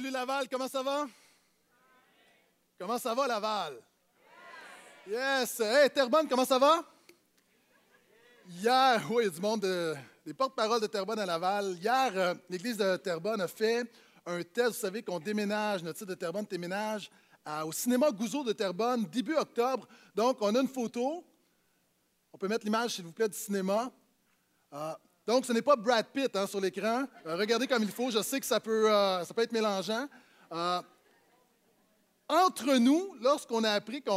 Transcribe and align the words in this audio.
Salut 0.00 0.12
Laval, 0.12 0.48
comment 0.48 0.66
ça 0.66 0.82
va? 0.82 1.06
Comment 2.78 2.96
ça 2.98 3.14
va 3.14 3.26
Laval? 3.26 3.74
Yes! 5.06 5.60
Hey 5.60 5.90
Terrebonne, 5.90 6.26
comment 6.26 6.46
ça 6.46 6.58
va? 6.58 6.82
Hier, 8.48 9.06
oui, 9.10 9.24
il 9.24 9.26
y 9.26 9.28
a 9.28 9.30
du 9.30 9.40
monde, 9.42 9.60
de- 9.60 9.94
des 10.24 10.32
porte-paroles 10.32 10.80
de 10.80 10.86
Terrebonne 10.86 11.18
à 11.18 11.26
Laval. 11.26 11.72
Hier, 11.72 12.12
euh, 12.16 12.34
l'Église 12.48 12.78
de 12.78 12.96
Terrebonne 12.96 13.42
a 13.42 13.46
fait 13.48 13.92
un 14.24 14.42
test. 14.42 14.68
Vous 14.68 14.72
savez 14.80 15.02
qu'on 15.02 15.20
déménage, 15.20 15.82
notre 15.82 15.98
site 15.98 16.08
de 16.08 16.14
Terrebonne 16.14 16.46
déménage 16.46 17.10
au 17.66 17.70
cinéma 17.70 18.10
Gouzeau 18.10 18.42
de 18.42 18.54
Terrebonne 18.54 19.04
début 19.04 19.36
octobre. 19.36 19.86
Donc, 20.14 20.38
on 20.40 20.54
a 20.54 20.60
une 20.62 20.68
photo. 20.68 21.22
On 22.32 22.38
peut 22.38 22.48
mettre 22.48 22.64
l'image, 22.64 22.94
s'il 22.94 23.04
vous 23.04 23.12
plaît, 23.12 23.28
du 23.28 23.36
cinéma. 23.36 23.92
Ah, 24.72 24.98
donc, 25.26 25.46
ce 25.46 25.52
n'est 25.52 25.62
pas 25.62 25.76
Brad 25.76 26.06
Pitt 26.06 26.34
hein, 26.34 26.46
sur 26.46 26.60
l'écran. 26.60 27.04
Euh, 27.26 27.36
regardez 27.36 27.66
comme 27.66 27.82
il 27.82 27.90
faut. 27.90 28.10
Je 28.10 28.22
sais 28.22 28.40
que 28.40 28.46
ça 28.46 28.58
peut, 28.58 28.90
euh, 28.90 29.24
ça 29.24 29.34
peut 29.34 29.42
être 29.42 29.52
mélangeant. 29.52 30.08
Euh, 30.52 30.80
entre 32.28 32.76
nous, 32.76 33.14
lorsqu'on 33.20 33.62
a 33.64 33.72
appris 33.72 34.02
que 34.02 34.10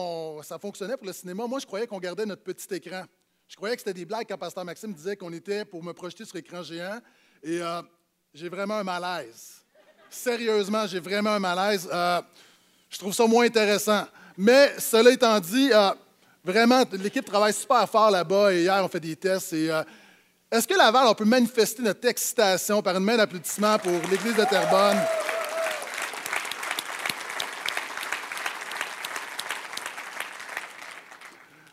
ça 0.43 0.57
fonctionnait 0.57 0.97
pour 0.97 1.07
le 1.07 1.13
cinéma, 1.13 1.45
moi, 1.47 1.59
je 1.59 1.65
croyais 1.65 1.87
qu'on 1.87 1.99
gardait 1.99 2.25
notre 2.25 2.43
petit 2.43 2.73
écran. 2.73 3.03
Je 3.47 3.55
croyais 3.55 3.75
que 3.75 3.81
c'était 3.81 3.93
des 3.93 4.05
blagues 4.05 4.25
quand 4.27 4.37
Pasteur 4.37 4.63
Maxime 4.63 4.93
disait 4.93 5.15
qu'on 5.15 5.33
était 5.33 5.65
pour 5.65 5.83
me 5.83 5.93
projeter 5.93 6.25
sur 6.25 6.35
écran 6.37 6.63
géant. 6.63 6.99
Et 7.43 7.59
j'ai 8.33 8.49
vraiment 8.49 8.75
un 8.75 8.83
malaise. 8.83 9.63
Sérieusement, 10.09 10.87
j'ai 10.87 10.99
vraiment 10.99 11.31
un 11.31 11.39
malaise. 11.39 11.87
Je 12.89 12.97
trouve 12.97 13.13
ça 13.13 13.27
moins 13.27 13.45
intéressant. 13.45 14.05
Mais 14.37 14.79
cela 14.79 15.11
étant 15.11 15.39
dit, 15.39 15.71
vraiment, 16.43 16.83
l'équipe 16.93 17.25
travaille 17.25 17.53
super 17.53 17.87
fort 17.89 18.11
là-bas. 18.11 18.53
Et 18.53 18.61
hier, 18.61 18.81
on 18.83 18.87
fait 18.87 18.99
des 18.99 19.15
tests. 19.15 19.53
Et, 19.53 19.69
est-ce 20.53 20.67
que 20.67 20.75
Laval, 20.75 21.07
on 21.07 21.15
peut 21.15 21.25
manifester 21.25 21.81
notre 21.81 22.07
excitation 22.07 22.83
par 22.83 22.95
une 22.95 23.03
main 23.03 23.17
d'applaudissement 23.17 23.79
pour 23.79 23.91
l'Église 24.11 24.35
de 24.35 24.43
Terrebonne? 24.43 24.99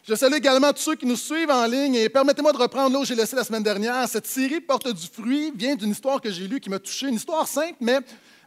Je 0.02 0.14
salue 0.14 0.32
également 0.32 0.72
tous 0.72 0.80
ceux 0.80 0.94
qui 0.94 1.04
nous 1.04 1.16
suivent 1.16 1.50
en 1.50 1.66
ligne 1.66 1.96
et 1.96 2.08
permettez-moi 2.08 2.52
de 2.52 2.56
reprendre 2.56 2.94
là 2.94 3.00
où 3.00 3.04
j'ai 3.04 3.14
laissé 3.14 3.36
la 3.36 3.44
semaine 3.44 3.62
dernière. 3.62 4.08
Cette 4.08 4.26
série 4.26 4.62
Porte 4.62 4.90
du 4.90 5.06
fruit 5.08 5.52
vient 5.54 5.74
d'une 5.74 5.90
histoire 5.90 6.18
que 6.18 6.30
j'ai 6.30 6.48
lue 6.48 6.58
qui 6.58 6.70
m'a 6.70 6.78
touché, 6.78 7.08
une 7.08 7.16
histoire 7.16 7.46
simple, 7.46 7.76
mais 7.80 7.98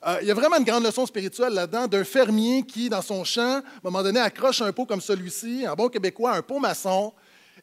euh, 0.08 0.18
il 0.24 0.28
y 0.28 0.32
a 0.32 0.34
vraiment 0.34 0.58
une 0.58 0.66
grande 0.66 0.84
leçon 0.84 1.06
spirituelle 1.06 1.54
là-dedans 1.54 1.86
d'un 1.86 2.04
fermier 2.04 2.64
qui, 2.64 2.90
dans 2.90 3.04
son 3.04 3.24
champ, 3.24 3.42
à 3.42 3.58
un 3.58 3.64
moment 3.84 4.02
donné, 4.02 4.20
accroche 4.20 4.64
un 4.64 4.72
pot 4.72 4.88
comme 4.88 5.00
celui-ci, 5.00 5.64
un 5.68 5.76
bon 5.76 5.90
québécois, 5.90 6.32
un 6.36 6.42
pot 6.42 6.58
maçon, 6.58 7.14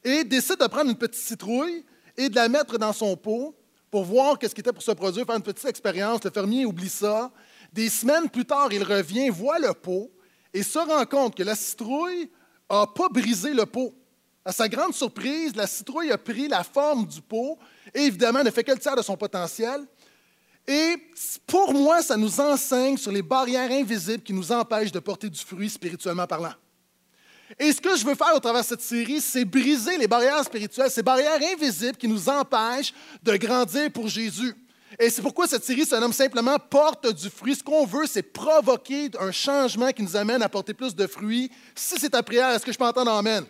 et 0.04 0.22
décide 0.22 0.60
de 0.60 0.66
prendre 0.68 0.88
une 0.88 0.96
petite 0.96 1.20
citrouille 1.20 1.84
et 2.16 2.28
de 2.28 2.34
la 2.34 2.48
mettre 2.48 2.78
dans 2.78 2.92
son 2.92 3.16
pot 3.16 3.54
pour 3.90 4.04
voir 4.04 4.38
qu'est-ce 4.38 4.54
qui 4.54 4.60
était 4.60 4.72
pour 4.72 4.82
se 4.82 4.92
produire, 4.92 5.26
faire 5.26 5.36
une 5.36 5.42
petite 5.42 5.64
expérience. 5.64 6.22
Le 6.24 6.30
fermier 6.30 6.64
oublie 6.64 6.88
ça. 6.88 7.30
Des 7.72 7.88
semaines 7.88 8.28
plus 8.28 8.44
tard, 8.44 8.72
il 8.72 8.82
revient, 8.82 9.28
voit 9.30 9.58
le 9.58 9.72
pot 9.74 10.10
et 10.52 10.62
se 10.62 10.78
rend 10.78 11.04
compte 11.06 11.36
que 11.36 11.42
la 11.42 11.54
citrouille 11.54 12.30
n'a 12.70 12.86
pas 12.86 13.08
brisé 13.08 13.52
le 13.52 13.66
pot. 13.66 13.94
À 14.44 14.52
sa 14.52 14.68
grande 14.68 14.94
surprise, 14.94 15.54
la 15.54 15.66
citrouille 15.66 16.10
a 16.10 16.18
pris 16.18 16.48
la 16.48 16.64
forme 16.64 17.06
du 17.06 17.20
pot 17.20 17.58
et 17.94 18.00
évidemment 18.00 18.42
ne 18.42 18.50
fait 18.50 18.64
que 18.64 18.72
le 18.72 18.78
tiers 18.78 18.96
de 18.96 19.02
son 19.02 19.16
potentiel. 19.16 19.86
Et 20.66 20.96
pour 21.46 21.72
moi, 21.72 22.02
ça 22.02 22.16
nous 22.16 22.40
enseigne 22.40 22.96
sur 22.96 23.12
les 23.12 23.22
barrières 23.22 23.70
invisibles 23.70 24.22
qui 24.22 24.32
nous 24.32 24.52
empêchent 24.52 24.92
de 24.92 25.00
porter 25.00 25.28
du 25.28 25.38
fruit 25.38 25.68
spirituellement 25.68 26.26
parlant. 26.26 26.54
Et 27.58 27.72
ce 27.72 27.80
que 27.80 27.96
je 27.96 28.04
veux 28.04 28.14
faire 28.14 28.34
au 28.34 28.40
travers 28.40 28.62
de 28.62 28.66
cette 28.66 28.80
série, 28.80 29.20
c'est 29.20 29.44
briser 29.44 29.98
les 29.98 30.06
barrières 30.06 30.44
spirituelles, 30.44 30.90
ces 30.90 31.02
barrières 31.02 31.40
invisibles 31.52 31.96
qui 31.96 32.08
nous 32.08 32.28
empêchent 32.28 32.94
de 33.22 33.36
grandir 33.36 33.90
pour 33.90 34.08
Jésus. 34.08 34.54
Et 34.98 35.08
c'est 35.08 35.22
pourquoi 35.22 35.46
cette 35.46 35.64
série 35.64 35.84
se 35.84 35.94
nomme 35.96 36.12
simplement 36.12 36.58
Porte 36.58 37.12
du 37.14 37.30
fruit. 37.30 37.54
Ce 37.54 37.62
qu'on 37.62 37.86
veut, 37.86 38.06
c'est 38.06 38.22
provoquer 38.22 39.10
un 39.18 39.30
changement 39.30 39.90
qui 39.90 40.02
nous 40.02 40.16
amène 40.16 40.42
à 40.42 40.48
porter 40.48 40.74
plus 40.74 40.94
de 40.94 41.06
fruits. 41.06 41.50
Si 41.74 41.98
c'est 41.98 42.10
ta 42.10 42.22
prière, 42.22 42.50
est-ce 42.50 42.64
que 42.64 42.72
je 42.72 42.78
peux 42.78 42.84
entendre 42.84 43.12
Amen? 43.12 43.44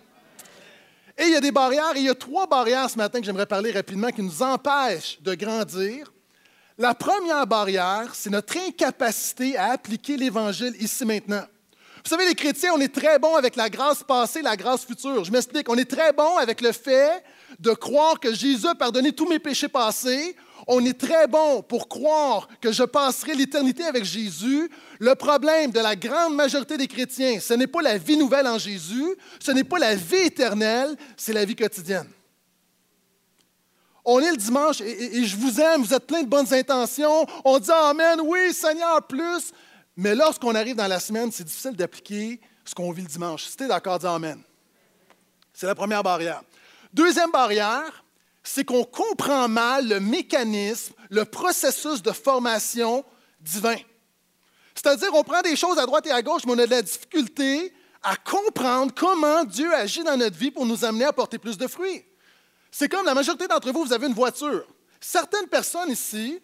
Et 1.19 1.25
il 1.25 1.33
y 1.33 1.37
a 1.37 1.41
des 1.41 1.53
barrières, 1.53 1.93
il 1.97 2.05
y 2.05 2.09
a 2.09 2.15
trois 2.15 2.47
barrières 2.47 2.89
ce 2.89 2.97
matin 2.97 3.21
que 3.21 3.27
j'aimerais 3.27 3.47
parler 3.47 3.73
rapidement 3.73 4.09
qui 4.11 4.23
nous 4.23 4.43
empêchent 4.43 5.19
de 5.21 5.35
grandir. 5.35 6.13
La 6.79 6.95
première 6.95 7.47
barrière, 7.47 8.15
c'est 8.15 8.31
notre 8.31 8.57
incapacité 8.57 9.57
à 9.57 9.73
appliquer 9.73 10.17
l'Évangile 10.17 10.75
ici 10.81 11.05
maintenant. 11.05 11.45
Vous 12.05 12.09
savez, 12.09 12.27
les 12.27 12.35
chrétiens, 12.35 12.73
on 12.75 12.81
est 12.81 12.93
très 12.95 13.19
bons 13.19 13.37
avec 13.37 13.57
la 13.57 13.69
grâce 13.69 14.03
passée, 14.03 14.43
la 14.43 14.57
grâce 14.57 14.85
future. 14.85 15.25
Je 15.25 15.31
m'explique. 15.31 15.69
On 15.69 15.77
est 15.77 15.91
très 15.91 16.13
bons 16.13 16.39
avec 16.39 16.61
le 16.61 16.73
fait 16.73 17.23
de 17.59 17.73
croire 17.73 18.19
que 18.19 18.33
Jésus 18.33 18.67
a 18.67 18.75
pardonné 18.75 19.13
tous 19.13 19.29
mes 19.29 19.39
péchés 19.39 19.69
passés. 19.69 20.35
On 20.67 20.85
est 20.85 20.99
très 20.99 21.27
bon 21.27 21.63
pour 21.63 21.89
croire 21.89 22.49
que 22.61 22.73
je 22.73 22.85
passerai 22.85 23.35
l'éternité 23.35 23.85
avec 23.85 24.05
Jésus. 24.05 24.71
Le 24.99 25.15
problème 25.15 25.71
de 25.71 25.81
la 25.81 25.97
grande 25.97 26.35
majorité 26.35 26.77
des 26.77 26.87
chrétiens, 26.87 27.39
ce 27.41 27.55
n'est 27.55 27.67
pas 27.67 27.83
la 27.83 27.99
vie 27.99 28.17
nouvelle 28.17 28.47
en 28.47 28.59
Jésus, 28.59 29.17
ce 29.39 29.51
n'est 29.53 29.65
pas 29.65 29.79
la 29.79 29.95
vie 29.95 30.27
éternelle, 30.27 30.97
c'est 31.17 31.33
la 31.33 31.45
vie 31.45 31.57
quotidienne. 31.57 32.09
On 34.05 34.21
est 34.21 34.31
le 34.31 34.37
dimanche 34.37 34.81
et, 34.81 35.25
je 35.25 35.37
vous 35.37 35.61
aime, 35.61 35.83
vous 35.83 35.95
êtes 35.95 36.07
plein 36.07 36.23
de 36.23 36.29
bonnes 36.29 36.53
intentions. 36.53 37.27
On 37.45 37.59
dit 37.59 37.71
Amen, 37.71 38.21
oui, 38.25 38.53
Seigneur, 38.53 39.03
plus. 39.07 39.53
Mais 40.01 40.15
lorsqu'on 40.15 40.55
arrive 40.55 40.77
dans 40.77 40.87
la 40.87 40.99
semaine, 40.99 41.31
c'est 41.31 41.45
difficile 41.45 41.77
d'appliquer 41.77 42.41
ce 42.65 42.75
qu'on 42.75 42.91
vit 42.91 43.03
le 43.03 43.09
dimanche. 43.09 43.45
Si 43.45 43.55
tu 43.55 43.65
es 43.65 43.69
d'accord, 43.69 43.99
dis 43.99 44.07
Amen. 44.07 44.43
C'est 45.53 45.67
la 45.67 45.75
première 45.75 46.03
barrière. 46.03 46.43
Deuxième 46.91 47.31
barrière, 47.31 48.03
c'est 48.43 48.65
qu'on 48.65 48.85
comprend 48.85 49.47
mal 49.47 49.87
le 49.87 50.01
mécanisme, 50.01 50.95
le 51.11 51.27
processus 51.27 52.01
de 52.01 52.13
formation 52.13 53.05
divin. 53.43 53.77
C'est-à-dire, 54.75 55.11
on 55.13 55.23
prend 55.23 55.43
des 55.43 55.55
choses 55.55 55.79
à 55.79 55.85
droite 55.85 56.07
et 56.07 56.13
à 56.13 56.23
gauche, 56.23 56.47
mais 56.47 56.53
on 56.53 56.59
a 56.61 56.65
de 56.65 56.71
la 56.71 56.81
difficulté 56.81 57.71
à 58.03 58.17
comprendre 58.17 58.95
comment 58.97 59.45
Dieu 59.45 59.71
agit 59.75 60.03
dans 60.03 60.17
notre 60.17 60.39
vie 60.39 60.51
pour 60.51 60.65
nous 60.65 60.83
amener 60.83 61.05
à 61.05 61.13
porter 61.13 61.37
plus 61.37 61.59
de 61.59 61.67
fruits. 61.67 62.03
C'est 62.71 62.89
comme 62.89 63.05
la 63.05 63.13
majorité 63.13 63.47
d'entre 63.47 63.71
vous, 63.71 63.85
vous 63.85 63.93
avez 63.93 64.07
une 64.07 64.15
voiture. 64.15 64.65
Certaines 64.99 65.49
personnes 65.49 65.91
ici, 65.91 66.41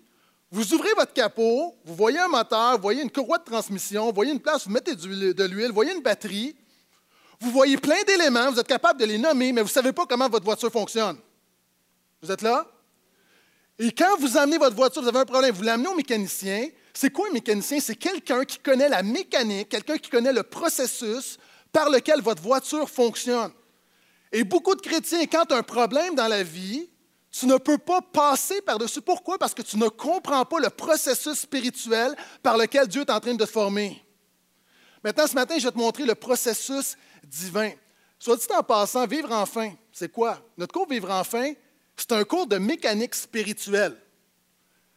vous 0.50 0.74
ouvrez 0.74 0.92
votre 0.96 1.12
capot, 1.12 1.74
vous 1.84 1.94
voyez 1.94 2.18
un 2.18 2.28
moteur, 2.28 2.76
vous 2.76 2.82
voyez 2.82 3.02
une 3.02 3.10
courroie 3.10 3.38
de 3.38 3.44
transmission, 3.44 4.06
vous 4.06 4.14
voyez 4.14 4.32
une 4.32 4.40
place, 4.40 4.64
vous 4.66 4.72
mettez 4.72 4.94
de 4.94 5.44
l'huile, 5.44 5.68
vous 5.68 5.74
voyez 5.74 5.92
une 5.92 6.02
batterie, 6.02 6.56
vous 7.40 7.50
voyez 7.50 7.76
plein 7.76 8.02
d'éléments, 8.06 8.50
vous 8.50 8.60
êtes 8.60 8.66
capable 8.66 9.00
de 9.00 9.04
les 9.04 9.18
nommer, 9.18 9.52
mais 9.52 9.60
vous 9.60 9.68
ne 9.68 9.72
savez 9.72 9.92
pas 9.92 10.06
comment 10.06 10.28
votre 10.28 10.44
voiture 10.44 10.70
fonctionne. 10.70 11.18
Vous 12.22 12.30
êtes 12.30 12.42
là? 12.42 12.66
Et 13.78 13.92
quand 13.92 14.16
vous 14.18 14.38
amenez 14.38 14.56
votre 14.56 14.74
voiture, 14.74 15.02
vous 15.02 15.08
avez 15.08 15.18
un 15.18 15.26
problème, 15.26 15.54
vous 15.54 15.62
l'amenez 15.62 15.88
au 15.88 15.94
mécanicien. 15.94 16.68
C'est 16.94 17.10
quoi 17.10 17.28
un 17.28 17.32
mécanicien? 17.32 17.78
C'est 17.78 17.96
quelqu'un 17.96 18.44
qui 18.44 18.58
connaît 18.58 18.88
la 18.88 19.02
mécanique, 19.02 19.68
quelqu'un 19.68 19.98
qui 19.98 20.08
connaît 20.08 20.32
le 20.32 20.42
processus 20.42 21.36
par 21.72 21.90
lequel 21.90 22.22
votre 22.22 22.42
voiture 22.42 22.88
fonctionne. 22.88 23.52
Et 24.32 24.44
beaucoup 24.44 24.74
de 24.74 24.80
chrétiens, 24.80 25.26
quand 25.26 25.52
un 25.52 25.62
problème 25.62 26.14
dans 26.14 26.28
la 26.28 26.42
vie, 26.42 26.88
tu 27.38 27.46
ne 27.46 27.58
peux 27.58 27.76
pas 27.76 28.00
passer 28.00 28.62
par-dessus. 28.62 29.02
Pourquoi? 29.02 29.38
Parce 29.38 29.52
que 29.52 29.60
tu 29.60 29.76
ne 29.76 29.88
comprends 29.88 30.46
pas 30.46 30.58
le 30.58 30.70
processus 30.70 31.40
spirituel 31.40 32.16
par 32.42 32.56
lequel 32.56 32.86
Dieu 32.88 33.02
est 33.02 33.10
en 33.10 33.20
train 33.20 33.34
de 33.34 33.44
te 33.44 33.50
former. 33.50 34.02
Maintenant, 35.04 35.26
ce 35.26 35.34
matin, 35.34 35.58
je 35.58 35.64
vais 35.64 35.72
te 35.72 35.76
montrer 35.76 36.06
le 36.06 36.14
processus 36.14 36.96
divin. 37.24 37.72
Soit 38.18 38.38
dit 38.38 38.46
en 38.56 38.62
passant, 38.62 39.06
vivre 39.06 39.30
enfin, 39.32 39.72
c'est 39.92 40.10
quoi? 40.10 40.40
Notre 40.56 40.72
cours 40.72 40.88
Vivre 40.88 41.10
enfin, 41.10 41.52
c'est 41.94 42.12
un 42.12 42.24
cours 42.24 42.46
de 42.46 42.56
mécanique 42.56 43.14
spirituelle. 43.14 44.00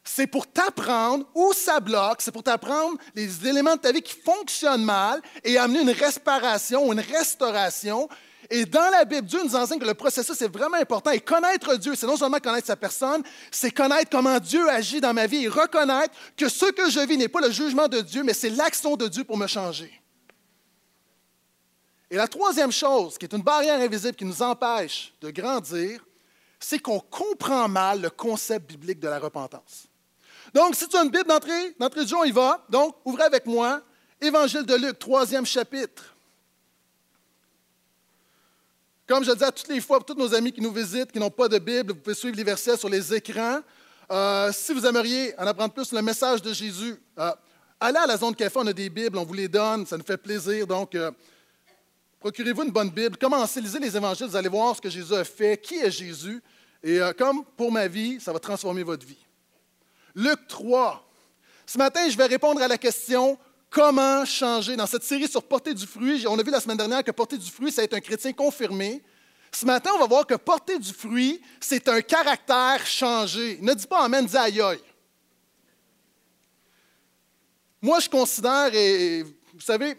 C'est 0.05 0.27
pour 0.27 0.47
t'apprendre 0.47 1.25
où 1.35 1.51
ça 1.53 1.81
bloque, 1.81 2.21
c'est 2.21 2.31
pour 2.31 2.43
t'apprendre 2.43 2.97
les 3.15 3.47
éléments 3.47 3.75
de 3.75 3.81
ta 3.81 3.91
vie 3.91 4.01
qui 4.01 4.15
fonctionnent 4.15 4.85
mal 4.85 5.21
et 5.43 5.57
amener 5.57 5.81
une 5.81 5.91
réparation, 5.91 6.93
une 6.93 7.01
restauration. 7.01 8.07
Et 8.51 8.65
dans 8.65 8.89
la 8.89 9.05
Bible, 9.05 9.27
Dieu 9.27 9.43
nous 9.43 9.55
enseigne 9.55 9.79
que 9.79 9.85
le 9.85 9.93
processus 9.93 10.41
est 10.41 10.47
vraiment 10.47 10.77
important. 10.77 11.11
Et 11.11 11.19
connaître 11.19 11.75
Dieu, 11.75 11.93
c'est 11.95 12.07
non 12.07 12.17
seulement 12.17 12.39
connaître 12.39 12.65
sa 12.65 12.75
personne, 12.75 13.21
c'est 13.51 13.69
connaître 13.69 14.09
comment 14.09 14.39
Dieu 14.39 14.67
agit 14.69 14.99
dans 14.99 15.13
ma 15.13 15.27
vie 15.27 15.45
et 15.45 15.47
reconnaître 15.47 16.15
que 16.35 16.49
ce 16.49 16.65
que 16.71 16.89
je 16.89 16.99
vis 17.01 17.17
n'est 17.17 17.27
pas 17.27 17.41
le 17.41 17.51
jugement 17.51 17.87
de 17.87 18.01
Dieu, 18.01 18.23
mais 18.23 18.33
c'est 18.33 18.49
l'action 18.49 18.95
de 18.95 19.07
Dieu 19.07 19.23
pour 19.23 19.37
me 19.37 19.45
changer. 19.45 19.93
Et 22.09 22.15
la 22.15 22.27
troisième 22.27 22.71
chose, 22.71 23.19
qui 23.19 23.25
est 23.25 23.33
une 23.33 23.43
barrière 23.43 23.79
invisible 23.79 24.15
qui 24.15 24.25
nous 24.25 24.41
empêche 24.41 25.13
de 25.21 25.29
grandir, 25.29 26.03
c'est 26.59 26.79
qu'on 26.79 26.99
comprend 26.99 27.67
mal 27.67 28.01
le 28.01 28.09
concept 28.09 28.67
biblique 28.67 28.99
de 28.99 29.07
la 29.07 29.19
repentance. 29.19 29.85
Donc, 30.55 30.75
si 30.75 30.87
tu 30.87 30.97
as 30.97 31.03
une 31.03 31.11
Bible 31.11 31.27
d'entrée, 31.27 31.75
d'entrée 31.79 32.03
de 32.03 32.15
on 32.15 32.23
y 32.23 32.31
va. 32.31 32.65
Donc, 32.69 32.95
ouvrez 33.05 33.23
avec 33.23 33.45
moi 33.45 33.83
Évangile 34.19 34.63
de 34.63 34.75
Luc, 34.75 34.99
troisième 34.99 35.45
chapitre. 35.45 36.15
Comme 39.09 39.23
je 39.23 39.31
le 39.31 39.35
dis 39.35 39.43
à 39.43 39.51
toutes 39.51 39.69
les 39.69 39.81
fois, 39.81 39.97
pour 39.97 40.05
tous 40.05 40.21
nos 40.21 40.35
amis 40.35 40.51
qui 40.51 40.61
nous 40.61 40.71
visitent, 40.71 41.11
qui 41.11 41.17
n'ont 41.17 41.31
pas 41.31 41.47
de 41.47 41.57
Bible, 41.57 41.93
vous 41.93 41.99
pouvez 41.99 42.15
suivre 42.15 42.37
les 42.37 42.43
versets 42.43 42.77
sur 42.77 42.87
les 42.87 43.11
écrans. 43.11 43.59
Euh, 44.11 44.51
si 44.53 44.71
vous 44.71 44.85
aimeriez 44.85 45.33
en 45.39 45.47
apprendre 45.47 45.73
plus 45.73 45.91
le 45.91 46.03
message 46.03 46.43
de 46.43 46.53
Jésus, 46.53 46.95
euh, 47.17 47.31
allez 47.79 47.97
à 47.97 48.05
la 48.05 48.17
zone 48.17 48.35
café, 48.35 48.59
on 48.59 48.67
a 48.67 48.71
des 48.71 48.87
Bibles, 48.87 49.17
on 49.17 49.25
vous 49.25 49.33
les 49.33 49.47
donne, 49.47 49.87
ça 49.87 49.97
nous 49.97 50.03
fait 50.03 50.15
plaisir. 50.15 50.67
Donc, 50.67 50.93
euh, 50.93 51.09
procurez-vous 52.19 52.61
une 52.61 52.69
bonne 52.69 52.91
Bible, 52.91 53.17
commencez, 53.17 53.59
lisez 53.61 53.79
les 53.79 53.97
évangiles, 53.97 54.27
vous 54.27 54.35
allez 54.35 54.47
voir 54.47 54.75
ce 54.75 54.81
que 54.81 54.91
Jésus 54.91 55.15
a 55.15 55.23
fait, 55.23 55.59
qui 55.59 55.79
est 55.79 55.89
Jésus. 55.89 56.39
Et 56.83 56.99
comme 57.17 57.43
pour 57.57 57.71
ma 57.71 57.87
vie, 57.87 58.21
ça 58.21 58.31
va 58.31 58.37
transformer 58.37 58.83
votre 58.83 59.07
vie. 59.07 59.25
Luc 60.13 60.47
3, 60.47 61.03
Ce 61.65 61.79
matin, 61.79 62.07
je 62.07 62.15
vais 62.15 62.27
répondre 62.27 62.61
à 62.61 62.67
la 62.67 62.77
question 62.77 63.39
comment 63.69 64.25
changer? 64.25 64.75
Dans 64.75 64.87
cette 64.87 65.03
série 65.03 65.27
sur 65.27 65.43
porter 65.43 65.73
du 65.73 65.85
fruit, 65.85 66.25
on 66.27 66.37
a 66.37 66.43
vu 66.43 66.51
la 66.51 66.59
semaine 66.59 66.77
dernière 66.77 67.03
que 67.03 67.11
porter 67.11 67.37
du 67.37 67.49
fruit, 67.49 67.71
c'est 67.71 67.83
être 67.83 67.93
un 67.93 68.01
chrétien 68.01 68.33
confirmé. 68.33 69.03
Ce 69.51 69.65
matin, 69.65 69.91
on 69.95 69.99
va 69.99 70.07
voir 70.07 70.27
que 70.27 70.35
porter 70.35 70.77
du 70.77 70.93
fruit, 70.93 71.41
c'est 71.59 71.87
un 71.87 72.01
caractère 72.01 72.85
changé. 72.85 73.57
Ne 73.61 73.73
dis 73.73 73.87
pas 73.87 74.03
Amen, 74.03 74.25
dis 74.25 74.37
aïe 74.37 74.61
aïe. 74.61 74.79
Moi, 77.81 77.99
je 77.99 78.09
considère, 78.09 78.73
et 78.73 79.23
vous 79.23 79.61
savez, 79.61 79.95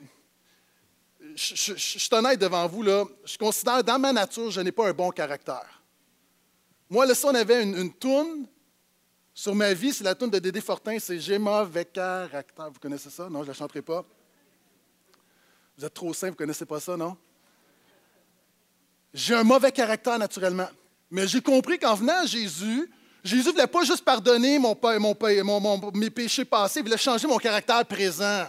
je, 1.34 1.74
suis 1.74 2.08
honnête 2.12 2.38
devant 2.38 2.66
vous, 2.66 2.82
là, 2.82 3.04
je 3.24 3.38
considère 3.38 3.82
dans 3.82 3.98
ma 3.98 4.12
nature, 4.12 4.50
je 4.50 4.60
n'ai 4.60 4.72
pas 4.72 4.88
un 4.88 4.92
bon 4.92 5.10
caractère. 5.10 5.82
Moi, 6.90 7.06
là, 7.06 7.14
si 7.14 7.24
on 7.24 7.34
avait 7.34 7.62
une, 7.62 7.76
une 7.76 7.94
toune 7.94 8.46
sur 9.40 9.54
ma 9.54 9.72
vie, 9.72 9.90
c'est 9.90 10.04
la 10.04 10.14
toune 10.14 10.28
de 10.28 10.38
Dédé 10.38 10.60
Fortin, 10.60 10.98
c'est 10.98 11.18
J'ai 11.18 11.38
mauvais 11.38 11.86
caractère. 11.86 12.70
Vous 12.70 12.78
connaissez 12.78 13.08
ça? 13.08 13.22
Non, 13.30 13.38
je 13.38 13.44
ne 13.44 13.48
la 13.48 13.54
chanterai 13.54 13.80
pas. 13.80 14.04
Vous 15.78 15.84
êtes 15.86 15.94
trop 15.94 16.12
simple, 16.12 16.32
vous 16.32 16.34
ne 16.34 16.38
connaissez 16.40 16.66
pas 16.66 16.78
ça, 16.78 16.94
non? 16.94 17.16
J'ai 19.14 19.34
un 19.34 19.42
mauvais 19.42 19.72
caractère 19.72 20.18
naturellement. 20.18 20.68
Mais 21.10 21.26
j'ai 21.26 21.40
compris 21.40 21.78
qu'en 21.78 21.94
venant 21.94 22.20
à 22.20 22.26
Jésus, 22.26 22.90
Jésus 23.24 23.46
ne 23.46 23.52
voulait 23.52 23.66
pas 23.66 23.82
juste 23.82 24.04
pardonner 24.04 24.58
mon, 24.58 24.76
mes 25.94 26.10
péchés 26.10 26.44
passés, 26.44 26.80
il 26.80 26.82
voulait 26.82 26.98
changer 26.98 27.26
mon 27.26 27.38
caractère 27.38 27.82
présent. 27.86 28.46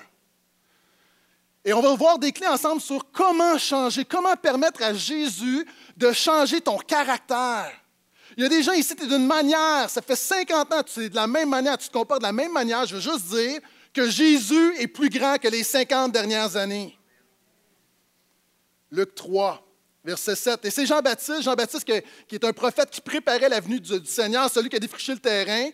Et 1.63 1.71
on 1.71 1.81
va 1.81 1.95
voir 1.95 2.19
des 2.19 2.33
clés 2.33 2.47
ensemble 2.47 2.81
sur 2.81 3.09
comment 3.13 3.57
changer, 3.57 4.03
comment 4.03 4.35
permettre 4.35 4.83
à 4.83 4.93
Jésus 4.93 5.65
de 5.95 6.11
changer 6.11 6.59
ton 6.59 6.77
caractère. 6.79 7.80
Il 8.37 8.43
y 8.43 8.45
a 8.45 8.49
des 8.49 8.63
gens 8.63 8.73
ici, 8.73 8.95
tu 8.95 9.03
es 9.03 9.07
d'une 9.07 9.25
manière, 9.25 9.89
ça 9.89 10.01
fait 10.01 10.15
50 10.15 10.73
ans, 10.73 10.83
tu 10.83 11.01
es 11.01 11.09
de 11.09 11.15
la 11.15 11.27
même 11.27 11.49
manière, 11.49 11.77
tu 11.77 11.87
te 11.87 11.93
comportes 11.93 12.21
de 12.21 12.27
la 12.27 12.31
même 12.31 12.51
manière. 12.51 12.85
Je 12.85 12.95
veux 12.95 13.01
juste 13.01 13.27
dire 13.27 13.59
que 13.93 14.09
Jésus 14.09 14.75
est 14.77 14.87
plus 14.87 15.09
grand 15.09 15.37
que 15.37 15.47
les 15.47 15.63
50 15.63 16.11
dernières 16.11 16.55
années. 16.55 16.97
Luc 18.89 19.15
3, 19.15 19.65
verset 20.03 20.35
7. 20.35 20.65
Et 20.65 20.71
c'est 20.71 20.85
Jean-Baptiste, 20.85 21.41
Jean-Baptiste 21.41 21.85
qui 21.85 22.35
est 22.35 22.43
un 22.43 22.53
prophète 22.53 22.89
qui 22.89 23.01
préparait 23.01 23.49
la 23.49 23.59
venue 23.59 23.79
du, 23.79 24.05
Seigneur, 24.05 24.49
celui 24.49 24.69
qui 24.69 24.75
a 24.77 24.79
défriché 24.79 25.13
le 25.13 25.19
terrain. 25.19 25.69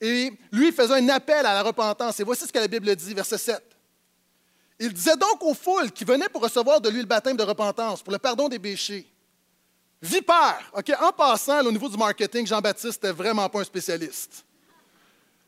Et 0.00 0.32
lui, 0.52 0.68
il 0.68 0.72
faisait 0.72 0.94
un 0.94 1.08
appel 1.10 1.44
à 1.44 1.54
la 1.54 1.62
repentance. 1.62 2.18
Et 2.20 2.24
voici 2.24 2.46
ce 2.46 2.52
que 2.52 2.58
la 2.58 2.68
Bible 2.68 2.94
dit, 2.96 3.12
verset 3.12 3.38
7. 3.38 3.62
Il 4.78 4.92
disait 4.94 5.16
donc 5.16 5.42
aux 5.42 5.52
foules 5.52 5.92
qui 5.92 6.04
venaient 6.04 6.28
pour 6.30 6.42
recevoir 6.42 6.80
de 6.80 6.88
lui 6.88 7.00
le 7.00 7.06
baptême 7.06 7.36
de 7.36 7.42
repentance, 7.42 8.02
pour 8.02 8.12
le 8.12 8.18
pardon 8.18 8.48
des 8.48 8.58
péchés. 8.58 9.06
Vipère. 10.02 10.70
OK, 10.74 10.92
en 11.00 11.12
passant, 11.12 11.64
au 11.64 11.72
niveau 11.72 11.88
du 11.88 11.96
marketing, 11.96 12.46
Jean-Baptiste 12.46 13.02
n'était 13.02 13.14
vraiment 13.14 13.48
pas 13.48 13.60
un 13.60 13.64
spécialiste. 13.64 14.44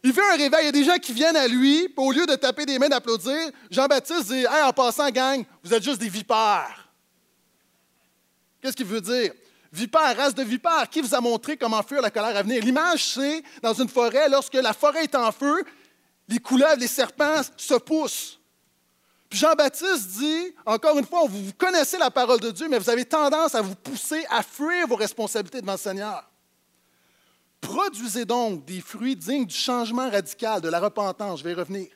Il 0.04 0.12
fait 0.12 0.20
un 0.20 0.36
réveil, 0.36 0.62
il 0.62 0.64
y 0.64 0.68
a 0.68 0.72
des 0.72 0.84
gens 0.84 0.98
qui 0.98 1.12
viennent 1.12 1.36
à 1.36 1.46
lui, 1.46 1.88
puis 1.88 2.04
au 2.04 2.10
lieu 2.10 2.26
de 2.26 2.34
taper 2.34 2.66
des 2.66 2.78
mains 2.78 2.88
d'applaudir, 2.88 3.50
Jean-Baptiste 3.70 4.26
dit 4.26 4.44
Hey, 4.44 4.62
en 4.64 4.72
passant, 4.72 5.08
gang, 5.10 5.44
vous 5.62 5.72
êtes 5.72 5.82
juste 5.82 6.00
des 6.00 6.08
vipères. 6.08 6.88
Qu'est-ce 8.60 8.76
qu'il 8.76 8.86
veut 8.86 9.00
dire? 9.00 9.32
Vipère, 9.72 10.16
race 10.16 10.34
de 10.34 10.42
vipère, 10.42 10.88
qui 10.90 11.00
vous 11.00 11.14
a 11.14 11.20
montré 11.20 11.56
comment 11.56 11.82
fuir 11.82 12.02
la 12.02 12.10
colère 12.10 12.36
à 12.36 12.42
venir? 12.42 12.62
L'image, 12.62 13.04
c'est 13.14 13.42
dans 13.62 13.72
une 13.72 13.88
forêt, 13.88 14.28
lorsque 14.28 14.54
la 14.54 14.74
forêt 14.74 15.04
est 15.04 15.14
en 15.14 15.32
feu, 15.32 15.64
les 16.28 16.38
couleuvres, 16.38 16.78
les 16.78 16.88
serpents 16.88 17.40
se 17.56 17.74
poussent. 17.74 18.38
Jean-Baptiste 19.32 20.18
dit, 20.18 20.54
encore 20.66 20.98
une 20.98 21.06
fois, 21.06 21.22
vous 21.26 21.52
connaissez 21.56 21.96
la 21.96 22.10
parole 22.10 22.40
de 22.40 22.50
Dieu, 22.50 22.68
mais 22.68 22.78
vous 22.78 22.90
avez 22.90 23.04
tendance 23.04 23.54
à 23.54 23.62
vous 23.62 23.74
pousser 23.74 24.24
à 24.28 24.42
fuir 24.42 24.86
vos 24.86 24.96
responsabilités 24.96 25.60
devant 25.60 25.72
le 25.72 25.78
Seigneur. 25.78 26.28
Produisez 27.60 28.24
donc 28.24 28.64
des 28.64 28.80
fruits 28.80 29.16
dignes 29.16 29.46
du 29.46 29.54
changement 29.54 30.10
radical, 30.10 30.60
de 30.60 30.68
la 30.68 30.80
repentance. 30.80 31.38
Je 31.38 31.44
vais 31.44 31.52
y 31.52 31.54
revenir. 31.54 31.86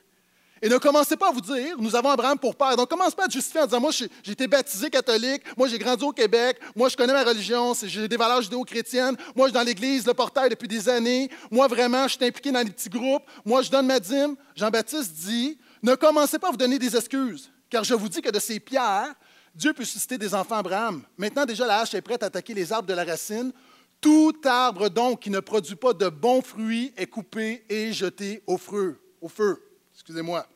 Et 0.61 0.69
ne 0.69 0.77
commencez 0.77 1.15
pas 1.15 1.29
à 1.29 1.31
vous 1.31 1.41
dire, 1.41 1.75
nous 1.77 1.95
avons 1.95 2.09
Abraham 2.09 2.39
pour 2.39 2.55
père. 2.55 2.75
Donc, 2.75 2.89
commence 2.89 3.13
pas 3.13 3.25
à 3.25 3.29
justifier 3.29 3.61
en 3.61 3.65
disant, 3.65 3.79
moi, 3.79 3.91
j'ai 3.91 4.31
été 4.31 4.47
baptisé 4.47 4.89
catholique, 4.89 5.43
moi, 5.55 5.67
j'ai 5.67 5.77
grandi 5.77 6.03
au 6.03 6.11
Québec, 6.11 6.59
moi, 6.75 6.89
je 6.89 6.97
connais 6.97 7.13
ma 7.13 7.23
religion, 7.23 7.73
j'ai 7.83 8.07
des 8.07 8.17
valeurs 8.17 8.41
judéo-chrétiennes, 8.41 9.15
moi, 9.35 9.47
je 9.47 9.51
suis 9.51 9.53
dans 9.53 9.61
l'Église, 9.61 10.07
le 10.07 10.15
portail 10.15 10.49
depuis 10.49 10.67
des 10.67 10.89
années, 10.89 11.29
moi, 11.51 11.67
vraiment, 11.67 12.07
je 12.07 12.13
suis 12.15 12.25
impliqué 12.25 12.51
dans 12.51 12.61
les 12.61 12.71
petits 12.71 12.89
groupes, 12.89 13.23
moi, 13.45 13.61
je 13.61 13.69
donne 13.69 13.85
ma 13.85 13.99
dîme. 13.99 14.35
Jean-Baptiste 14.55 15.13
dit, 15.13 15.59
ne 15.83 15.95
commencez 15.95 16.39
pas 16.39 16.47
à 16.47 16.51
vous 16.51 16.57
donner 16.57 16.79
des 16.79 16.95
excuses, 16.95 17.51
car 17.69 17.83
je 17.83 17.93
vous 17.93 18.09
dis 18.09 18.21
que 18.21 18.31
de 18.31 18.39
ces 18.39 18.59
pierres, 18.59 19.13
Dieu 19.53 19.73
peut 19.73 19.85
susciter 19.85 20.17
des 20.17 20.33
enfants 20.35 20.57
Abraham. 20.57 21.03
Maintenant, 21.17 21.45
déjà, 21.45 21.65
la 21.65 21.79
hache 21.79 21.93
est 21.95 22.01
prête 22.01 22.21
à 22.21 22.27
attaquer 22.27 22.53
les 22.53 22.71
arbres 22.71 22.87
de 22.87 22.93
la 22.93 23.03
racine. 23.03 23.51
Tout 23.99 24.39
arbre, 24.45 24.89
donc, 24.89 25.21
qui 25.21 25.31
ne 25.31 25.39
produit 25.39 25.75
pas 25.75 25.93
de 25.93 26.09
bons 26.09 26.43
fruits 26.43 26.93
est 26.95 27.07
coupé 27.07 27.65
et 27.67 27.91
jeté 27.91 28.43
au 28.45 28.57
feu. 28.57 29.01
Au 29.19 29.27
feu. 29.27 29.59
Excusez-moi. 29.95 30.47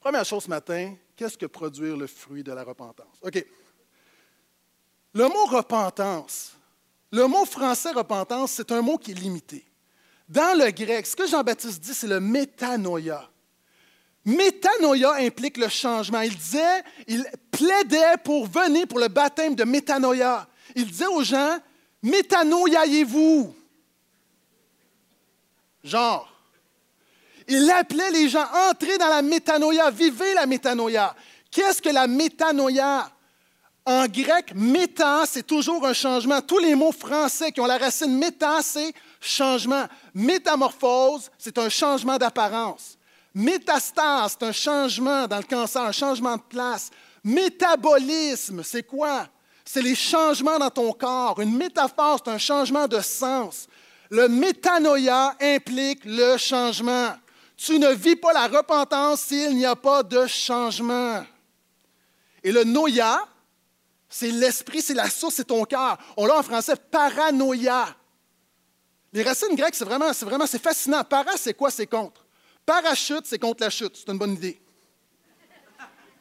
Première 0.00 0.24
chose 0.24 0.42
ce 0.42 0.50
matin, 0.50 0.96
qu'est-ce 1.14 1.38
que 1.38 1.46
produire 1.46 1.96
le 1.96 2.08
fruit 2.08 2.42
de 2.42 2.50
la 2.50 2.64
repentance? 2.64 3.16
OK. 3.22 3.46
Le 5.14 5.28
mot 5.28 5.46
repentance, 5.46 6.54
le 7.12 7.28
mot 7.28 7.44
français 7.44 7.92
repentance, 7.92 8.52
c'est 8.52 8.72
un 8.72 8.82
mot 8.82 8.98
qui 8.98 9.12
est 9.12 9.14
limité. 9.14 9.64
Dans 10.28 10.58
le 10.58 10.70
grec, 10.72 11.06
ce 11.06 11.14
que 11.14 11.28
Jean-Baptiste 11.28 11.80
dit, 11.80 11.94
c'est 11.94 12.08
le 12.08 12.18
métanoïa. 12.18 13.30
Métanoïa 14.24 15.14
implique 15.14 15.56
le 15.56 15.68
changement. 15.68 16.20
Il 16.20 16.36
disait, 16.36 16.82
il 17.08 17.26
plaidait 17.50 18.16
pour 18.22 18.46
venir 18.46 18.86
pour 18.86 18.98
le 18.98 19.08
baptême 19.08 19.54
de 19.54 19.64
métanoïa. 19.64 20.46
Il 20.76 20.86
disait 20.86 21.06
aux 21.06 21.24
gens, 21.24 21.58
métanoïaillez-vous. 22.02 23.54
Genre. 25.82 26.28
Il 27.48 27.68
appelait 27.70 28.12
les 28.12 28.28
gens, 28.28 28.46
entrez 28.70 28.96
dans 28.98 29.08
la 29.08 29.22
métanoïa, 29.22 29.90
vivez 29.90 30.34
la 30.34 30.46
métanoïa. 30.46 31.14
Qu'est-ce 31.50 31.82
que 31.82 31.88
la 31.88 32.06
métanoïa? 32.06 33.10
En 33.84 34.06
grec, 34.06 34.52
méta, 34.54 35.24
c'est 35.26 35.44
toujours 35.44 35.84
un 35.84 35.92
changement. 35.92 36.40
Tous 36.40 36.60
les 36.60 36.76
mots 36.76 36.92
français 36.92 37.50
qui 37.50 37.60
ont 37.60 37.66
la 37.66 37.78
racine 37.78 38.16
méta, 38.16 38.62
c'est 38.62 38.94
changement. 39.20 39.86
Métamorphose, 40.14 41.32
c'est 41.36 41.58
un 41.58 41.68
changement 41.68 42.16
d'apparence. 42.16 42.96
Métastase, 43.34 44.36
c'est 44.38 44.46
un 44.46 44.52
changement 44.52 45.26
dans 45.26 45.38
le 45.38 45.44
cancer, 45.44 45.82
un 45.82 45.92
changement 45.92 46.36
de 46.36 46.42
place. 46.42 46.90
Métabolisme, 47.24 48.62
c'est 48.62 48.82
quoi? 48.82 49.28
C'est 49.64 49.82
les 49.82 49.94
changements 49.94 50.58
dans 50.58 50.70
ton 50.70 50.92
corps. 50.92 51.40
Une 51.40 51.56
métaphore, 51.56 52.20
c'est 52.22 52.30
un 52.30 52.38
changement 52.38 52.88
de 52.88 53.00
sens. 53.00 53.68
Le 54.10 54.28
métanoïa 54.28 55.34
implique 55.40 56.04
le 56.04 56.36
changement. 56.36 57.14
Tu 57.56 57.78
ne 57.78 57.92
vis 57.92 58.16
pas 58.16 58.32
la 58.32 58.48
repentance 58.48 59.22
s'il 59.22 59.56
n'y 59.56 59.64
a 59.64 59.76
pas 59.76 60.02
de 60.02 60.26
changement. 60.26 61.24
Et 62.42 62.52
le 62.52 62.64
noia, 62.64 63.26
c'est 64.08 64.30
l'esprit, 64.30 64.82
c'est 64.82 64.94
la 64.94 65.08
source, 65.08 65.36
c'est 65.36 65.44
ton 65.44 65.64
cœur. 65.64 65.96
On 66.16 66.26
l'a 66.26 66.38
en 66.38 66.42
français 66.42 66.76
paranoïa. 66.76 67.86
Les 69.12 69.22
racines 69.22 69.54
grecques, 69.54 69.74
c'est 69.74 69.84
vraiment, 69.84 70.12
c'est 70.12 70.26
vraiment, 70.26 70.46
c'est 70.46 70.62
fascinant. 70.62 71.04
Para, 71.04 71.36
c'est 71.36 71.54
quoi? 71.54 71.70
C'est 71.70 71.86
contre? 71.86 72.21
Parachute, 72.64 73.24
c'est 73.24 73.38
contre 73.38 73.62
la 73.62 73.70
chute. 73.70 73.96
C'est 73.96 74.10
une 74.10 74.18
bonne 74.18 74.34
idée. 74.34 74.60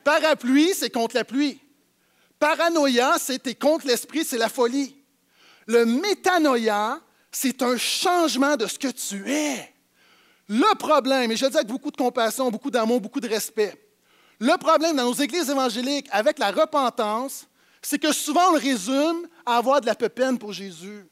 Parapluie, 0.03 0.73
c'est 0.73 0.89
contre 0.89 1.15
la 1.15 1.23
pluie. 1.23 1.59
Paranoïa, 2.39 3.17
c'est 3.19 3.53
contre 3.59 3.85
l'esprit, 3.85 4.25
c'est 4.25 4.37
la 4.37 4.49
folie. 4.49 4.95
Le 5.67 5.85
métanoïa, 5.85 6.99
c'est 7.31 7.61
un 7.61 7.77
changement 7.77 8.57
de 8.57 8.65
ce 8.65 8.79
que 8.79 8.87
tu 8.87 9.31
es. 9.31 9.73
Le 10.47 10.75
problème, 10.75 11.31
et 11.31 11.35
je 11.35 11.45
le 11.45 11.51
dis 11.51 11.57
avec 11.57 11.67
beaucoup 11.67 11.91
de 11.91 11.97
compassion, 11.97 12.49
beaucoup 12.49 12.71
d'amour, 12.71 12.99
beaucoup 12.99 13.19
de 13.19 13.29
respect, 13.29 13.79
le 14.39 14.57
problème 14.57 14.95
dans 14.95 15.03
nos 15.03 15.13
églises 15.13 15.51
évangéliques 15.51 16.07
avec 16.11 16.39
la 16.39 16.49
repentance, 16.49 17.47
c'est 17.79 17.99
que 17.99 18.11
souvent 18.11 18.49
on 18.49 18.53
le 18.53 18.59
résume 18.59 19.27
à 19.45 19.57
avoir 19.57 19.79
de 19.79 19.85
la 19.85 19.93
pépine 19.93 20.39
pour 20.39 20.51
Jésus. 20.51 21.05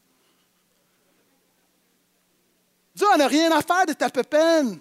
Dieu 2.96 3.08
n'a 3.18 3.28
rien 3.28 3.52
à 3.52 3.62
faire 3.62 3.86
de 3.86 3.94
ta 3.94 4.10
pépine. 4.10 4.80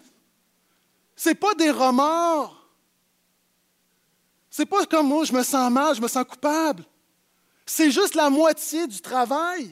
Ce 1.18 1.30
n'est 1.30 1.34
pas 1.34 1.52
des 1.54 1.72
remords. 1.72 2.64
C'est 4.48 4.66
pas 4.66 4.86
comme 4.86 5.08
moi, 5.08 5.24
je 5.24 5.32
me 5.32 5.42
sens 5.42 5.70
mal, 5.70 5.96
je 5.96 6.00
me 6.00 6.06
sens 6.06 6.24
coupable. 6.24 6.84
C'est 7.66 7.90
juste 7.90 8.14
la 8.14 8.30
moitié 8.30 8.86
du 8.86 9.00
travail. 9.00 9.68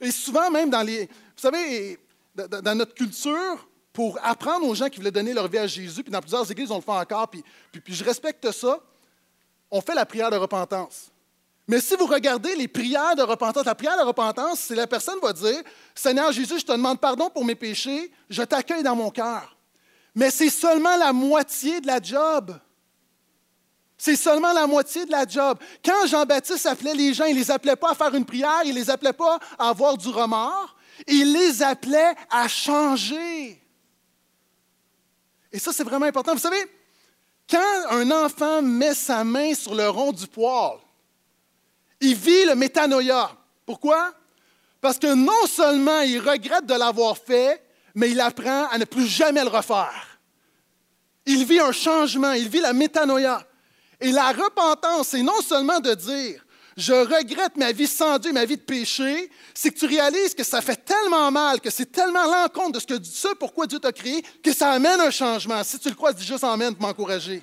Et 0.00 0.10
souvent, 0.10 0.50
même 0.50 0.68
dans 0.68 0.82
les. 0.82 1.06
Vous 1.06 1.10
savez, 1.36 1.98
dans 2.34 2.76
notre 2.76 2.94
culture, 2.94 3.68
pour 3.92 4.18
apprendre 4.22 4.66
aux 4.66 4.74
gens 4.74 4.88
qui 4.88 4.96
voulaient 4.96 5.12
donner 5.12 5.32
leur 5.32 5.46
vie 5.46 5.58
à 5.58 5.68
Jésus, 5.68 6.02
puis 6.02 6.10
dans 6.10 6.20
plusieurs 6.20 6.50
églises, 6.50 6.70
on 6.72 6.76
le 6.76 6.82
fait 6.82 6.90
encore, 6.90 7.28
puis, 7.28 7.44
puis, 7.70 7.80
puis 7.80 7.94
je 7.94 8.04
respecte 8.04 8.50
ça, 8.50 8.80
on 9.70 9.80
fait 9.80 9.94
la 9.94 10.04
prière 10.04 10.30
de 10.30 10.36
repentance. 10.36 11.12
Mais 11.68 11.80
si 11.80 11.94
vous 11.94 12.06
regardez 12.06 12.56
les 12.56 12.68
prières 12.68 13.14
de 13.14 13.22
repentance, 13.22 13.64
la 13.64 13.74
prière 13.76 13.96
de 13.96 14.02
repentance, 14.02 14.60
c'est 14.60 14.74
la 14.74 14.88
personne 14.88 15.18
va 15.22 15.32
dire 15.32 15.62
Seigneur 15.94 16.32
Jésus, 16.32 16.58
je 16.58 16.64
te 16.64 16.72
demande 16.72 17.00
pardon 17.00 17.30
pour 17.30 17.44
mes 17.44 17.54
péchés, 17.54 18.10
je 18.28 18.42
t'accueille 18.42 18.82
dans 18.82 18.96
mon 18.96 19.10
cœur. 19.10 19.55
Mais 20.16 20.30
c'est 20.30 20.50
seulement 20.50 20.96
la 20.96 21.12
moitié 21.12 21.80
de 21.82 21.86
la 21.86 22.00
job. 22.02 22.58
C'est 23.98 24.16
seulement 24.16 24.52
la 24.54 24.66
moitié 24.66 25.04
de 25.04 25.10
la 25.10 25.26
job. 25.26 25.58
Quand 25.84 26.06
Jean-Baptiste 26.06 26.64
appelait 26.64 26.94
les 26.94 27.12
gens, 27.12 27.26
il 27.26 27.34
ne 27.34 27.40
les 27.40 27.50
appelait 27.50 27.76
pas 27.76 27.90
à 27.90 27.94
faire 27.94 28.14
une 28.14 28.24
prière, 28.24 28.62
il 28.64 28.70
ne 28.74 28.78
les 28.78 28.88
appelait 28.88 29.12
pas 29.12 29.38
à 29.58 29.68
avoir 29.68 29.96
du 29.96 30.08
remords, 30.08 30.74
il 31.06 31.34
les 31.34 31.62
appelait 31.62 32.14
à 32.30 32.48
changer. 32.48 33.62
Et 35.52 35.58
ça, 35.58 35.72
c'est 35.72 35.84
vraiment 35.84 36.06
important. 36.06 36.32
Vous 36.32 36.40
savez, 36.40 36.64
quand 37.48 37.90
un 37.90 38.10
enfant 38.10 38.62
met 38.62 38.94
sa 38.94 39.22
main 39.22 39.52
sur 39.54 39.74
le 39.74 39.88
rond 39.88 40.12
du 40.12 40.26
poêle, 40.26 40.78
il 42.00 42.14
vit 42.14 42.46
le 42.46 42.54
métanoïa. 42.54 43.30
Pourquoi? 43.66 44.14
Parce 44.80 44.98
que 44.98 45.12
non 45.12 45.46
seulement 45.46 46.00
il 46.00 46.20
regrette 46.20 46.64
de 46.64 46.74
l'avoir 46.74 47.18
fait, 47.18 47.62
mais 47.94 48.10
il 48.10 48.20
apprend 48.20 48.66
à 48.68 48.78
ne 48.78 48.84
plus 48.84 49.06
jamais 49.06 49.42
le 49.42 49.48
refaire. 49.48 50.05
Il 51.26 51.44
vit 51.44 51.60
un 51.60 51.72
changement, 51.72 52.32
il 52.32 52.48
vit 52.48 52.60
la 52.60 52.72
métanoïa. 52.72 53.46
Et 54.00 54.12
la 54.12 54.32
repentance, 54.32 55.08
c'est 55.08 55.22
non 55.22 55.40
seulement 55.42 55.80
de 55.80 55.94
dire 55.94 56.46
je 56.76 56.92
regrette 56.92 57.56
ma 57.56 57.72
vie 57.72 57.86
sans 57.86 58.18
Dieu, 58.18 58.32
ma 58.32 58.44
vie 58.44 58.58
de 58.58 58.62
péché, 58.62 59.30
c'est 59.54 59.70
que 59.70 59.78
tu 59.78 59.86
réalises 59.86 60.34
que 60.34 60.44
ça 60.44 60.60
fait 60.60 60.76
tellement 60.76 61.30
mal, 61.30 61.58
que 61.60 61.70
c'est 61.70 61.90
tellement 61.90 62.24
l'encontre 62.26 62.72
de 62.72 63.02
ce, 63.02 63.28
que, 63.28 63.34
pourquoi 63.34 63.66
Dieu 63.66 63.78
t'a 63.78 63.92
créé, 63.92 64.22
que 64.42 64.52
ça 64.52 64.72
amène 64.72 65.00
un 65.00 65.10
changement. 65.10 65.64
Si 65.64 65.78
tu 65.78 65.88
le 65.88 65.94
crois, 65.94 66.12
dis 66.12 66.24
juste 66.24 66.44
amène 66.44 66.74
pour 66.74 66.86
m'encourager. 66.86 67.42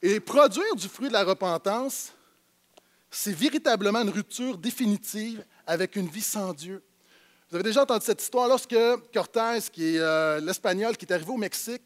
Et 0.00 0.18
produire 0.18 0.74
du 0.76 0.88
fruit 0.88 1.08
de 1.08 1.12
la 1.12 1.24
repentance, 1.24 2.12
c'est 3.10 3.34
véritablement 3.34 4.00
une 4.00 4.10
rupture 4.10 4.56
définitive 4.56 5.44
avec 5.66 5.96
une 5.96 6.08
vie 6.08 6.22
sans 6.22 6.54
Dieu. 6.54 6.82
Vous 7.48 7.54
avez 7.56 7.62
déjà 7.62 7.82
entendu 7.82 8.04
cette 8.04 8.20
histoire 8.20 8.48
lorsque 8.48 8.74
Cortés, 9.12 9.58
qui 9.72 9.94
est 9.94 9.98
euh, 10.00 10.40
l'Espagnol, 10.40 10.96
qui 10.96 11.04
est 11.04 11.12
arrivé 11.12 11.30
au 11.30 11.36
Mexique, 11.36 11.82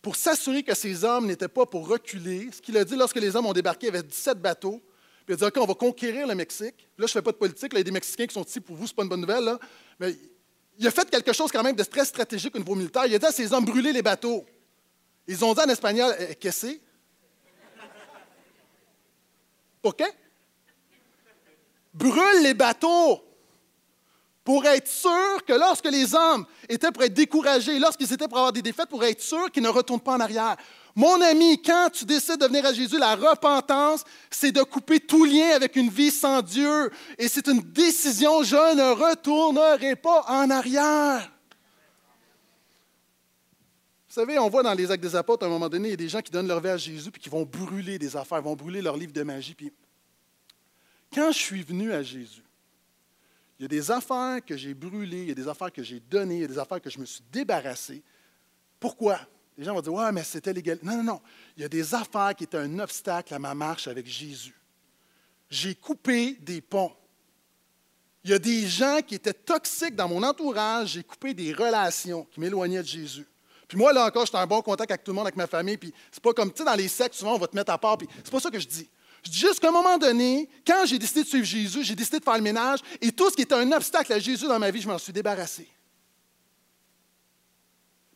pour 0.00 0.14
s'assurer 0.14 0.62
que 0.62 0.74
ces 0.74 1.02
hommes 1.02 1.26
n'étaient 1.26 1.48
pas 1.48 1.66
pour 1.66 1.88
reculer, 1.88 2.48
ce 2.52 2.60
qu'il 2.60 2.76
a 2.76 2.84
dit 2.84 2.94
lorsque 2.94 3.16
les 3.16 3.34
hommes 3.34 3.46
ont 3.46 3.52
débarqué, 3.52 3.86
il 3.88 3.94
y 3.94 3.96
avait 3.96 4.06
17 4.06 4.38
bateaux. 4.38 4.80
Puis 5.26 5.30
il 5.30 5.32
a 5.34 5.36
dit 5.36 5.44
OK, 5.44 5.56
on 5.56 5.66
va 5.66 5.74
conquérir 5.74 6.28
le 6.28 6.34
Mexique. 6.36 6.88
Là, 6.96 6.98
je 6.98 7.02
ne 7.04 7.08
fais 7.08 7.22
pas 7.22 7.32
de 7.32 7.36
politique, 7.38 7.72
il 7.72 7.78
y 7.78 7.80
a 7.80 7.84
des 7.84 7.90
Mexicains 7.90 8.26
qui 8.26 8.34
sont 8.34 8.44
ici 8.44 8.60
pour 8.60 8.76
vous, 8.76 8.86
ce 8.86 8.94
pas 8.94 9.02
une 9.02 9.08
bonne 9.08 9.22
nouvelle. 9.22 9.44
Là. 9.44 9.58
Mais 9.98 10.14
il 10.78 10.86
a 10.86 10.92
fait 10.92 11.10
quelque 11.10 11.32
chose 11.32 11.50
quand 11.50 11.62
même 11.62 11.74
de 11.74 11.82
très 11.82 12.04
stratégique 12.04 12.54
au 12.54 12.58
niveau 12.58 12.76
militaire. 12.76 13.06
Il 13.06 13.14
a 13.14 13.18
dit 13.18 13.26
à 13.26 13.32
ces 13.32 13.52
hommes 13.52 13.64
brûler 13.64 13.92
les 13.92 14.02
bateaux. 14.02 14.44
Ils 15.26 15.44
ont 15.44 15.54
dit 15.54 15.60
en 15.60 15.68
espagnol 15.68 16.14
eh, 16.20 16.34
Qu'est-ce 16.36 16.68
c'est 16.68 16.80
Pourquoi 19.82 20.06
Brûle 21.94 22.42
les 22.42 22.54
bateaux 22.54 23.23
pour 24.44 24.66
être 24.66 24.86
sûr 24.86 25.42
que 25.46 25.54
lorsque 25.54 25.90
les 25.90 26.14
hommes 26.14 26.44
étaient 26.68 26.92
pour 26.92 27.02
être 27.02 27.14
découragés, 27.14 27.78
lorsqu'ils 27.78 28.12
étaient 28.12 28.28
pour 28.28 28.36
avoir 28.36 28.52
des 28.52 28.60
défaites, 28.60 28.90
pour 28.90 29.02
être 29.02 29.22
sûr 29.22 29.50
qu'ils 29.50 29.62
ne 29.62 29.70
retournent 29.70 30.00
pas 30.00 30.12
en 30.12 30.20
arrière. 30.20 30.56
Mon 30.94 31.20
ami, 31.22 31.60
quand 31.60 31.88
tu 31.90 32.04
décides 32.04 32.38
de 32.38 32.46
venir 32.46 32.64
à 32.66 32.72
Jésus, 32.72 32.98
la 32.98 33.16
repentance, 33.16 34.04
c'est 34.30 34.52
de 34.52 34.62
couper 34.62 35.00
tout 35.00 35.24
lien 35.24 35.50
avec 35.56 35.74
une 35.74 35.88
vie 35.88 36.10
sans 36.10 36.42
Dieu. 36.42 36.90
Et 37.18 37.26
c'est 37.26 37.48
une 37.48 37.60
décision, 37.60 38.44
je 38.44 38.76
ne 38.76 38.92
retournerai 38.92 39.96
pas 39.96 40.24
en 40.28 40.50
arrière. 40.50 41.32
Vous 44.06 44.20
savez, 44.20 44.38
on 44.38 44.48
voit 44.48 44.62
dans 44.62 44.74
les 44.74 44.88
actes 44.92 45.02
des 45.02 45.16
apôtres, 45.16 45.42
à 45.42 45.46
un 45.48 45.50
moment 45.50 45.68
donné, 45.68 45.88
il 45.88 45.90
y 45.92 45.94
a 45.94 45.96
des 45.96 46.08
gens 46.08 46.20
qui 46.20 46.30
donnent 46.30 46.46
leur 46.46 46.60
vie 46.60 46.68
à 46.68 46.76
Jésus 46.76 47.10
puis 47.10 47.20
qui 47.20 47.28
vont 47.28 47.44
brûler 47.44 47.98
des 47.98 48.16
affaires, 48.16 48.40
vont 48.42 48.54
brûler 48.54 48.80
leur 48.80 48.96
livre 48.96 49.12
de 49.12 49.22
magie. 49.24 49.54
Puis, 49.54 49.72
quand 51.12 51.32
je 51.32 51.38
suis 51.38 51.62
venu 51.64 51.92
à 51.92 52.02
Jésus, 52.02 52.43
il 53.64 53.72
y 53.72 53.78
a 53.78 53.80
des 53.80 53.90
affaires 53.90 54.44
que 54.44 54.58
j'ai 54.58 54.74
brûlées, 54.74 55.22
il 55.22 55.28
y 55.28 55.30
a 55.30 55.34
des 55.34 55.48
affaires 55.48 55.72
que 55.72 55.82
j'ai 55.82 55.98
données, 55.98 56.36
il 56.36 56.40
y 56.42 56.44
a 56.44 56.48
des 56.48 56.58
affaires 56.58 56.82
que 56.82 56.90
je 56.90 56.98
me 56.98 57.06
suis 57.06 57.22
débarrassé. 57.32 58.02
Pourquoi? 58.78 59.18
Les 59.56 59.64
gens 59.64 59.72
vont 59.72 59.80
dire, 59.80 59.94
ouais, 59.94 60.12
mais 60.12 60.22
c'était 60.22 60.52
légal. 60.52 60.78
Non, 60.82 60.98
non, 60.98 61.02
non. 61.02 61.20
Il 61.56 61.62
y 61.62 61.64
a 61.64 61.68
des 61.70 61.94
affaires 61.94 62.34
qui 62.36 62.44
étaient 62.44 62.58
un 62.58 62.78
obstacle 62.78 63.32
à 63.32 63.38
ma 63.38 63.54
marche 63.54 63.88
avec 63.88 64.06
Jésus. 64.06 64.54
J'ai 65.48 65.74
coupé 65.74 66.32
des 66.42 66.60
ponts. 66.60 66.92
Il 68.22 68.32
y 68.32 68.34
a 68.34 68.38
des 68.38 68.66
gens 68.66 69.00
qui 69.00 69.14
étaient 69.14 69.32
toxiques 69.32 69.96
dans 69.96 70.08
mon 70.08 70.22
entourage. 70.22 70.90
J'ai 70.90 71.04
coupé 71.04 71.32
des 71.32 71.54
relations 71.54 72.26
qui 72.30 72.40
m'éloignaient 72.40 72.82
de 72.82 72.86
Jésus. 72.86 73.26
Puis 73.66 73.78
moi, 73.78 73.94
là 73.94 74.04
encore, 74.04 74.26
j'étais 74.26 74.36
en 74.36 74.46
bon 74.46 74.60
contact 74.60 74.90
avec 74.90 75.04
tout 75.04 75.12
le 75.12 75.16
monde, 75.16 75.26
avec 75.26 75.36
ma 75.36 75.46
famille. 75.46 75.78
Puis 75.78 75.94
c'est 76.12 76.22
pas 76.22 76.34
comme, 76.34 76.52
tu 76.52 76.58
sais, 76.58 76.64
dans 76.64 76.74
les 76.74 76.88
sectes, 76.88 77.14
souvent, 77.14 77.36
on 77.36 77.38
va 77.38 77.46
te 77.46 77.56
mettre 77.56 77.72
à 77.72 77.78
part. 77.78 77.96
Puis 77.96 78.08
c'est 78.22 78.30
pas 78.30 78.40
ça 78.40 78.50
que 78.50 78.60
je 78.60 78.68
dis. 78.68 78.90
Je 79.24 79.30
dis 79.30 79.38
juste 79.38 79.64
un 79.64 79.70
moment 79.70 79.96
donné, 79.96 80.48
quand 80.66 80.84
j'ai 80.84 80.98
décidé 80.98 81.22
de 81.22 81.28
suivre 81.28 81.46
Jésus, 81.46 81.82
j'ai 81.82 81.94
décidé 81.94 82.18
de 82.18 82.24
faire 82.24 82.36
le 82.36 82.42
ménage 82.42 82.80
et 83.00 83.10
tout 83.10 83.30
ce 83.30 83.36
qui 83.36 83.42
était 83.42 83.54
un 83.54 83.72
obstacle 83.72 84.12
à 84.12 84.18
Jésus 84.18 84.46
dans 84.46 84.58
ma 84.58 84.70
vie, 84.70 84.82
je 84.82 84.88
m'en 84.88 84.98
suis 84.98 85.12
débarrassé. 85.12 85.66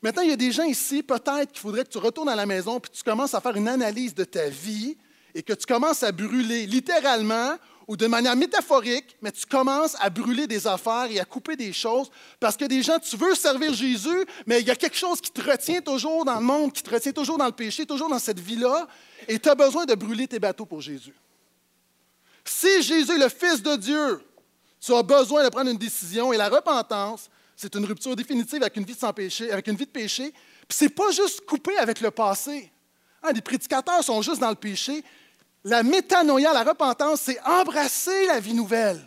Maintenant, 0.02 0.22
il 0.22 0.28
y 0.28 0.32
a 0.32 0.36
des 0.36 0.52
gens 0.52 0.64
ici, 0.64 1.02
peut-être 1.02 1.50
qu'il 1.50 1.60
faudrait 1.60 1.84
que 1.84 1.90
tu 1.90 1.98
retournes 1.98 2.28
à 2.28 2.36
la 2.36 2.46
maison 2.46 2.78
puis 2.78 2.92
tu 2.92 3.02
commences 3.02 3.34
à 3.34 3.40
faire 3.40 3.56
une 3.56 3.68
analyse 3.68 4.14
de 4.14 4.24
ta 4.24 4.48
vie 4.48 4.96
et 5.34 5.42
que 5.42 5.54
tu 5.54 5.66
commences 5.66 6.02
à 6.02 6.12
brûler 6.12 6.66
littéralement 6.66 7.56
ou 7.88 7.96
de 7.96 8.06
manière 8.06 8.36
métaphorique, 8.36 9.16
mais 9.22 9.32
tu 9.32 9.46
commences 9.46 9.96
à 9.98 10.10
brûler 10.10 10.46
des 10.46 10.66
affaires 10.66 11.06
et 11.10 11.18
à 11.18 11.24
couper 11.24 11.56
des 11.56 11.72
choses 11.72 12.10
parce 12.38 12.54
que 12.54 12.66
des 12.66 12.82
gens, 12.82 12.98
tu 12.98 13.16
veux 13.16 13.34
servir 13.34 13.72
Jésus, 13.72 14.26
mais 14.46 14.60
il 14.60 14.66
y 14.66 14.70
a 14.70 14.76
quelque 14.76 14.96
chose 14.96 15.22
qui 15.22 15.30
te 15.30 15.40
retient 15.40 15.80
toujours 15.80 16.26
dans 16.26 16.34
le 16.34 16.44
monde, 16.44 16.70
qui 16.70 16.82
te 16.82 16.90
retient 16.90 17.12
toujours 17.12 17.38
dans 17.38 17.46
le 17.46 17.52
péché, 17.52 17.86
toujours 17.86 18.10
dans 18.10 18.18
cette 18.18 18.38
vie-là, 18.38 18.86
et 19.26 19.38
tu 19.38 19.48
as 19.48 19.54
besoin 19.54 19.86
de 19.86 19.94
brûler 19.94 20.28
tes 20.28 20.38
bateaux 20.38 20.66
pour 20.66 20.82
Jésus. 20.82 21.14
Si 22.44 22.82
Jésus 22.82 23.12
est 23.12 23.18
le 23.18 23.30
Fils 23.30 23.62
de 23.62 23.74
Dieu, 23.76 24.20
tu 24.80 24.94
as 24.94 25.02
besoin 25.02 25.42
de 25.42 25.48
prendre 25.48 25.70
une 25.70 25.78
décision 25.78 26.30
et 26.30 26.36
la 26.36 26.50
repentance, 26.50 27.30
c'est 27.56 27.74
une 27.74 27.86
rupture 27.86 28.14
définitive 28.14 28.62
avec 28.62 28.76
une 28.76 28.84
vie 28.84 28.94
sans 28.94 29.14
péché, 29.14 29.50
avec 29.50 29.66
une 29.66 29.76
vie 29.76 29.86
de 29.86 29.90
péché. 29.90 30.30
Puis 30.68 30.76
c'est 30.76 30.88
pas 30.90 31.10
juste 31.10 31.40
couper 31.46 31.76
avec 31.78 32.02
le 32.02 32.10
passé. 32.10 32.70
Hein, 33.22 33.32
les 33.32 33.40
prédicateurs 33.40 34.04
sont 34.04 34.22
juste 34.22 34.40
dans 34.40 34.50
le 34.50 34.54
péché. 34.54 35.02
La 35.64 35.82
métanoïa, 35.82 36.52
la 36.52 36.64
repentance, 36.64 37.22
c'est 37.22 37.40
embrasser 37.44 38.26
la 38.26 38.40
vie 38.40 38.54
nouvelle. 38.54 39.06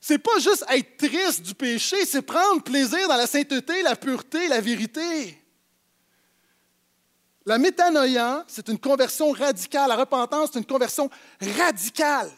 C'est 0.00 0.18
pas 0.18 0.38
juste 0.38 0.64
être 0.70 0.96
triste 0.96 1.42
du 1.42 1.54
péché, 1.54 2.06
c'est 2.06 2.22
prendre 2.22 2.62
plaisir 2.62 3.06
dans 3.06 3.16
la 3.16 3.26
sainteté, 3.26 3.82
la 3.82 3.96
pureté, 3.96 4.48
la 4.48 4.60
vérité. 4.60 5.36
La 7.44 7.58
métanoïa, 7.58 8.44
c'est 8.46 8.68
une 8.68 8.78
conversion 8.78 9.30
radicale. 9.30 9.88
La 9.88 9.96
repentance, 9.96 10.50
c'est 10.52 10.58
une 10.58 10.64
conversion 10.64 11.10
radicale, 11.40 12.30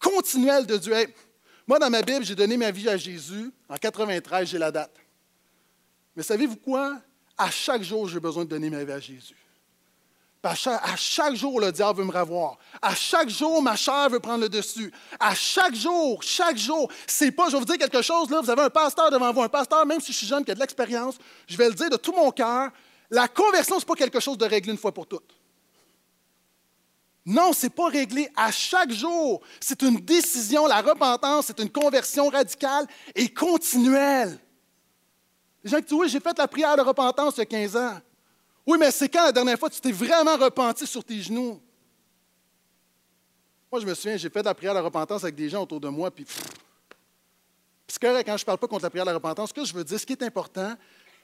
continuelle 0.00 0.66
de 0.66 0.76
Dieu. 0.76 0.94
moi, 1.66 1.78
dans 1.78 1.90
ma 1.90 2.02
Bible, 2.02 2.24
j'ai 2.24 2.34
donné 2.34 2.56
ma 2.56 2.70
vie 2.70 2.88
à 2.88 2.96
Jésus. 2.96 3.52
En 3.68 3.76
93, 3.76 4.48
j'ai 4.48 4.58
la 4.58 4.70
date. 4.72 4.96
Mais 6.16 6.22
savez-vous 6.22 6.56
quoi? 6.56 7.00
À 7.38 7.50
chaque 7.50 7.82
jour, 7.82 8.08
j'ai 8.08 8.20
besoin 8.20 8.44
de 8.44 8.50
donner 8.50 8.70
ma 8.70 8.82
vie 8.84 8.92
à 8.92 9.00
Jésus. 9.00 9.41
À 10.44 10.54
chaque, 10.96 11.36
jour, 11.36 11.60
le 11.60 11.70
diable 11.70 12.00
veut 12.00 12.04
me 12.04 12.10
revoir. 12.10 12.58
À 12.80 12.96
chaque 12.96 13.28
jour, 13.28 13.62
ma 13.62 13.76
chair 13.76 14.08
veut 14.10 14.18
prendre 14.18 14.40
le 14.40 14.48
dessus. 14.48 14.92
À 15.20 15.36
chaque 15.36 15.74
jour, 15.74 16.20
chaque 16.20 16.56
jour. 16.56 16.90
C'est 17.06 17.30
pas, 17.30 17.46
je 17.46 17.52
vais 17.52 17.58
vous 17.60 17.64
dire 17.64 17.78
quelque 17.78 18.02
chose, 18.02 18.28
là, 18.28 18.40
vous 18.40 18.50
avez 18.50 18.62
un 18.62 18.70
pasteur 18.70 19.08
devant 19.10 19.32
vous, 19.32 19.42
un 19.42 19.48
pasteur, 19.48 19.86
même 19.86 20.00
si 20.00 20.12
je 20.12 20.18
suis 20.18 20.26
jeune, 20.26 20.44
qui 20.44 20.50
a 20.50 20.54
de 20.54 20.60
l'expérience, 20.60 21.14
je 21.46 21.56
vais 21.56 21.68
le 21.68 21.74
dire 21.74 21.90
de 21.90 21.96
tout 21.96 22.12
mon 22.12 22.32
cœur, 22.32 22.70
la 23.08 23.28
conversion, 23.28 23.76
ce 23.76 23.84
n'est 23.84 23.86
pas 23.86 23.94
quelque 23.94 24.18
chose 24.18 24.36
de 24.36 24.44
réglé 24.44 24.72
une 24.72 24.78
fois 24.78 24.92
pour 24.92 25.06
toutes. 25.06 25.32
Non, 27.24 27.52
ce 27.52 27.66
n'est 27.66 27.70
pas 27.70 27.86
réglé 27.86 28.28
à 28.34 28.50
chaque 28.50 28.90
jour. 28.90 29.42
C'est 29.60 29.80
une 29.82 29.98
décision, 29.98 30.66
la 30.66 30.80
repentance, 30.80 31.46
c'est 31.46 31.60
une 31.60 31.70
conversion 31.70 32.28
radicale 32.28 32.86
et 33.14 33.32
continuelle. 33.32 34.40
Les 35.62 35.70
gens 35.70 35.76
qui 35.76 35.84
disent, 35.84 35.92
oui, 35.92 36.08
j'ai 36.08 36.18
fait 36.18 36.36
la 36.36 36.48
prière 36.48 36.76
de 36.76 36.82
repentance 36.82 37.34
il 37.36 37.40
y 37.40 37.42
a 37.42 37.46
15 37.46 37.76
ans. 37.76 38.00
Oui, 38.66 38.78
mais 38.78 38.90
c'est 38.90 39.08
quand 39.08 39.24
la 39.24 39.32
dernière 39.32 39.58
fois 39.58 39.68
tu 39.68 39.80
t'es 39.80 39.92
vraiment 39.92 40.36
repenti 40.36 40.86
sur 40.86 41.02
tes 41.02 41.20
genoux? 41.20 41.60
Moi, 43.70 43.80
je 43.80 43.86
me 43.86 43.94
souviens, 43.94 44.16
j'ai 44.16 44.28
fait 44.28 44.42
la 44.42 44.54
prière 44.54 44.74
de 44.74 44.80
repentance 44.80 45.24
avec 45.24 45.34
des 45.34 45.48
gens 45.48 45.62
autour 45.62 45.80
de 45.80 45.88
moi, 45.88 46.10
puis. 46.10 46.26
C'est 47.88 48.00
correct, 48.00 48.26
quand 48.26 48.36
je 48.36 48.42
ne 48.42 48.46
parle 48.46 48.58
pas 48.58 48.68
contre 48.68 48.84
la 48.84 48.90
prière 48.90 49.04
de 49.04 49.10
la 49.10 49.16
repentance, 49.16 49.48
ce 49.48 49.54
que 49.54 49.64
je 49.64 49.74
veux 49.74 49.84
dire, 49.84 49.98
ce 49.98 50.06
qui 50.06 50.12
est 50.12 50.22
important, 50.22 50.74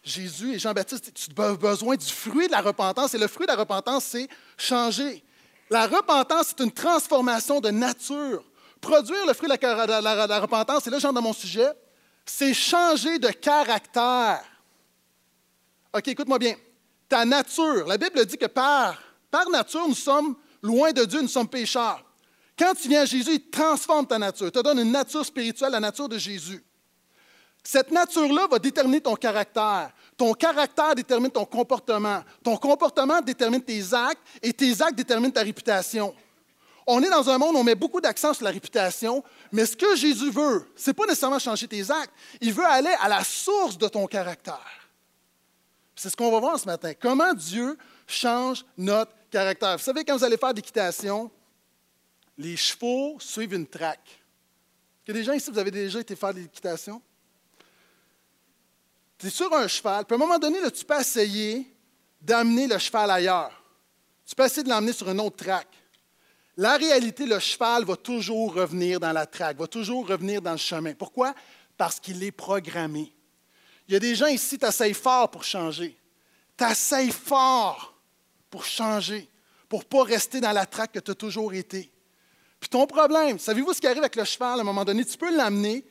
Jésus 0.02 0.54
et 0.54 0.58
Jean-Baptiste, 0.58 1.12
tu 1.14 1.40
as 1.40 1.54
besoin 1.54 1.96
du 1.96 2.06
fruit 2.06 2.46
de 2.46 2.52
la 2.52 2.60
repentance, 2.60 3.14
et 3.14 3.18
le 3.18 3.28
fruit 3.28 3.46
de 3.46 3.52
la 3.52 3.58
repentance, 3.58 4.04
c'est 4.04 4.28
changer. 4.56 5.22
La 5.70 5.86
repentance, 5.86 6.48
c'est 6.48 6.64
une 6.64 6.72
transformation 6.72 7.60
de 7.60 7.70
nature. 7.70 8.44
Produire 8.80 9.26
le 9.26 9.34
fruit 9.34 9.48
de 9.48 10.28
la, 10.28 10.40
repentance, 10.40 10.86
et 10.86 10.90
là, 10.90 10.98
j'entre 10.98 11.14
dans 11.14 11.22
mon 11.22 11.32
sujet, 11.32 11.68
c'est 12.24 12.54
changer 12.54 13.18
de 13.18 13.28
caractère. 13.28 14.44
OK, 15.94 16.08
écoute-moi 16.08 16.38
bien 16.38 16.54
ta 17.08 17.24
nature. 17.24 17.86
La 17.86 17.96
Bible 17.96 18.24
dit 18.26 18.36
que 18.36 18.46
par, 18.46 18.98
nature, 19.50 19.88
nous 19.88 19.94
sommes 19.94 20.36
loin 20.62 20.92
de 20.92 21.04
Dieu, 21.04 21.22
nous 21.22 21.28
sommes 21.28 21.48
pécheurs. 21.48 22.04
Quand 22.58 22.74
tu 22.74 22.88
viens 22.88 23.02
à 23.02 23.04
Jésus, 23.04 23.34
il 23.34 23.50
transforme 23.50 24.06
ta 24.06 24.18
nature, 24.18 24.46
il 24.46 24.52
te 24.52 24.58
donne 24.58 24.80
une 24.80 24.90
nature 24.90 25.24
spirituelle, 25.24 25.72
la 25.72 25.80
nature 25.80 26.08
de 26.08 26.18
Jésus. 26.18 26.62
Cette 27.62 27.90
nature-là 27.90 28.46
va 28.50 28.58
déterminer 28.58 29.00
ton 29.00 29.14
caractère. 29.14 29.90
Ton 30.16 30.32
caractère 30.32 30.94
détermine 30.94 31.30
ton 31.30 31.44
comportement. 31.44 32.22
Ton 32.42 32.56
comportement 32.56 33.20
détermine 33.20 33.62
tes 33.62 33.92
actes 33.92 34.22
et 34.42 34.52
tes 34.52 34.80
actes 34.80 34.94
déterminent 34.94 35.30
ta 35.30 35.42
réputation. 35.42 36.14
On 36.86 37.02
est 37.02 37.10
dans 37.10 37.28
un 37.28 37.36
monde 37.36 37.56
où 37.56 37.58
on 37.58 37.64
met 37.64 37.74
beaucoup 37.74 38.00
d'accent 38.00 38.32
sur 38.32 38.44
la 38.44 38.50
réputation, 38.50 39.22
mais 39.52 39.66
ce 39.66 39.76
que 39.76 39.94
Jésus 39.94 40.30
veut, 40.30 40.66
ce 40.74 40.88
n'est 40.88 40.94
pas 40.94 41.04
nécessairement 41.04 41.38
changer 41.38 41.68
tes 41.68 41.90
actes. 41.90 42.12
Il 42.40 42.54
veut 42.54 42.64
aller 42.64 42.94
à 43.00 43.08
la 43.08 43.22
source 43.22 43.76
de 43.76 43.86
ton 43.88 44.06
caractère. 44.06 44.87
C'est 45.98 46.10
ce 46.10 46.16
qu'on 46.16 46.30
va 46.30 46.38
voir 46.38 46.58
ce 46.58 46.66
matin. 46.66 46.92
Comment 46.94 47.34
Dieu 47.34 47.76
change 48.06 48.64
notre 48.76 49.12
caractère? 49.30 49.76
Vous 49.76 49.82
savez, 49.82 50.04
quand 50.04 50.16
vous 50.16 50.22
allez 50.22 50.36
faire 50.36 50.54
d'équitation, 50.54 51.28
les 52.36 52.56
chevaux 52.56 53.16
suivent 53.18 53.54
une 53.54 53.66
traque. 53.66 54.20
Il 55.04 55.08
y 55.08 55.10
a 55.10 55.20
des 55.20 55.24
gens 55.24 55.32
ici, 55.32 55.50
vous 55.50 55.58
avez 55.58 55.72
déjà 55.72 55.98
été 55.98 56.14
faire 56.14 56.32
de 56.32 56.40
l'équitation? 56.40 57.02
tu 59.18 59.26
es 59.26 59.30
sur 59.30 59.52
un 59.52 59.66
cheval, 59.66 60.04
puis 60.04 60.14
à 60.14 60.16
un 60.16 60.18
moment 60.18 60.38
donné, 60.38 60.58
tu 60.70 60.84
peux 60.84 61.00
essayer 61.00 61.66
d'amener 62.20 62.68
le 62.68 62.78
cheval 62.78 63.10
ailleurs. 63.10 63.50
Tu 64.24 64.36
peux 64.36 64.44
essayer 64.44 64.62
de 64.62 64.68
l'emmener 64.68 64.92
sur 64.92 65.08
un 65.08 65.18
autre 65.18 65.44
track. 65.44 65.66
La 66.56 66.76
réalité, 66.76 67.26
le 67.26 67.40
cheval 67.40 67.84
va 67.84 67.96
toujours 67.96 68.54
revenir 68.54 69.00
dans 69.00 69.12
la 69.12 69.26
traque, 69.26 69.56
va 69.58 69.66
toujours 69.66 70.06
revenir 70.06 70.40
dans 70.40 70.52
le 70.52 70.58
chemin. 70.58 70.94
Pourquoi? 70.94 71.34
Parce 71.76 71.98
qu'il 71.98 72.22
est 72.22 72.30
programmé. 72.30 73.12
Il 73.88 73.94
y 73.94 73.96
a 73.96 74.00
des 74.00 74.14
gens 74.14 74.26
ici, 74.26 74.58
tu 74.58 74.94
fort 74.94 75.30
pour 75.30 75.42
changer. 75.42 75.96
Tu 76.56 77.10
fort 77.10 77.94
pour 78.50 78.64
changer, 78.64 79.28
pour 79.68 79.80
ne 79.80 79.84
pas 79.84 80.02
rester 80.02 80.40
dans 80.40 80.52
la 80.52 80.66
traque 80.66 80.92
que 80.92 80.98
tu 80.98 81.10
as 81.10 81.14
toujours 81.14 81.54
été. 81.54 81.90
Puis 82.60 82.68
ton 82.68 82.86
problème, 82.86 83.38
savez-vous 83.38 83.72
ce 83.72 83.80
qui 83.80 83.86
arrive 83.86 84.00
avec 84.00 84.16
le 84.16 84.24
cheval 84.24 84.58
à 84.58 84.62
un 84.62 84.64
moment 84.64 84.84
donné? 84.84 85.04
Tu 85.04 85.16
peux 85.16 85.34
l'amener, 85.34 85.84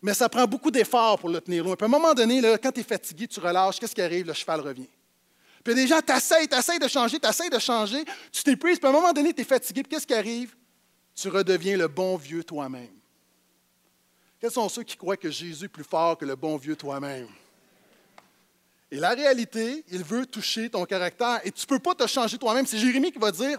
mais 0.00 0.14
ça 0.14 0.28
prend 0.28 0.46
beaucoup 0.46 0.70
d'efforts 0.70 1.18
pour 1.18 1.28
le 1.28 1.40
tenir 1.40 1.64
loin. 1.64 1.76
Puis 1.76 1.84
à 1.84 1.86
un 1.86 1.90
moment 1.90 2.14
donné, 2.14 2.40
là, 2.40 2.58
quand 2.58 2.72
tu 2.72 2.80
es 2.80 2.84
fatigué, 2.84 3.28
tu 3.28 3.38
relâches, 3.40 3.78
qu'est-ce 3.78 3.94
qui 3.94 4.02
arrive? 4.02 4.26
Le 4.26 4.32
cheval 4.32 4.60
revient. 4.60 4.88
Puis 5.62 5.74
des 5.74 5.86
gens, 5.86 6.00
t'essayent, 6.00 6.48
t'essayes 6.48 6.78
de 6.78 6.88
changer, 6.88 7.18
t'essayes 7.18 7.50
de 7.50 7.58
changer, 7.58 8.04
tu 8.30 8.42
t'épuises, 8.42 8.78
puis 8.78 8.86
à 8.86 8.90
un 8.90 8.92
moment 8.92 9.12
donné, 9.12 9.32
tu 9.32 9.42
es 9.42 9.44
fatigué, 9.44 9.82
puis 9.82 9.90
qu'est-ce 9.90 10.06
qui 10.06 10.14
arrive? 10.14 10.54
Tu 11.14 11.28
redeviens 11.28 11.76
le 11.76 11.88
bon 11.88 12.16
vieux 12.16 12.44
toi-même. 12.44 12.92
Quels 14.40 14.50
sont 14.50 14.68
ceux 14.68 14.82
qui 14.82 14.96
croient 14.96 15.16
que 15.16 15.30
Jésus 15.30 15.64
est 15.64 15.68
plus 15.68 15.84
fort 15.84 16.18
que 16.18 16.24
le 16.24 16.36
bon 16.36 16.56
vieux 16.56 16.76
toi-même? 16.76 17.28
Et 18.90 18.96
la 18.96 19.10
réalité, 19.10 19.84
il 19.90 20.04
veut 20.04 20.26
toucher 20.26 20.70
ton 20.70 20.84
caractère 20.84 21.40
et 21.44 21.50
tu 21.50 21.62
ne 21.62 21.66
peux 21.66 21.78
pas 21.78 21.94
te 21.94 22.06
changer 22.06 22.38
toi-même. 22.38 22.66
C'est 22.66 22.78
Jérémie 22.78 23.10
qui 23.10 23.18
va 23.18 23.32
dire, 23.32 23.58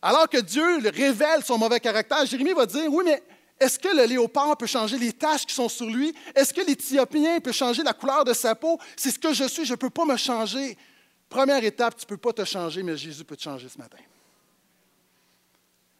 alors 0.00 0.28
que 0.28 0.38
Dieu 0.38 0.78
révèle 0.90 1.42
son 1.44 1.58
mauvais 1.58 1.80
caractère, 1.80 2.26
Jérémie 2.26 2.52
va 2.52 2.66
dire, 2.66 2.92
oui, 2.92 3.04
mais 3.04 3.22
est-ce 3.60 3.78
que 3.78 3.88
le 3.88 4.04
léopard 4.04 4.56
peut 4.56 4.66
changer 4.66 4.98
les 4.98 5.12
taches 5.12 5.46
qui 5.46 5.54
sont 5.54 5.68
sur 5.68 5.86
lui? 5.86 6.12
Est-ce 6.34 6.52
que 6.52 6.60
l'Éthiopien 6.60 7.38
peut 7.38 7.52
changer 7.52 7.84
la 7.84 7.92
couleur 7.92 8.24
de 8.24 8.32
sa 8.32 8.56
peau? 8.56 8.78
C'est 8.96 9.12
ce 9.12 9.18
que 9.18 9.32
je 9.32 9.44
suis, 9.44 9.64
je 9.64 9.72
ne 9.72 9.76
peux 9.76 9.90
pas 9.90 10.04
me 10.04 10.16
changer. 10.16 10.76
Première 11.28 11.62
étape, 11.62 11.96
tu 11.96 12.04
ne 12.04 12.08
peux 12.08 12.16
pas 12.16 12.32
te 12.32 12.44
changer, 12.44 12.82
mais 12.82 12.96
Jésus 12.96 13.24
peut 13.24 13.36
te 13.36 13.42
changer 13.42 13.68
ce 13.68 13.78
matin. 13.78 13.98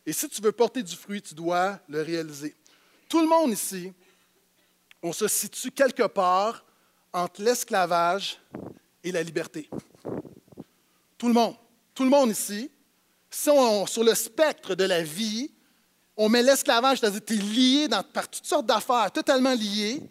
Et 0.05 0.13
si 0.13 0.29
tu 0.29 0.43
veux 0.43 0.51
porter 0.51 0.83
du 0.83 0.97
fruit, 0.97 1.23
tu 1.23 1.35
dois 1.35 1.79
le 1.89 2.03
réaliser. 2.03 2.57
Tout 3.09 3.21
le 3.21 3.29
monde 3.29 3.53
ici, 3.53 3.93
on 5.01 5.13
se 5.13 5.29
situe 5.29 5.71
quelque 5.71 6.03
part 6.09 6.65
entre 7.12 7.42
l'esclavage 7.42 8.38
et 9.04 9.12
la 9.12 9.23
liberté. 9.23 9.69
Tout 11.19 11.28
le 11.28 11.35
monde. 11.35 11.57
Tout 11.95 12.04
le 12.04 12.11
monde 12.11 12.31
ici. 12.31 12.70
Sur 13.31 14.05
le 14.05 14.14
spectre 14.14 14.75
de 14.75 14.85
la 14.85 15.03
vie, 15.03 15.51
on 16.16 16.29
met 16.29 16.42
l'esclavage, 16.42 17.01
c'est-à-dire 17.01 17.25
tu 17.25 17.35
es 17.35 17.37
lié 17.37 17.88
par 18.12 18.29
toutes 18.29 18.44
sortes 18.44 18.66
d'affaires, 18.66 19.11
totalement 19.11 19.55
lié, 19.55 20.03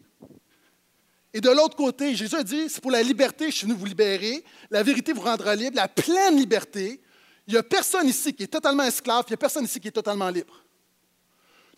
et 1.33 1.39
de 1.39 1.49
l'autre 1.49 1.77
côté, 1.77 2.13
Jésus 2.13 2.35
a 2.35 2.43
dit, 2.43 2.67
c'est 2.67 2.81
pour 2.81 2.91
la 2.91 3.01
liberté, 3.01 3.49
je 3.49 3.55
suis 3.55 3.67
venu 3.67 3.77
vous 3.77 3.85
libérer, 3.85 4.43
la 4.69 4.83
vérité 4.83 5.13
vous 5.13 5.21
rendra 5.21 5.55
libre, 5.55 5.77
la 5.77 5.87
pleine 5.87 6.35
liberté. 6.35 7.01
Il 7.47 7.53
n'y 7.53 7.57
a 7.57 7.63
personne 7.63 8.07
ici 8.09 8.33
qui 8.33 8.43
est 8.43 8.47
totalement 8.47 8.83
esclave, 8.83 9.23
il 9.27 9.31
n'y 9.31 9.35
a 9.35 9.37
personne 9.37 9.63
ici 9.63 9.79
qui 9.79 9.87
est 9.87 9.91
totalement 9.91 10.29
libre. 10.29 10.61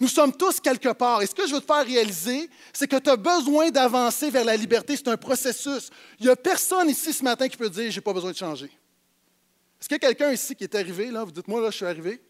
Nous 0.03 0.09
sommes 0.09 0.35
tous 0.35 0.59
quelque 0.59 0.91
part. 0.91 1.21
Et 1.21 1.27
ce 1.27 1.33
que 1.33 1.47
je 1.47 1.53
veux 1.53 1.61
te 1.61 1.65
faire 1.65 1.85
réaliser, 1.85 2.49
c'est 2.73 2.89
que 2.89 2.97
tu 2.97 3.09
as 3.09 3.15
besoin 3.15 3.71
d'avancer 3.71 4.29
vers 4.29 4.43
la 4.43 4.57
liberté. 4.57 4.97
C'est 4.97 5.07
un 5.07 5.15
processus. 5.15 5.89
Il 6.19 6.25
n'y 6.25 6.29
a 6.29 6.35
personne 6.35 6.89
ici 6.89 7.13
ce 7.13 7.23
matin 7.23 7.47
qui 7.47 7.55
peut 7.55 7.69
dire, 7.69 7.89
je 7.89 7.95
n'ai 7.95 8.01
pas 8.01 8.11
besoin 8.11 8.31
de 8.31 8.35
changer. 8.35 8.65
Est-ce 8.65 9.87
qu'il 9.87 9.95
y 9.95 9.95
a 9.95 9.99
quelqu'un 9.99 10.33
ici 10.33 10.57
qui 10.57 10.65
est 10.65 10.75
arrivé, 10.75 11.09
là? 11.09 11.23
Vous 11.23 11.31
dites, 11.31 11.47
moi, 11.47 11.61
là, 11.61 11.69
je 11.69 11.77
suis 11.77 11.85
arrivé? 11.85 12.21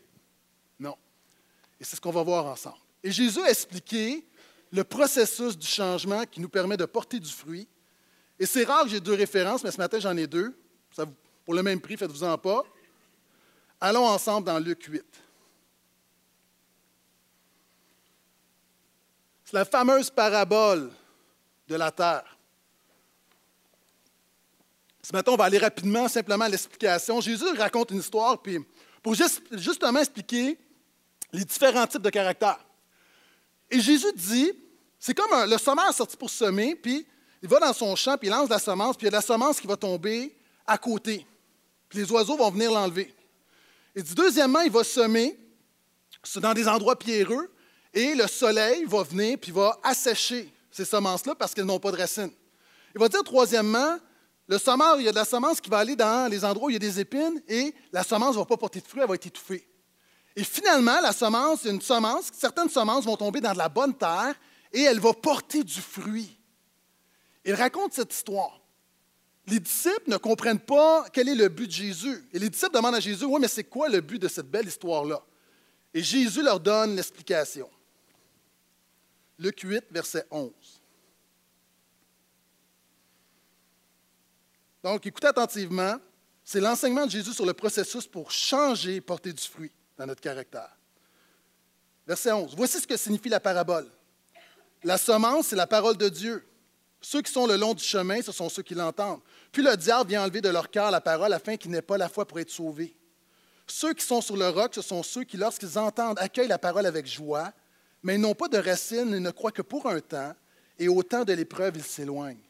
Non. 0.79 0.95
Et 1.79 1.83
c'est 1.83 1.95
ce 1.95 2.01
qu'on 2.01 2.11
va 2.11 2.21
voir 2.21 2.45
ensemble. 2.45 2.77
Et 3.03 3.11
Jésus 3.11 3.41
a 3.41 3.49
expliqué 3.49 4.23
le 4.71 4.83
processus 4.83 5.57
du 5.57 5.65
changement 5.65 6.25
qui 6.25 6.41
nous 6.41 6.49
permet 6.49 6.77
de 6.77 6.85
porter 6.85 7.19
du 7.19 7.31
fruit. 7.31 7.67
Et 8.37 8.45
c'est 8.45 8.65
rare 8.65 8.83
que 8.83 8.89
j'ai 8.89 8.99
deux 8.99 9.15
références, 9.15 9.63
mais 9.63 9.71
ce 9.71 9.79
matin, 9.79 9.97
j'en 9.99 10.15
ai 10.15 10.27
deux. 10.27 10.55
pour 11.43 11.55
le 11.55 11.63
même 11.63 11.81
prix, 11.81 11.97
faites-vous-en 11.97 12.37
pas. 12.37 12.63
Allons 13.81 14.05
ensemble 14.05 14.45
dans 14.45 14.59
Luc 14.59 14.83
8. 14.83 15.22
La 19.53 19.65
fameuse 19.65 20.09
parabole 20.09 20.91
de 21.67 21.75
la 21.75 21.91
terre. 21.91 22.37
Ce 25.01 25.13
matin, 25.13 25.31
on 25.33 25.35
va 25.35 25.45
aller 25.45 25.59
rapidement, 25.59 26.07
simplement 26.07 26.45
à 26.45 26.49
l'explication. 26.49 27.21
Jésus 27.21 27.45
raconte 27.57 27.91
une 27.91 27.99
histoire 27.99 28.41
pour 29.01 29.15
justement 29.51 29.99
expliquer 29.99 30.57
les 31.31 31.45
différents 31.45 31.85
types 31.85 32.01
de 32.01 32.09
caractères. 32.09 32.65
Et 33.69 33.79
Jésus 33.79 34.11
dit 34.15 34.51
c'est 34.99 35.13
comme 35.13 35.49
le 35.49 35.57
semeur 35.57 35.93
sorti 35.93 36.17
pour 36.17 36.29
semer, 36.29 36.75
puis 36.75 37.05
il 37.41 37.49
va 37.49 37.59
dans 37.59 37.73
son 37.73 37.95
champ, 37.95 38.17
puis 38.17 38.29
il 38.29 38.31
lance 38.31 38.49
la 38.49 38.57
semence, 38.57 38.95
puis 38.95 39.03
il 39.03 39.07
y 39.07 39.09
a 39.09 39.11
de 39.11 39.15
la 39.17 39.21
semence 39.21 39.59
qui 39.59 39.67
va 39.67 39.75
tomber 39.75 40.33
à 40.65 40.77
côté. 40.77 41.27
Puis 41.89 41.99
les 41.99 42.11
oiseaux 42.11 42.37
vont 42.37 42.49
venir 42.49 42.71
l'enlever. 42.71 43.13
Et 43.93 44.01
dit, 44.01 44.15
deuxièmement, 44.15 44.61
il 44.61 44.71
va 44.71 44.83
semer 44.83 45.37
dans 46.37 46.53
des 46.53 46.67
endroits 46.67 46.97
pierreux, 46.97 47.53
et 47.93 48.15
le 48.15 48.27
soleil 48.27 48.85
va 48.85 49.03
venir, 49.03 49.37
puis 49.39 49.51
va 49.51 49.79
assécher 49.83 50.51
ces 50.71 50.85
semences-là 50.85 51.35
parce 51.35 51.53
qu'elles 51.53 51.65
n'ont 51.65 51.79
pas 51.79 51.91
de 51.91 51.97
racines. 51.97 52.31
Il 52.95 52.99
va 52.99 53.07
dire, 53.07 53.23
troisièmement, 53.23 53.97
le 54.47 54.57
semeur, 54.57 54.99
il 54.99 55.05
y 55.05 55.07
a 55.07 55.11
de 55.11 55.15
la 55.15 55.25
semence 55.25 55.61
qui 55.61 55.69
va 55.69 55.79
aller 55.79 55.95
dans 55.95 56.29
les 56.29 56.43
endroits 56.43 56.67
où 56.67 56.69
il 56.69 56.73
y 56.73 56.75
a 56.75 56.79
des 56.79 56.99
épines, 56.99 57.41
et 57.47 57.73
la 57.91 58.03
semence 58.03 58.35
ne 58.35 58.39
va 58.39 58.45
pas 58.45 58.57
porter 58.57 58.81
de 58.81 58.87
fruits, 58.87 59.01
elle 59.01 59.07
va 59.07 59.15
être 59.15 59.27
étouffée. 59.27 59.67
Et 60.35 60.43
finalement, 60.43 60.99
la 61.01 61.13
semence, 61.13 61.63
une 61.65 61.81
semence, 61.81 62.31
certaines 62.33 62.69
semences 62.69 63.05
vont 63.05 63.15
tomber 63.15 63.39
dans 63.39 63.53
de 63.53 63.57
la 63.57 63.69
bonne 63.69 63.95
terre, 63.95 64.35
et 64.71 64.81
elle 64.81 64.99
va 64.99 65.13
porter 65.13 65.63
du 65.63 65.79
fruit. 65.79 66.37
Il 67.45 67.53
raconte 67.53 67.93
cette 67.93 68.13
histoire. 68.13 68.59
Les 69.47 69.59
disciples 69.59 70.09
ne 70.09 70.17
comprennent 70.17 70.59
pas 70.59 71.05
quel 71.11 71.29
est 71.29 71.35
le 71.35 71.49
but 71.49 71.67
de 71.67 71.71
Jésus. 71.71 72.27
Et 72.33 72.39
les 72.39 72.49
disciples 72.49 72.73
demandent 72.73 72.95
à 72.95 72.99
Jésus, 72.99 73.25
oui, 73.25 73.39
mais 73.41 73.49
c'est 73.49 73.65
quoi 73.65 73.89
le 73.89 74.01
but 74.01 74.19
de 74.19 74.27
cette 74.27 74.49
belle 74.49 74.67
histoire-là? 74.67 75.21
Et 75.93 76.01
Jésus 76.01 76.41
leur 76.41 76.59
donne 76.59 76.95
l'explication. 76.95 77.69
Luc 79.39 79.59
8, 79.61 79.85
verset 79.91 80.25
11. 80.29 80.51
Donc, 84.83 85.05
écoutez 85.05 85.27
attentivement. 85.27 85.95
C'est 86.43 86.59
l'enseignement 86.59 87.05
de 87.05 87.11
Jésus 87.11 87.33
sur 87.33 87.45
le 87.45 87.53
processus 87.53 88.05
pour 88.05 88.29
changer 88.29 88.95
et 88.95 89.01
porter 89.01 89.31
du 89.31 89.41
fruit 89.41 89.71
dans 89.97 90.05
notre 90.05 90.19
caractère. 90.19 90.75
Verset 92.05 92.33
11. 92.33 92.53
Voici 92.55 92.81
ce 92.81 92.87
que 92.87 92.97
signifie 92.97 93.29
la 93.29 93.39
parabole. 93.39 93.89
La 94.83 94.97
semence, 94.97 95.47
c'est 95.47 95.55
la 95.55 95.67
parole 95.67 95.95
de 95.95 96.09
Dieu. 96.09 96.45
Ceux 96.99 97.21
qui 97.21 97.31
sont 97.31 97.47
le 97.47 97.55
long 97.55 97.73
du 97.73 97.83
chemin, 97.83 98.21
ce 98.21 98.33
sont 98.33 98.49
ceux 98.49 98.61
qui 98.61 98.75
l'entendent. 98.75 99.21
Puis 99.51 99.61
le 99.61 99.75
diable 99.77 100.09
vient 100.09 100.23
enlever 100.23 100.41
de 100.41 100.49
leur 100.49 100.69
cœur 100.69 100.91
la 100.91 101.01
parole 101.01 101.31
afin 101.31 101.55
qu'ils 101.55 101.71
n'aient 101.71 101.81
pas 101.81 101.97
la 101.97 102.09
foi 102.09 102.27
pour 102.27 102.39
être 102.39 102.49
sauvés. 102.49 102.95
Ceux 103.65 103.93
qui 103.93 104.05
sont 104.05 104.19
sur 104.19 104.35
le 104.35 104.49
roc, 104.49 104.75
ce 104.75 104.81
sont 104.81 105.03
ceux 105.03 105.23
qui, 105.23 105.37
lorsqu'ils 105.37 105.77
entendent, 105.77 106.19
accueillent 106.19 106.49
la 106.49 106.57
parole 106.57 106.85
avec 106.85 107.07
joie, 107.07 107.53
mais 108.03 108.15
ils 108.15 108.21
n'ont 108.21 108.35
pas 108.35 108.49
de 108.49 108.57
racines 108.57 109.13
et 109.13 109.19
ne 109.19 109.31
croient 109.31 109.51
que 109.51 109.61
pour 109.61 109.87
un 109.87 109.99
temps, 109.99 110.33
et 110.77 110.87
au 110.87 111.01
temps 111.03 111.23
de 111.23 111.33
l'épreuve, 111.33 111.77
ils 111.77 111.83
s'éloignent. 111.83 112.43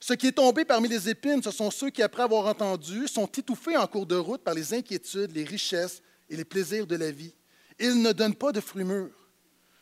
Ce 0.00 0.14
qui 0.14 0.28
est 0.28 0.32
tombé 0.32 0.64
parmi 0.64 0.88
les 0.88 1.08
épines, 1.08 1.42
ce 1.42 1.50
sont 1.50 1.70
ceux 1.70 1.90
qui, 1.90 2.02
après 2.02 2.22
avoir 2.22 2.46
entendu, 2.46 3.06
sont 3.06 3.26
étouffés 3.26 3.76
en 3.76 3.86
cours 3.86 4.06
de 4.06 4.16
route 4.16 4.42
par 4.42 4.54
les 4.54 4.74
inquiétudes, 4.74 5.32
les 5.32 5.44
richesses 5.44 6.02
et 6.28 6.36
les 6.36 6.44
plaisirs 6.44 6.86
de 6.86 6.96
la 6.96 7.10
vie. 7.10 7.34
Ils 7.78 8.02
ne 8.02 8.12
donnent 8.12 8.34
pas 8.34 8.50
de 8.50 8.60
fruits 8.60 8.84
mûrs. 8.84 9.10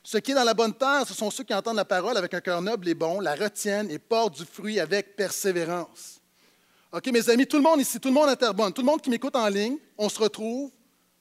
Ce 0.02 0.18
qui 0.18 0.32
est 0.32 0.34
dans 0.34 0.44
la 0.44 0.54
bonne 0.54 0.74
terre, 0.74 1.04
ce 1.06 1.14
sont 1.14 1.30
ceux 1.30 1.44
qui 1.44 1.54
entendent 1.54 1.76
la 1.76 1.84
parole 1.84 2.16
avec 2.16 2.34
un 2.34 2.40
cœur 2.40 2.60
noble 2.60 2.88
et 2.88 2.94
bon, 2.94 3.20
la 3.20 3.34
retiennent 3.34 3.90
et 3.90 3.98
portent 3.98 4.36
du 4.36 4.44
fruit 4.44 4.80
avec 4.80 5.16
persévérance. 5.16 6.20
OK, 6.92 7.06
mes 7.06 7.30
amis, 7.30 7.46
tout 7.46 7.56
le 7.56 7.62
monde 7.62 7.80
ici, 7.80 8.00
tout 8.00 8.08
le 8.08 8.14
monde 8.14 8.28
interbonne, 8.28 8.72
tout 8.72 8.82
le 8.82 8.86
monde 8.86 9.00
qui 9.00 9.10
m'écoute 9.10 9.36
en 9.36 9.48
ligne, 9.48 9.76
on 9.96 10.08
se 10.08 10.18
retrouve 10.18 10.70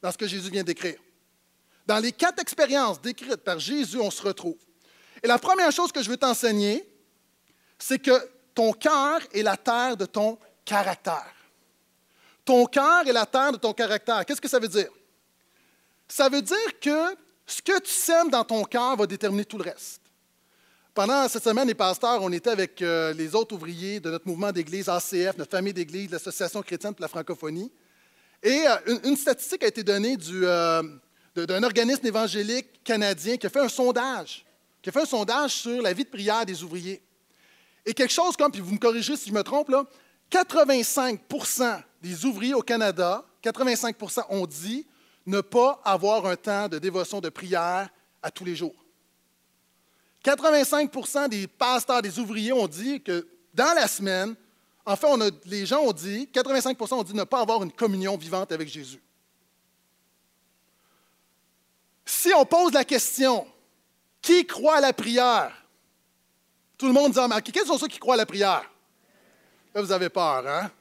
dans 0.02 0.12
ce 0.12 0.18
que 0.18 0.28
Jésus 0.28 0.50
vient 0.50 0.64
d'écrire. 0.64 0.98
Dans 1.90 1.98
les 1.98 2.12
quatre 2.12 2.40
expériences 2.40 3.02
décrites 3.02 3.38
par 3.38 3.58
Jésus, 3.58 3.98
on 4.00 4.12
se 4.12 4.22
retrouve. 4.22 4.60
Et 5.24 5.28
la 5.28 5.40
première 5.40 5.72
chose 5.72 5.92
que 5.92 6.04
je 6.04 6.10
veux 6.12 6.18
t'enseigner, 6.18 6.88
c'est 7.80 7.98
que 7.98 8.12
ton 8.54 8.74
cœur 8.74 9.20
est 9.34 9.42
la 9.42 9.58
terre 9.58 9.98
de 9.98 10.06
ton 10.06 10.38
caractère. 10.64 11.34
Ton 12.46 12.68
cœur 12.68 13.08
est 13.08 13.12
la 13.12 13.26
terre 13.26 13.54
de 13.54 13.58
ton 13.58 13.74
caractère. 13.74 14.24
Qu'est-ce 14.24 14.40
que 14.40 14.48
ça 14.48 14.60
veut 14.60 14.68
dire? 14.68 14.90
Ça 16.08 16.30
veut 16.30 16.44
dire 16.44 16.80
que 16.80 17.18
ce 17.48 17.60
que 17.60 17.80
tu 17.80 17.92
sèmes 17.92 18.30
dans 18.30 18.44
ton 18.44 18.64
cœur 18.66 18.96
va 18.96 19.08
déterminer 19.08 19.46
tout 19.46 19.58
le 19.58 19.64
reste. 19.64 20.02
Pendant 20.94 21.28
cette 21.28 21.44
semaine, 21.44 21.70
les 21.70 21.74
pasteurs, 21.74 22.22
on 22.22 22.32
était 22.32 22.52
avec 22.52 22.84
euh, 22.84 23.14
les 23.14 23.34
autres 23.34 23.56
ouvriers 23.56 24.00
de 24.00 24.12
notre 24.12 24.28
mouvement 24.28 24.52
d'église 24.52 24.90
ACF, 24.90 25.40
notre 25.40 25.50
famille 25.50 25.74
d'église, 25.74 26.12
l'Association 26.12 26.62
chrétienne 26.62 26.94
pour 26.94 27.02
la 27.02 27.08
francophonie. 27.08 27.72
Et 28.44 28.68
euh, 28.68 29.00
une, 29.04 29.18
statistique 29.18 29.64
a 29.64 29.68
été 29.68 29.84
donnée 29.84 30.16
euh, 30.32 30.84
d'un 31.36 31.64
organisme 31.64 32.06
évangélique 32.06 32.84
canadien 32.84 33.38
qui 33.38 33.48
a 33.48 33.50
fait 33.50 33.60
un 33.60 33.70
sondage, 33.70 34.46
qui 34.82 34.90
a 34.90 34.92
fait 34.92 35.02
un 35.02 35.06
sondage 35.06 35.52
sur 35.52 35.82
la 35.82 35.94
vie 35.94 36.04
de 36.04 36.10
prière 36.10 36.46
des 36.46 36.64
ouvriers. 36.64 37.02
Et 37.86 37.94
quelque 37.94 38.14
chose 38.14 38.36
comme, 38.36 38.52
puis 38.52 38.62
vous 38.62 38.74
me 38.74 38.80
corrigez 38.80 39.16
si 39.16 39.30
je 39.30 39.34
me 39.34 39.44
trompe, 39.44 39.70
là, 39.70 39.86
85% 40.32 41.82
des 42.02 42.26
ouvriers 42.26 42.54
au 42.54 42.62
Canada, 42.62 43.26
85 43.42 43.96
ont 44.30 44.46
dit 44.46 44.86
ne 45.26 45.42
pas 45.42 45.82
avoir 45.84 46.26
un 46.26 46.36
temps 46.36 46.68
de 46.68 46.80
dévotion, 46.80 47.22
de 47.22 47.30
prière 47.30 47.90
à 48.22 48.32
tous 48.32 48.46
les 48.46 48.56
jours. 48.56 48.76
85% 50.24 51.30
des 51.30 51.48
pasteurs, 51.48 52.02
des 52.02 52.20
ouvriers 52.20 52.52
ont 52.52 52.68
dit 52.68 53.02
que 53.02 53.28
dans 53.54 53.74
la 53.74 53.88
semaine, 53.88 54.36
en 54.86 54.96
fait, 54.96 55.08
on 55.08 55.22
a, 55.22 55.30
les 55.46 55.66
gens 55.66 55.82
ont 55.82 55.94
dit, 55.94 56.30
85% 56.34 56.94
ont 56.96 57.04
dit 57.04 57.14
ne 57.14 57.24
pas 57.24 57.42
avoir 57.42 57.64
une 57.64 57.72
communion 57.72 58.18
vivante 58.18 58.52
avec 58.52 58.68
Jésus. 58.68 59.02
Si 62.10 62.34
on 62.34 62.44
pose 62.44 62.74
la 62.74 62.84
question, 62.84 63.46
qui 64.20 64.44
croit 64.48 64.78
à 64.78 64.82
la 64.82 64.94
prière? 64.94 65.56
Tout 66.76 66.88
le 66.88 66.92
monde 66.92 67.12
dit 67.12 67.20
Amen. 67.20 67.40
Quels 67.40 67.68
sont 67.68 67.78
ceux 67.78 67.88
qui 67.88 68.00
croient 68.00 68.16
à 68.16 68.18
la 68.18 68.26
prière? 68.26 68.64
Là, 69.76 69.82
vous 69.84 69.92
avez 69.92 70.10
peur, 70.10 70.44
hein? 70.48 70.72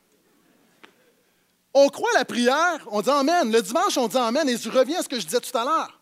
On 1.75 1.91
croit 1.91 2.09
à 2.15 2.21
la 2.21 2.25
prière, 2.25 2.79
on 2.91 3.03
dit 3.03 3.11
Amen. 3.11 3.53
Le 3.53 3.61
dimanche, 3.61 3.99
on 3.99 4.09
dit 4.09 4.17
Amen. 4.17 4.49
Et 4.49 4.57
je 4.57 4.71
reviens 4.71 5.01
à 5.01 5.03
ce 5.03 5.09
que 5.09 5.21
je 5.21 5.27
disais 5.27 5.41
tout 5.41 5.57
à 5.57 5.65
l'heure. 5.65 6.01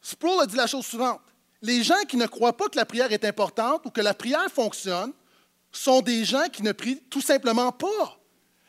Sproul 0.00 0.40
a 0.40 0.46
dit 0.46 0.56
la 0.56 0.68
chose 0.68 0.86
suivante. 0.86 1.20
Les 1.60 1.82
gens 1.82 2.04
qui 2.08 2.16
ne 2.16 2.28
croient 2.28 2.56
pas 2.56 2.68
que 2.68 2.76
la 2.76 2.86
prière 2.86 3.10
est 3.10 3.24
importante 3.24 3.84
ou 3.86 3.90
que 3.90 4.00
la 4.00 4.14
prière 4.14 4.48
fonctionne 4.52 5.12
sont 5.72 6.00
des 6.00 6.24
gens 6.24 6.46
qui 6.52 6.62
ne 6.62 6.70
prient 6.70 7.02
tout 7.10 7.20
simplement 7.20 7.72
pas. 7.72 8.20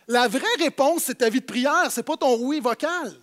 La 0.08 0.28
vraie 0.28 0.41
réponse, 0.58 1.04
c'est 1.04 1.19
ta 1.19 1.30
vie 1.30 1.41
de 1.41 1.45
prière, 1.45 1.91
ce 1.91 2.00
n'est 2.00 2.04
pas 2.04 2.17
ton 2.17 2.38
oui 2.39 2.60
vocal. 2.60 3.15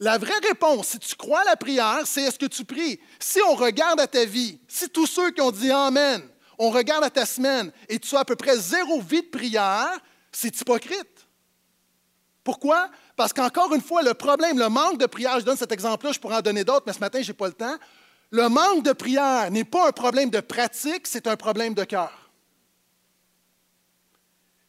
La 0.00 0.16
vraie 0.16 0.38
réponse, 0.48 0.88
si 0.88 0.98
tu 0.98 1.14
crois 1.14 1.42
à 1.42 1.44
la 1.44 1.56
prière, 1.56 2.00
c'est 2.06 2.22
est-ce 2.22 2.38
que 2.38 2.46
tu 2.46 2.64
pries? 2.64 2.98
Si 3.18 3.38
on 3.46 3.54
regarde 3.54 4.00
à 4.00 4.06
ta 4.06 4.24
vie, 4.24 4.58
si 4.66 4.88
tous 4.88 5.06
ceux 5.06 5.30
qui 5.30 5.42
ont 5.42 5.50
dit 5.50 5.70
Amen, 5.70 6.22
on 6.58 6.70
regarde 6.70 7.04
à 7.04 7.10
ta 7.10 7.26
semaine 7.26 7.70
et 7.86 7.98
tu 7.98 8.16
as 8.16 8.20
à 8.20 8.24
peu 8.24 8.34
près 8.34 8.56
zéro 8.56 9.02
vie 9.02 9.20
de 9.20 9.28
prière, 9.28 9.90
c'est 10.32 10.58
hypocrite. 10.58 11.26
Pourquoi? 12.42 12.88
Parce 13.14 13.34
qu'encore 13.34 13.74
une 13.74 13.82
fois, 13.82 14.02
le 14.02 14.14
problème, 14.14 14.58
le 14.58 14.70
manque 14.70 14.98
de 14.98 15.04
prière, 15.04 15.38
je 15.38 15.44
donne 15.44 15.58
cet 15.58 15.70
exemple-là, 15.70 16.12
je 16.12 16.18
pourrais 16.18 16.36
en 16.36 16.42
donner 16.42 16.64
d'autres, 16.64 16.84
mais 16.86 16.94
ce 16.94 17.00
matin, 17.00 17.20
je 17.20 17.28
n'ai 17.28 17.34
pas 17.36 17.48
le 17.48 17.52
temps. 17.52 17.76
Le 18.30 18.48
manque 18.48 18.82
de 18.82 18.92
prière 18.92 19.50
n'est 19.50 19.64
pas 19.64 19.88
un 19.88 19.92
problème 19.92 20.30
de 20.30 20.40
pratique, 20.40 21.06
c'est 21.06 21.26
un 21.26 21.36
problème 21.36 21.74
de 21.74 21.84
cœur. 21.84 22.30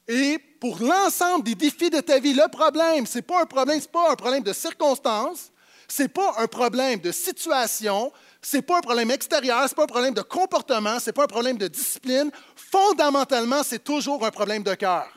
Et 0.10 0.40
pour 0.62 0.78
l'ensemble 0.80 1.44
des 1.44 1.56
défis 1.56 1.90
de 1.90 2.02
ta 2.02 2.20
vie, 2.20 2.36
le 2.36 2.48
problème, 2.48 3.08
ce 3.08 3.18
n'est 3.18 3.24
pas 3.24 3.42
un 3.42 3.46
problème, 3.48 3.82
c'est 3.82 3.92
pas 3.92 4.12
un 4.12 4.16
problème 4.16 4.44
de 4.44 4.54
circonstances, 4.54 5.52
ce 5.88 6.04
n'est 6.04 6.08
pas 6.08 6.36
un 6.38 6.46
problème 6.46 7.00
de 7.00 7.12
situation, 7.12 8.14
ce 8.44 8.58
n'est 8.58 8.62
pas 8.62 8.78
un 8.78 8.82
problème 8.82 9.10
extérieur, 9.10 9.64
ce 9.64 9.70
n'est 9.70 9.76
pas 9.76 9.84
un 9.86 9.88
problème 9.88 10.14
de 10.14 10.22
comportement, 10.22 11.00
ce 11.00 11.08
n'est 11.08 11.14
pas 11.14 11.24
un 11.24 11.28
problème 11.28 11.58
de 11.58 11.68
discipline. 11.68 12.30
Fondamentalement, 12.56 13.64
c'est 13.64 13.84
toujours 13.84 14.24
un 14.24 14.30
problème 14.30 14.62
de 14.62 14.76
cœur. 14.76 15.12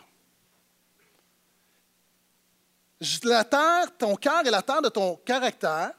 La 3.24 3.44
terre, 3.44 3.94
ton 3.98 4.16
cœur 4.16 4.46
est 4.46 4.50
la 4.50 4.62
terre 4.62 4.80
de 4.80 4.88
ton 4.88 5.16
caractère. 5.26 5.92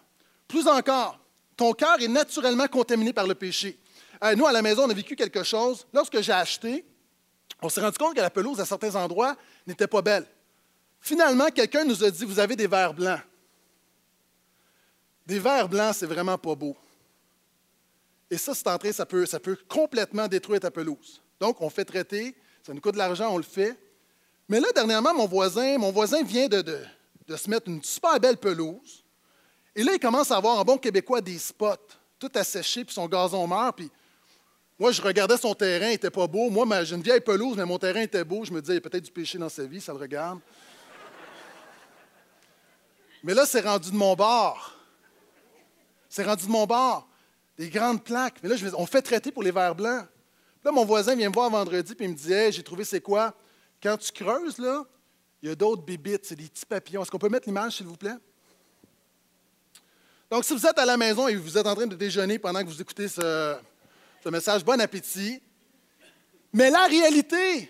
Plus 0.48 0.68
encore, 0.68 1.20
ton 1.56 1.72
cœur 1.74 2.02
est 2.02 2.08
naturellement 2.08 2.68
contaminé 2.68 3.14
par 3.14 3.28
le 3.28 3.36
péché. 3.36 3.80
Euh, 4.24 4.34
nous, 4.34 4.48
à 4.48 4.52
la 4.52 4.64
maison, 4.64 4.86
on 4.86 4.90
a 4.90 4.94
vécu 4.96 5.16
quelque 5.16 5.44
chose. 5.44 5.86
Lorsque 5.94 6.20
j'ai 6.20 6.34
acheté, 6.34 6.84
on 7.66 7.70
s'est 7.70 7.82
rendu 7.82 7.98
compte 7.98 8.16
que 8.16 8.22
la 8.22 8.30
pelouse, 8.30 8.60
à 8.60 8.66
certains 8.66 8.96
endroits, 8.96 9.36
n'était 9.66 9.88
pas 9.88 10.02
belle. 10.02 10.26
Finalement, 11.02 11.48
quelqu'un 11.50 11.84
nous 11.84 12.04
a 12.04 12.12
dit 12.12 12.26
Vous 12.26 12.40
avez 12.40 12.56
des 12.56 12.68
verres 12.68 12.94
blancs. 12.94 13.20
Des 15.26 15.40
verres 15.40 15.68
blancs, 15.68 15.96
c'est 15.96 16.06
vraiment 16.06 16.38
pas 16.38 16.56
beau. 16.56 16.76
Et 18.30 18.38
ça, 18.38 18.54
c'est 18.54 18.68
en 18.68 18.78
train, 18.78 18.92
ça 18.92 19.06
peut, 19.06 19.26
ça 19.26 19.40
peut 19.40 19.58
complètement 19.68 20.28
détruire 20.28 20.60
ta 20.60 20.72
pelouse. 20.72 21.22
Donc, 21.40 21.62
on 21.62 21.70
fait 21.70 21.86
traiter, 21.86 22.36
ça 22.64 22.74
nous 22.74 22.82
coûte 22.82 22.94
de 22.94 23.00
l'argent, 23.00 23.30
on 23.32 23.38
le 23.38 23.44
fait. 23.44 23.78
Mais 24.48 24.60
là, 24.60 24.68
dernièrement, 24.74 25.14
mon 25.14 25.28
voisin, 25.28 25.78
mon 25.78 25.92
voisin 25.92 26.24
vient 26.24 26.48
de, 26.48 26.62
de, 26.62 27.36
se 27.36 27.50
mettre 27.50 27.68
une 27.68 27.84
super 27.84 28.20
belle 28.20 28.38
pelouse. 28.38 29.04
Et 29.76 29.84
là, 29.84 29.94
il 29.94 30.00
commence 30.00 30.32
à 30.32 30.38
avoir, 30.38 30.60
en 30.60 30.64
bon 30.64 30.78
québécois, 30.78 31.22
des 31.22 31.40
spots, 31.40 31.76
tout 32.20 32.32
asséché, 32.36 32.86
puis 32.86 32.94
son 32.94 33.08
gazon 33.08 33.46
meurt, 33.48 33.76
puis 33.76 33.92
moi, 34.78 34.92
je 34.92 35.02
regardais 35.02 35.38
son 35.38 35.54
terrain, 35.56 35.88
il 35.88 35.92
n'était 35.92 36.10
pas 36.10 36.28
beau. 36.28 36.50
Moi, 36.50 36.84
j'ai 36.84 36.96
une 36.96 37.02
vieille 37.02 37.22
pelouse, 37.22 37.56
mais 37.56 37.66
mon 37.66 37.78
terrain 37.78 38.02
était 38.02 38.26
beau. 38.26 38.44
Je 38.44 38.52
me 38.52 38.60
disais, 38.60 38.74
il 38.74 38.76
y 38.76 38.80
a 38.80 38.82
peut-être 38.82 39.06
du 39.06 39.12
péché 39.12 39.38
dans 39.38 39.48
sa 39.48 39.64
vie, 39.66 39.80
ça 39.80 39.94
le 39.94 40.00
regarde. 40.00 40.40
Mais 43.24 43.34
là, 43.34 43.46
c'est 43.46 43.62
rendu 43.62 43.90
de 43.90 43.96
mon 43.96 44.14
bord. 44.16 44.74
C'est 46.10 46.24
rendu 46.24 46.46
de 46.46 46.52
mon 46.52 46.66
bord. 46.66 47.08
Des 47.58 47.70
grandes 47.70 48.04
plaques. 48.04 48.36
Mais 48.44 48.50
là, 48.50 48.56
on 48.78 48.86
fait 48.86 49.02
traiter 49.02 49.32
pour 49.32 49.44
les 49.44 49.52
verres 49.52 49.76
blancs. 49.76 50.06
Là, 50.64 50.72
mon 50.72 50.84
voisin 50.84 51.16
vient 51.16 51.30
me 51.30 51.34
voir 51.34 51.50
vendredi 51.50 51.94
et 51.98 52.04
il 52.04 52.10
me 52.10 52.16
dit 52.16 52.52
j'ai 52.52 52.64
trouvé 52.64 52.84
c'est 52.84 53.00
quoi? 53.00 53.34
Quand 53.82 53.96
tu 53.98 54.12
creuses, 54.12 54.58
là, 54.58 54.84
il 55.42 55.50
y 55.50 55.52
a 55.52 55.56
d'autres 55.56 55.84
bibites, 55.84 56.26
c'est 56.26 56.36
des 56.36 56.48
petits 56.48 56.66
papillons. 56.66 57.02
Est-ce 57.02 57.12
qu'on 57.12 57.20
peut 57.20 57.30
mettre 57.30 57.48
l'image, 57.48 57.78
s'il 57.78 57.86
vous 57.86 57.96
plaît? 57.96 58.18
Donc, 60.30 60.44
si 60.44 60.54
vous 60.54 60.66
êtes 60.66 60.78
à 60.78 60.86
la 60.86 60.98
maison 60.98 61.28
et 61.28 61.36
vous 61.36 61.58
êtes 61.58 61.68
en 61.68 61.76
train 61.76 61.88
de 61.88 61.96
déjeuner 61.96 62.40
pendant 62.40 62.62
que 62.62 62.68
vous 62.68 62.82
écoutez 62.82 63.08
ce, 63.08 63.56
ce 64.26 64.30
message, 64.32 64.66
bon 64.66 64.82
appétit. 64.82 65.40
Mais 66.52 66.72
la 66.72 66.86
réalité, 66.86 67.70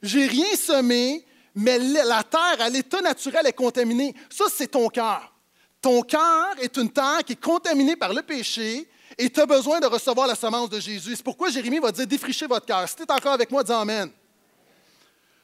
j'ai 0.00 0.28
rien 0.28 0.54
semé, 0.54 1.26
mais 1.52 1.80
la 1.80 2.22
terre, 2.22 2.60
à 2.60 2.68
l'état 2.68 3.00
naturel, 3.00 3.44
est 3.44 3.52
contaminée. 3.52 4.14
Ça, 4.30 4.44
c'est 4.48 4.68
ton 4.68 4.88
cœur. 4.88 5.34
Ton 5.82 6.02
cœur 6.02 6.54
est 6.60 6.76
une 6.76 6.90
terre 6.90 7.24
qui 7.26 7.32
est 7.32 7.40
contaminée 7.40 7.96
par 7.96 8.14
le 8.14 8.22
péché 8.22 8.88
et 9.18 9.28
tu 9.28 9.40
as 9.40 9.46
besoin 9.46 9.80
de 9.80 9.86
recevoir 9.86 10.28
la 10.28 10.36
semence 10.36 10.70
de 10.70 10.78
Jésus. 10.78 11.16
C'est 11.16 11.24
pourquoi 11.24 11.50
Jérémie 11.50 11.80
va 11.80 11.90
dire 11.90 12.06
défrichez 12.06 12.46
votre 12.46 12.66
cœur. 12.66 12.88
Si 12.88 12.94
tu 12.94 13.02
es 13.02 13.10
encore 13.10 13.32
avec 13.32 13.50
moi, 13.50 13.64
dis 13.64 13.72
Amen. 13.72 14.08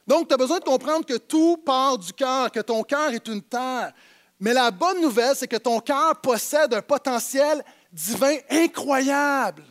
Donc, 0.06 0.28
tu 0.28 0.34
as 0.34 0.36
besoin 0.36 0.60
de 0.60 0.64
comprendre 0.64 1.04
que 1.04 1.16
tout 1.16 1.56
part 1.56 1.98
du 1.98 2.12
cœur, 2.12 2.52
que 2.52 2.60
ton 2.60 2.84
cœur 2.84 3.12
est 3.12 3.26
une 3.26 3.42
terre. 3.42 3.92
Mais 4.38 4.52
la 4.54 4.70
bonne 4.70 5.00
nouvelle, 5.00 5.34
c'est 5.34 5.48
que 5.48 5.56
ton 5.56 5.80
cœur 5.80 6.20
possède 6.20 6.72
un 6.72 6.82
potentiel 6.82 7.64
divin 7.92 8.36
incroyable. 8.48 9.64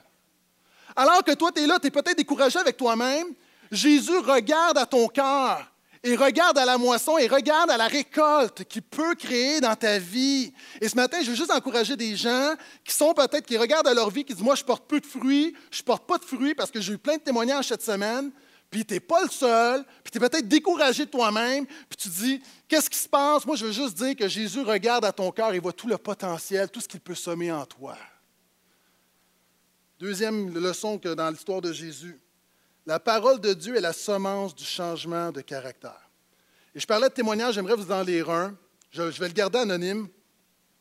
Alors 0.95 1.23
que 1.23 1.33
toi, 1.33 1.51
tu 1.51 1.61
es 1.61 1.67
là, 1.67 1.79
tu 1.79 1.87
es 1.87 1.91
peut-être 1.91 2.17
découragé 2.17 2.59
avec 2.59 2.77
toi-même, 2.77 3.27
Jésus 3.71 4.17
regarde 4.17 4.77
à 4.77 4.85
ton 4.85 5.07
cœur 5.07 5.71
et 6.03 6.15
regarde 6.15 6.57
à 6.57 6.65
la 6.65 6.77
moisson 6.77 7.17
et 7.17 7.27
regarde 7.27 7.69
à 7.69 7.77
la 7.77 7.87
récolte 7.87 8.63
qu'il 8.65 8.81
peut 8.81 9.15
créer 9.15 9.61
dans 9.61 9.75
ta 9.75 9.99
vie. 9.99 10.51
Et 10.81 10.89
ce 10.89 10.95
matin, 10.95 11.19
je 11.21 11.29
veux 11.29 11.35
juste 11.35 11.51
encourager 11.51 11.95
des 11.95 12.15
gens 12.15 12.53
qui 12.83 12.93
sont 12.93 13.13
peut-être, 13.13 13.45
qui 13.45 13.57
regardent 13.57 13.87
à 13.87 13.93
leur 13.93 14.09
vie, 14.09 14.23
qui 14.23 14.33
disent, 14.33 14.43
moi, 14.43 14.55
je 14.55 14.63
porte 14.63 14.85
peu 14.87 14.99
de 14.99 15.05
fruits, 15.05 15.55
je 15.69 15.81
porte 15.83 16.07
pas 16.07 16.17
de 16.17 16.25
fruits 16.25 16.55
parce 16.55 16.71
que 16.71 16.81
j'ai 16.81 16.93
eu 16.93 16.97
plein 16.97 17.17
de 17.17 17.21
témoignages 17.21 17.67
cette 17.67 17.83
semaine. 17.83 18.31
Puis 18.71 18.85
tu 18.85 18.99
pas 19.01 19.21
le 19.21 19.29
seul, 19.29 19.83
puis 20.01 20.11
tu 20.11 20.17
es 20.17 20.21
peut-être 20.21 20.47
découragé 20.47 21.05
de 21.05 21.09
toi-même, 21.11 21.65
puis 21.65 21.97
tu 21.97 22.07
dis, 22.07 22.41
qu'est-ce 22.69 22.89
qui 22.89 22.97
se 22.97 23.09
passe? 23.09 23.45
Moi, 23.45 23.57
je 23.57 23.65
veux 23.65 23.73
juste 23.73 23.95
dire 23.95 24.15
que 24.15 24.29
Jésus 24.29 24.61
regarde 24.61 25.03
à 25.03 25.11
ton 25.11 25.29
cœur 25.29 25.53
et 25.53 25.59
voit 25.59 25.73
tout 25.73 25.89
le 25.89 25.97
potentiel, 25.97 26.69
tout 26.69 26.79
ce 26.79 26.87
qu'il 26.87 27.01
peut 27.01 27.13
semer 27.13 27.51
en 27.51 27.65
toi. 27.65 27.97
Deuxième 30.01 30.51
leçon 30.57 30.97
que 30.97 31.13
dans 31.13 31.29
l'histoire 31.29 31.61
de 31.61 31.71
Jésus, 31.71 32.19
la 32.87 32.99
parole 32.99 33.39
de 33.39 33.53
Dieu 33.53 33.75
est 33.75 33.81
la 33.81 33.93
semence 33.93 34.55
du 34.55 34.65
changement 34.65 35.31
de 35.31 35.41
caractère. 35.41 36.09
Et 36.73 36.79
je 36.79 36.87
parlais 36.87 37.07
de 37.07 37.13
témoignage, 37.13 37.53
j'aimerais 37.53 37.75
vous 37.75 37.91
en 37.91 38.01
lire 38.01 38.31
un. 38.31 38.57
Je, 38.89 39.03
vais 39.03 39.27
le 39.27 39.33
garder 39.35 39.59
anonyme. 39.59 40.07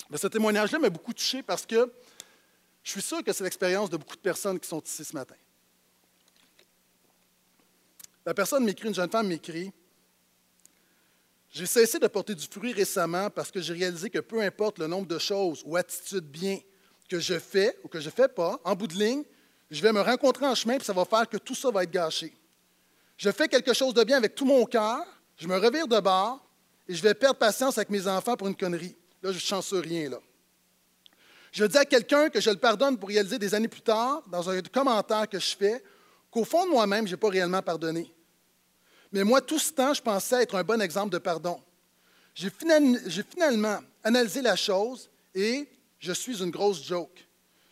Mais 0.08 0.16
ce 0.16 0.26
témoignage-là 0.26 0.78
m'a 0.78 0.88
beaucoup 0.88 1.12
touché 1.12 1.42
parce 1.42 1.66
que 1.66 1.92
je 2.82 2.92
suis 2.92 3.02
sûr 3.02 3.22
que 3.22 3.30
c'est 3.34 3.44
l'expérience 3.44 3.90
de 3.90 3.98
beaucoup 3.98 4.16
de 4.16 4.22
personnes 4.22 4.58
qui 4.58 4.66
sont 4.66 4.80
ici 4.80 5.04
ce 5.04 5.12
matin. 5.12 5.36
La 8.24 8.32
personne 8.32 8.64
m'écrit, 8.64 8.88
une 8.88 8.94
jeune 8.94 9.10
femme 9.10 9.28
m'écrit 9.28 9.70
J'ai 11.50 11.66
cessé 11.66 11.98
de 11.98 12.06
porter 12.06 12.34
du 12.34 12.46
fruit 12.46 12.72
récemment 12.72 13.28
parce 13.28 13.50
que 13.50 13.60
j'ai 13.60 13.74
réalisé 13.74 14.08
que 14.08 14.20
peu 14.20 14.40
importe 14.40 14.78
le 14.78 14.86
nombre 14.86 15.08
de 15.08 15.18
choses 15.18 15.62
ou 15.66 15.76
attitudes 15.76 16.24
bien 16.24 16.58
que 17.10 17.18
je 17.18 17.38
fais 17.38 17.76
ou 17.82 17.88
que 17.88 17.98
je 17.98 18.06
ne 18.06 18.12
fais 18.12 18.28
pas, 18.28 18.58
en 18.64 18.74
bout 18.76 18.86
de 18.86 18.94
ligne, 18.94 19.24
je 19.68 19.82
vais 19.82 19.92
me 19.92 20.00
rencontrer 20.00 20.46
en 20.46 20.54
chemin, 20.54 20.76
et 20.76 20.82
ça 20.82 20.92
va 20.92 21.04
faire 21.04 21.28
que 21.28 21.36
tout 21.36 21.56
ça 21.56 21.70
va 21.70 21.82
être 21.82 21.90
gâché. 21.90 22.32
Je 23.16 23.30
fais 23.30 23.48
quelque 23.48 23.74
chose 23.74 23.92
de 23.92 24.04
bien 24.04 24.16
avec 24.16 24.34
tout 24.34 24.44
mon 24.44 24.64
cœur, 24.64 25.04
je 25.36 25.48
me 25.48 25.56
revire 25.58 25.88
de 25.88 25.98
bord 25.98 26.40
et 26.88 26.94
je 26.94 27.02
vais 27.02 27.14
perdre 27.14 27.38
patience 27.38 27.76
avec 27.76 27.90
mes 27.90 28.06
enfants 28.06 28.36
pour 28.36 28.46
une 28.46 28.56
connerie. 28.56 28.96
Là, 29.22 29.32
je 29.32 29.36
ne 29.36 29.40
chance 29.40 29.74
rien, 29.74 30.08
là. 30.08 30.18
Je 31.52 31.64
dis 31.64 31.76
à 31.76 31.84
quelqu'un 31.84 32.30
que 32.30 32.40
je 32.40 32.48
le 32.48 32.56
pardonne 32.56 32.96
pour 32.96 33.08
réaliser 33.08 33.38
des 33.38 33.54
années 33.54 33.68
plus 33.68 33.80
tard, 33.80 34.22
dans 34.28 34.48
un 34.48 34.62
commentaire 34.62 35.28
que 35.28 35.38
je 35.38 35.56
fais, 35.56 35.82
qu'au 36.30 36.44
fond 36.44 36.64
de 36.64 36.70
moi-même, 36.70 37.06
je 37.06 37.12
n'ai 37.12 37.16
pas 37.16 37.28
réellement 37.28 37.60
pardonné. 37.60 38.12
Mais 39.10 39.24
moi, 39.24 39.40
tout 39.40 39.58
ce 39.58 39.72
temps, 39.72 39.92
je 39.92 40.00
pensais 40.00 40.44
être 40.44 40.54
un 40.54 40.62
bon 40.62 40.80
exemple 40.80 41.10
de 41.10 41.18
pardon. 41.18 41.60
J'ai 42.34 42.50
finalement 42.50 43.80
analysé 44.04 44.40
la 44.40 44.54
chose 44.54 45.10
et 45.34 45.68
je 46.00 46.12
suis 46.12 46.42
une 46.42 46.50
grosse 46.50 46.82
joke. 46.82 47.28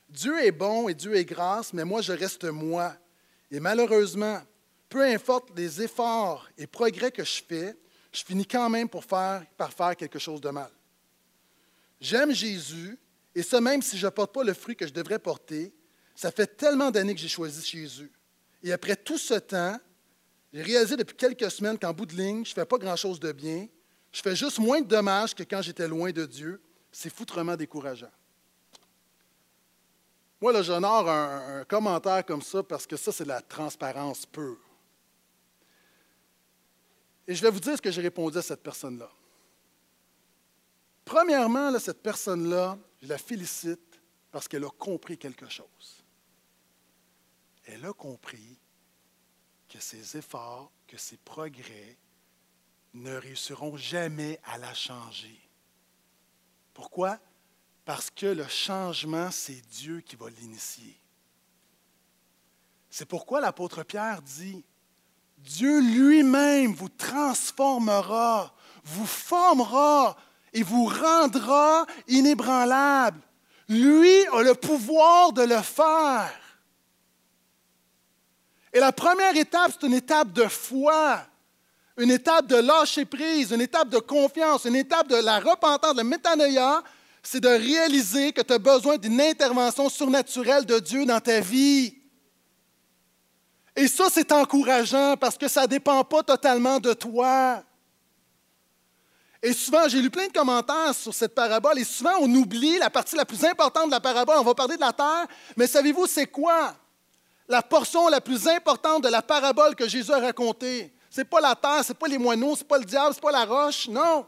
Dieu 0.08 0.42
est 0.44 0.52
bon 0.52 0.88
et 0.88 0.94
Dieu 0.94 1.16
est 1.16 1.24
grâce, 1.24 1.72
mais 1.72 1.84
moi, 1.84 2.02
je 2.02 2.12
reste 2.12 2.44
moi. 2.44 2.94
Et 3.50 3.58
malheureusement, 3.58 4.40
peu 4.88 5.02
importe 5.02 5.50
les 5.56 5.82
efforts 5.82 6.48
et 6.56 6.66
progrès 6.66 7.10
que 7.10 7.24
je 7.24 7.42
fais, 7.46 7.76
je 8.12 8.22
finis 8.22 8.46
quand 8.46 8.70
même 8.70 8.88
pour 8.88 9.04
faire, 9.04 9.44
par 9.56 9.72
faire 9.72 9.96
quelque 9.96 10.18
chose 10.18 10.40
de 10.40 10.50
mal. 10.50 10.70
J'aime 12.00 12.32
Jésus, 12.32 12.98
et 13.34 13.42
ce 13.42 13.56
même 13.56 13.82
si 13.82 13.98
je 13.98 14.06
ne 14.06 14.10
porte 14.10 14.32
pas 14.32 14.44
le 14.44 14.54
fruit 14.54 14.76
que 14.76 14.86
je 14.86 14.92
devrais 14.92 15.18
porter, 15.18 15.74
ça 16.14 16.30
fait 16.30 16.46
tellement 16.46 16.90
d'années 16.90 17.14
que 17.14 17.20
j'ai 17.20 17.28
choisi 17.28 17.66
Jésus. 17.66 18.10
Et 18.62 18.72
après 18.72 18.96
tout 18.96 19.18
ce 19.18 19.34
temps, 19.34 19.78
j'ai 20.52 20.62
réalisé 20.62 20.96
depuis 20.96 21.16
quelques 21.16 21.50
semaines 21.50 21.78
qu'en 21.78 21.92
bout 21.92 22.06
de 22.06 22.14
ligne, 22.14 22.44
je 22.44 22.50
ne 22.50 22.54
fais 22.54 22.64
pas 22.64 22.78
grand-chose 22.78 23.20
de 23.20 23.32
bien. 23.32 23.68
Je 24.12 24.22
fais 24.22 24.34
juste 24.34 24.58
moins 24.58 24.80
de 24.80 24.86
dommages 24.86 25.34
que 25.34 25.42
quand 25.42 25.60
j'étais 25.60 25.86
loin 25.86 26.10
de 26.10 26.24
Dieu. 26.24 26.60
C'est 26.90 27.12
foutrement 27.12 27.54
décourageant. 27.54 28.10
Moi, 30.40 30.52
là, 30.52 30.62
j'honore 30.62 31.08
un, 31.08 31.64
commentaire 31.64 32.24
comme 32.24 32.42
ça 32.42 32.62
parce 32.62 32.86
que 32.86 32.96
ça, 32.96 33.10
c'est 33.10 33.24
la 33.24 33.42
transparence 33.42 34.24
pure. 34.24 34.58
Et 37.26 37.34
je 37.34 37.42
vais 37.42 37.50
vous 37.50 37.60
dire 37.60 37.76
ce 37.76 37.82
que 37.82 37.90
j'ai 37.90 38.02
répondu 38.02 38.38
à 38.38 38.42
cette 38.42 38.62
personne-là. 38.62 39.10
Premièrement, 41.04 41.76
cette 41.78 42.02
personne-là, 42.02 42.78
je 43.02 43.08
la 43.08 43.18
félicite 43.18 44.00
parce 44.30 44.46
qu'elle 44.46 44.64
a 44.64 44.70
compris 44.70 45.18
quelque 45.18 45.48
chose. 45.48 46.04
Elle 47.64 47.84
a 47.84 47.92
compris 47.92 48.58
que 49.68 49.80
ses 49.80 50.16
efforts, 50.16 50.72
que 50.86 50.96
ses 50.96 51.18
progrès 51.18 51.98
ne 52.94 53.14
réussiront 53.16 53.76
jamais 53.76 54.40
à 54.44 54.56
la 54.58 54.72
changer. 54.72 55.38
Pourquoi? 56.72 57.18
Parce 57.88 58.10
que 58.10 58.26
le 58.26 58.46
changement, 58.46 59.30
c'est 59.30 59.62
Dieu 59.70 60.02
qui 60.02 60.14
va 60.14 60.28
l'initier. 60.28 61.00
C'est 62.90 63.06
pourquoi 63.06 63.40
l'apôtre 63.40 63.82
Pierre 63.82 64.20
dit, 64.20 64.62
Dieu 65.38 65.80
lui-même 65.80 66.74
vous 66.74 66.90
transformera, 66.90 68.54
vous 68.84 69.06
formera 69.06 70.18
et 70.52 70.62
vous 70.62 70.84
rendra 70.84 71.86
inébranlable. 72.08 73.22
Lui 73.70 74.26
a 74.34 74.42
le 74.42 74.52
pouvoir 74.52 75.32
de 75.32 75.44
le 75.44 75.62
faire. 75.62 76.38
Et 78.74 78.80
la 78.80 78.92
première 78.92 79.34
étape, 79.34 79.72
c'est 79.72 79.86
une 79.86 79.94
étape 79.94 80.34
de 80.34 80.46
foi, 80.46 81.22
une 81.96 82.10
étape 82.10 82.48
de 82.48 82.56
lâcher 82.56 83.06
prise, 83.06 83.50
une 83.50 83.62
étape 83.62 83.88
de 83.88 83.98
confiance, 83.98 84.66
une 84.66 84.76
étape 84.76 85.08
de 85.08 85.16
la 85.16 85.40
repentance, 85.40 85.94
de 85.94 86.02
métanoïa, 86.02 86.82
c'est 87.30 87.40
de 87.40 87.48
réaliser 87.48 88.32
que 88.32 88.40
tu 88.40 88.54
as 88.54 88.58
besoin 88.58 88.96
d'une 88.96 89.20
intervention 89.20 89.90
surnaturelle 89.90 90.64
de 90.64 90.78
Dieu 90.78 91.04
dans 91.04 91.20
ta 91.20 91.40
vie. 91.40 91.94
Et 93.76 93.86
ça, 93.86 94.06
c'est 94.10 94.32
encourageant 94.32 95.14
parce 95.18 95.36
que 95.36 95.46
ça 95.46 95.62
ne 95.62 95.66
dépend 95.66 96.02
pas 96.04 96.22
totalement 96.22 96.80
de 96.80 96.94
toi. 96.94 97.62
Et 99.42 99.52
souvent, 99.52 99.86
j'ai 99.88 100.00
lu 100.00 100.08
plein 100.08 100.28
de 100.28 100.32
commentaires 100.32 100.94
sur 100.94 101.12
cette 101.12 101.34
parabole, 101.34 101.78
et 101.78 101.84
souvent, 101.84 102.14
on 102.22 102.34
oublie 102.34 102.78
la 102.78 102.88
partie 102.88 103.14
la 103.14 103.26
plus 103.26 103.44
importante 103.44 103.88
de 103.88 103.90
la 103.90 104.00
parabole. 104.00 104.38
On 104.38 104.44
va 104.44 104.54
parler 104.54 104.76
de 104.76 104.80
la 104.80 104.94
terre, 104.94 105.26
mais 105.54 105.66
savez-vous, 105.66 106.06
c'est 106.06 106.28
quoi? 106.28 106.74
La 107.46 107.60
portion 107.60 108.08
la 108.08 108.22
plus 108.22 108.48
importante 108.48 109.04
de 109.04 109.08
la 109.08 109.20
parabole 109.20 109.74
que 109.74 109.86
Jésus 109.86 110.12
a 110.12 110.18
racontée? 110.18 110.94
Ce 111.10 111.20
n'est 111.20 111.26
pas 111.26 111.42
la 111.42 111.54
terre, 111.54 111.84
ce 111.84 111.92
n'est 111.92 111.98
pas 111.98 112.08
les 112.08 112.18
moineaux, 112.18 112.56
ce 112.56 112.62
n'est 112.62 112.68
pas 112.68 112.78
le 112.78 112.86
diable, 112.86 113.12
ce 113.12 113.18
n'est 113.18 113.22
pas 113.22 113.32
la 113.32 113.44
roche, 113.44 113.86
non. 113.88 114.24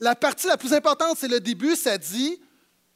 La 0.00 0.14
partie 0.14 0.46
la 0.46 0.56
plus 0.56 0.72
importante, 0.72 1.18
c'est 1.18 1.28
le 1.28 1.40
début, 1.40 1.76
ça 1.76 1.98
dit, 1.98 2.40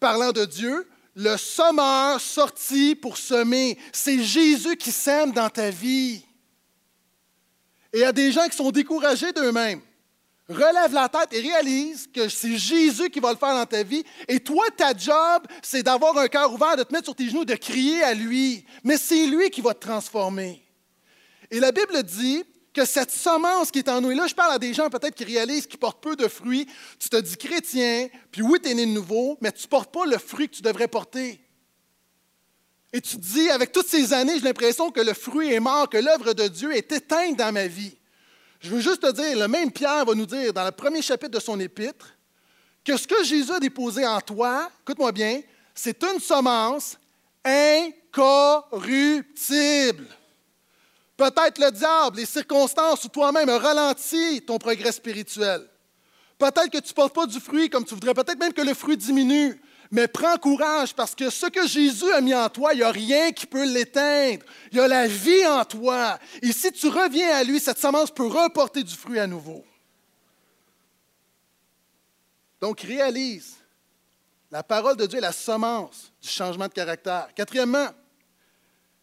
parlant 0.01 0.33
de 0.33 0.47
Dieu, 0.47 0.89
le 1.15 1.37
sommeur 1.37 2.21
sorti 2.21 2.95
pour 2.95 3.19
semer. 3.19 3.79
C'est 3.93 4.23
Jésus 4.23 4.77
qui 4.77 4.91
sème 4.91 5.33
dans 5.33 5.51
ta 5.51 5.71
vie. 5.71 6.25
Et 7.93 7.99
il 7.99 8.01
y 8.01 8.05
a 8.05 8.13
des 8.13 8.33
gens 8.33 8.49
qui 8.49 8.57
sont 8.57 8.71
découragés 8.71 9.33
d'eux-mêmes. 9.33 9.81
Relève 10.49 10.93
la 10.93 11.09
tête 11.09 11.33
et 11.33 11.41
réalise 11.41 12.07
que 12.13 12.29
c'est 12.29 12.57
Jésus 12.57 13.09
qui 13.09 13.21
va 13.21 13.33
le 13.33 13.39
faire 13.39 13.55
dans 13.55 13.65
ta 13.65 13.83
vie. 13.83 14.05
Et 14.29 14.41
toi, 14.41 14.65
ta 14.77 14.95
job, 14.95 15.47
c'est 15.63 15.83
d'avoir 15.83 16.17
un 16.19 16.29
cœur 16.29 16.53
ouvert, 16.53 16.77
de 16.77 16.83
te 16.83 16.93
mettre 16.93 17.07
sur 17.07 17.15
tes 17.15 17.29
genoux, 17.29 17.45
de 17.45 17.55
crier 17.55 18.03
à 18.03 18.13
lui. 18.13 18.65
Mais 18.83 18.99
c'est 18.99 19.27
lui 19.27 19.49
qui 19.51 19.61
va 19.61 19.73
te 19.73 19.87
transformer. 19.87 20.63
Et 21.51 21.61
la 21.61 21.73
Bible 21.73 22.03
dit 22.03 22.45
que 22.75 22.85
cette 22.85 23.13
semence 23.13 23.71
qui 23.71 23.79
est 23.79 23.89
en 23.89 24.01
nous, 24.01 24.11
et 24.11 24.15
là 24.15 24.27
je 24.27 24.35
parle 24.35 24.53
à 24.53 24.59
des 24.59 24.75
gens 24.75 24.91
peut-être 24.91 25.15
qui 25.15 25.25
réalisent 25.25 25.67
qu'ils 25.67 25.79
portent 25.79 26.03
peu 26.03 26.17
de 26.17 26.27
fruits, 26.27 26.67
tu 26.99 27.09
te 27.09 27.17
dis 27.17 27.37
chrétien, 27.37 28.09
puis 28.33 28.43
oui, 28.43 28.59
tu 28.61 28.69
es 28.69 28.75
né 28.75 28.85
de 28.85 28.91
nouveau, 28.91 29.39
mais 29.41 29.53
tu 29.53 29.63
ne 29.63 29.69
portes 29.69 29.93
pas 29.93 30.05
le 30.05 30.19
fruit 30.19 30.49
que 30.49 30.57
tu 30.57 30.63
devrais 30.63 30.89
porter. 30.89 31.41
Et 32.93 33.01
tu 33.01 33.17
te 33.17 33.23
dis, 33.23 33.49
avec 33.51 33.73
toutes 33.73 33.89
ces 33.89 34.13
années, 34.13 34.35
j'ai 34.35 34.45
l'impression 34.45 34.91
que 34.91 35.01
le 35.01 35.15
fruit 35.15 35.53
est 35.53 35.61
mort, 35.61 35.89
que 35.89 35.99
l'œuvre 35.99 36.33
de 36.33 36.49
Dieu 36.49 36.77
est 36.77 36.91
éteinte 36.93 37.37
dans 37.37 37.53
ma 37.53 37.67
vie. 37.67 37.97
Je 38.61 38.71
veux 38.71 38.81
juste 38.81 39.03
te 39.03 39.13
dire, 39.13 39.39
le 39.39 39.49
même 39.49 39.71
Pierre 39.71 40.05
va 40.05 40.15
nous 40.15 40.27
dire 40.27 40.53
dans 40.53 40.65
le 40.65 40.71
premier 40.71 41.03
chapitre 41.03 41.33
de 41.33 41.41
son 41.41 41.59
épître 41.61 42.15
que 42.85 42.97
ce 42.97 43.07
que 43.07 43.23
Jésus 43.25 43.53
a 43.53 43.61
déposé 43.61 44.07
en 44.07 44.21
toi, 44.21 44.71
écoute-moi 44.83 45.13
bien, 45.13 45.43
c'est 45.75 46.03
une 46.05 46.21
semence 46.21 46.97
incorruptible. 47.45 50.07
Peut-être 51.17 51.59
le 51.59 51.71
diable, 51.71 52.17
les 52.17 52.27
circonstances 52.27 53.05
ou 53.05 53.09
toi-même 53.09 53.49
ont 53.49 53.59
ralenti 53.59 54.43
ton 54.43 54.59
progrès 54.59 54.93
spirituel. 54.93 55.65
Peut-être 56.39 56.71
que 56.71 56.79
tu 56.79 56.89
ne 56.89 56.95
portes 56.95 57.15
pas 57.15 57.27
du 57.27 57.39
fruit 57.39 57.71
comme 57.71 57.85
tu 57.85 57.95
voudrais. 57.95 58.15
Peut-être 58.15 58.39
même 58.39 58.53
que 58.53 58.63
le 58.63 58.75
fruit 58.75 58.97
diminue. 58.97 59.61
Mais 59.91 60.09
prends 60.09 60.37
courage 60.39 60.93
parce 60.93 61.15
que 61.15 61.31
ce 61.31 61.47
que 61.47 61.69
Jésus 61.69 62.11
a 62.13 62.21
mis 62.21 62.35
en 62.35 62.49
toi, 62.49 62.73
il 62.73 62.79
n'y 62.79 62.83
a 62.83 62.91
rien 62.91 63.31
qui 63.31 63.47
peut 63.47 63.65
l'éteindre. 63.65 64.45
Il 64.73 64.79
y 64.79 64.81
a 64.81 64.89
la 64.89 65.07
vie 65.07 65.47
en 65.47 65.65
toi. 65.65 66.19
Et 66.43 66.53
si 66.53 66.73
tu 66.73 66.89
reviens 66.89 67.37
à 67.37 67.45
lui, 67.45 67.61
cette 67.61 67.79
semence 67.79 68.11
peut 68.11 68.27
reporter 68.27 68.83
du 68.83 68.95
fruit 68.95 69.21
à 69.21 69.27
nouveau. 69.29 69.65
Donc 72.61 72.81
réalise, 72.81 73.55
la 74.51 74.63
parole 74.63 74.97
de 74.97 75.07
Dieu 75.07 75.19
est 75.19 75.23
la 75.23 75.33
semence 75.33 76.11
du 76.21 76.29
changement 76.29 76.67
de 76.67 76.73
caractère. 76.73 77.29
Quatrièmement, 77.35 77.89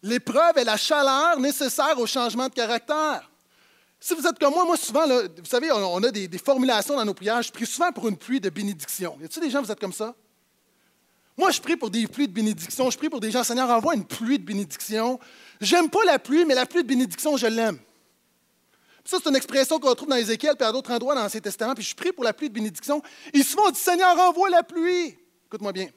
L'épreuve 0.04 0.58
est 0.58 0.64
la 0.64 0.78
chaleur 0.78 1.40
nécessaire 1.40 1.98
au 2.00 2.06
changement 2.06 2.48
de 2.48 2.54
caractère. 2.54 3.30
Si 4.00 4.16
vous 4.16 4.26
êtes 4.26 4.40
comme 4.40 4.54
moi, 4.54 4.66
moi 4.66 4.78
souvent, 4.78 5.06
vous 5.08 5.46
savez, 5.46 5.72
on, 5.72 6.04
a 6.04 6.10
des, 6.10 6.38
formulations 6.40 6.96
dans 6.96 7.06
nos 7.06 7.14
prières. 7.14 7.42
Je 7.44 7.52
prie 7.52 7.68
souvent 7.68 7.92
pour 7.92 8.08
une 8.08 8.18
pluie 8.18 8.42
de 8.42 8.50
bénédiction. 8.50 9.16
Y 9.22 9.26
a-t-il 9.26 9.44
des 9.44 9.50
gens, 9.52 9.62
vous 9.62 9.72
êtes 9.72 9.80
comme 9.80 9.94
ça? 9.94 10.16
Moi, 11.38 11.52
je 11.52 11.62
prie 11.62 11.78
pour 11.78 11.92
des 11.92 12.08
pluies 12.08 12.28
de 12.28 12.34
bénédiction. 12.34 12.90
Je 12.90 12.98
prie 12.98 13.10
pour 13.10 13.20
des 13.20 13.30
gens, 13.30 13.44
Seigneur, 13.44 13.70
envoie 13.70 13.94
une 13.94 14.06
pluie 14.06 14.40
de 14.40 14.44
bénédiction. 14.44 15.20
J'aime 15.60 15.88
pas 15.90 16.04
la 16.06 16.18
pluie, 16.18 16.46
mais 16.46 16.56
la 16.56 16.66
pluie 16.66 16.82
de 16.82 16.88
bénédiction, 16.88 17.38
je 17.38 17.46
l'aime. 17.46 17.78
Ça, 19.06 19.18
c'est 19.24 19.30
une 19.30 19.36
expression 19.36 19.80
qu'on 19.80 19.94
trouve 19.94 20.10
dans 20.10 20.16
Ézéchiel 20.16 20.56
et 20.60 20.64
à 20.64 20.72
d'autres 20.72 20.92
endroits 20.92 21.14
dans 21.14 21.22
l'Ancien 21.22 21.40
Testament. 21.40 21.76
Puis 21.76 21.84
je 21.84 21.96
prie 21.96 22.12
pour 22.12 22.24
la 22.24 22.34
pluie 22.34 22.50
de 22.50 22.54
bénédiction. 22.56 23.04
Et 23.34 23.44
souvent, 23.44 23.68
on 23.68 23.72
dit 23.72 23.80
Seigneur, 23.80 24.18
envoie 24.18 24.50
la 24.50 24.64
pluie. 24.64 25.16
Écoute-moi 25.46 25.72
bien. 25.72 25.90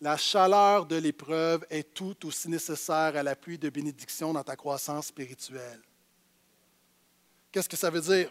La 0.00 0.16
chaleur 0.16 0.86
de 0.86 0.96
l'épreuve 0.96 1.64
est 1.70 1.94
tout 1.94 2.26
aussi 2.26 2.48
nécessaire 2.48 3.16
à 3.16 3.22
la 3.22 3.36
pluie 3.36 3.58
de 3.58 3.70
bénédiction 3.70 4.32
dans 4.32 4.42
ta 4.42 4.56
croissance 4.56 5.06
spirituelle. 5.06 5.80
Qu'est-ce 7.50 7.68
que 7.68 7.76
ça 7.76 7.90
veut 7.90 8.00
dire? 8.00 8.30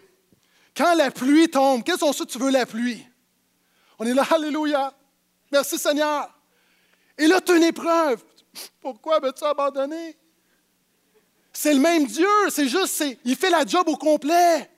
Quand 0.75 0.95
la 0.95 1.09
pluie 1.09 1.49
tombe, 1.49 1.83
ceux 1.87 2.25
que 2.25 2.31
tu 2.31 2.37
veux 2.37 2.51
la 2.51 2.65
pluie? 2.65 3.05
On 3.97 4.05
est 4.05 4.13
là, 4.13 4.23
Alléluia. 4.31 4.93
Merci 5.51 5.77
Seigneur. 5.77 6.29
Et 7.17 7.27
là, 7.27 7.39
tu 7.39 7.51
as 7.51 7.55
une 7.55 7.63
épreuve. 7.63 8.23
Pourquoi 8.81 9.19
veux-tu 9.19 9.43
abandonner? 9.43 10.17
C'est 11.53 11.73
le 11.73 11.79
même 11.79 12.07
Dieu, 12.07 12.27
c'est 12.49 12.67
juste, 12.67 13.03
il 13.23 13.35
fait 13.35 13.51
la 13.51 13.63
job 13.63 13.87
au 13.87 13.95
complet. 13.95 14.69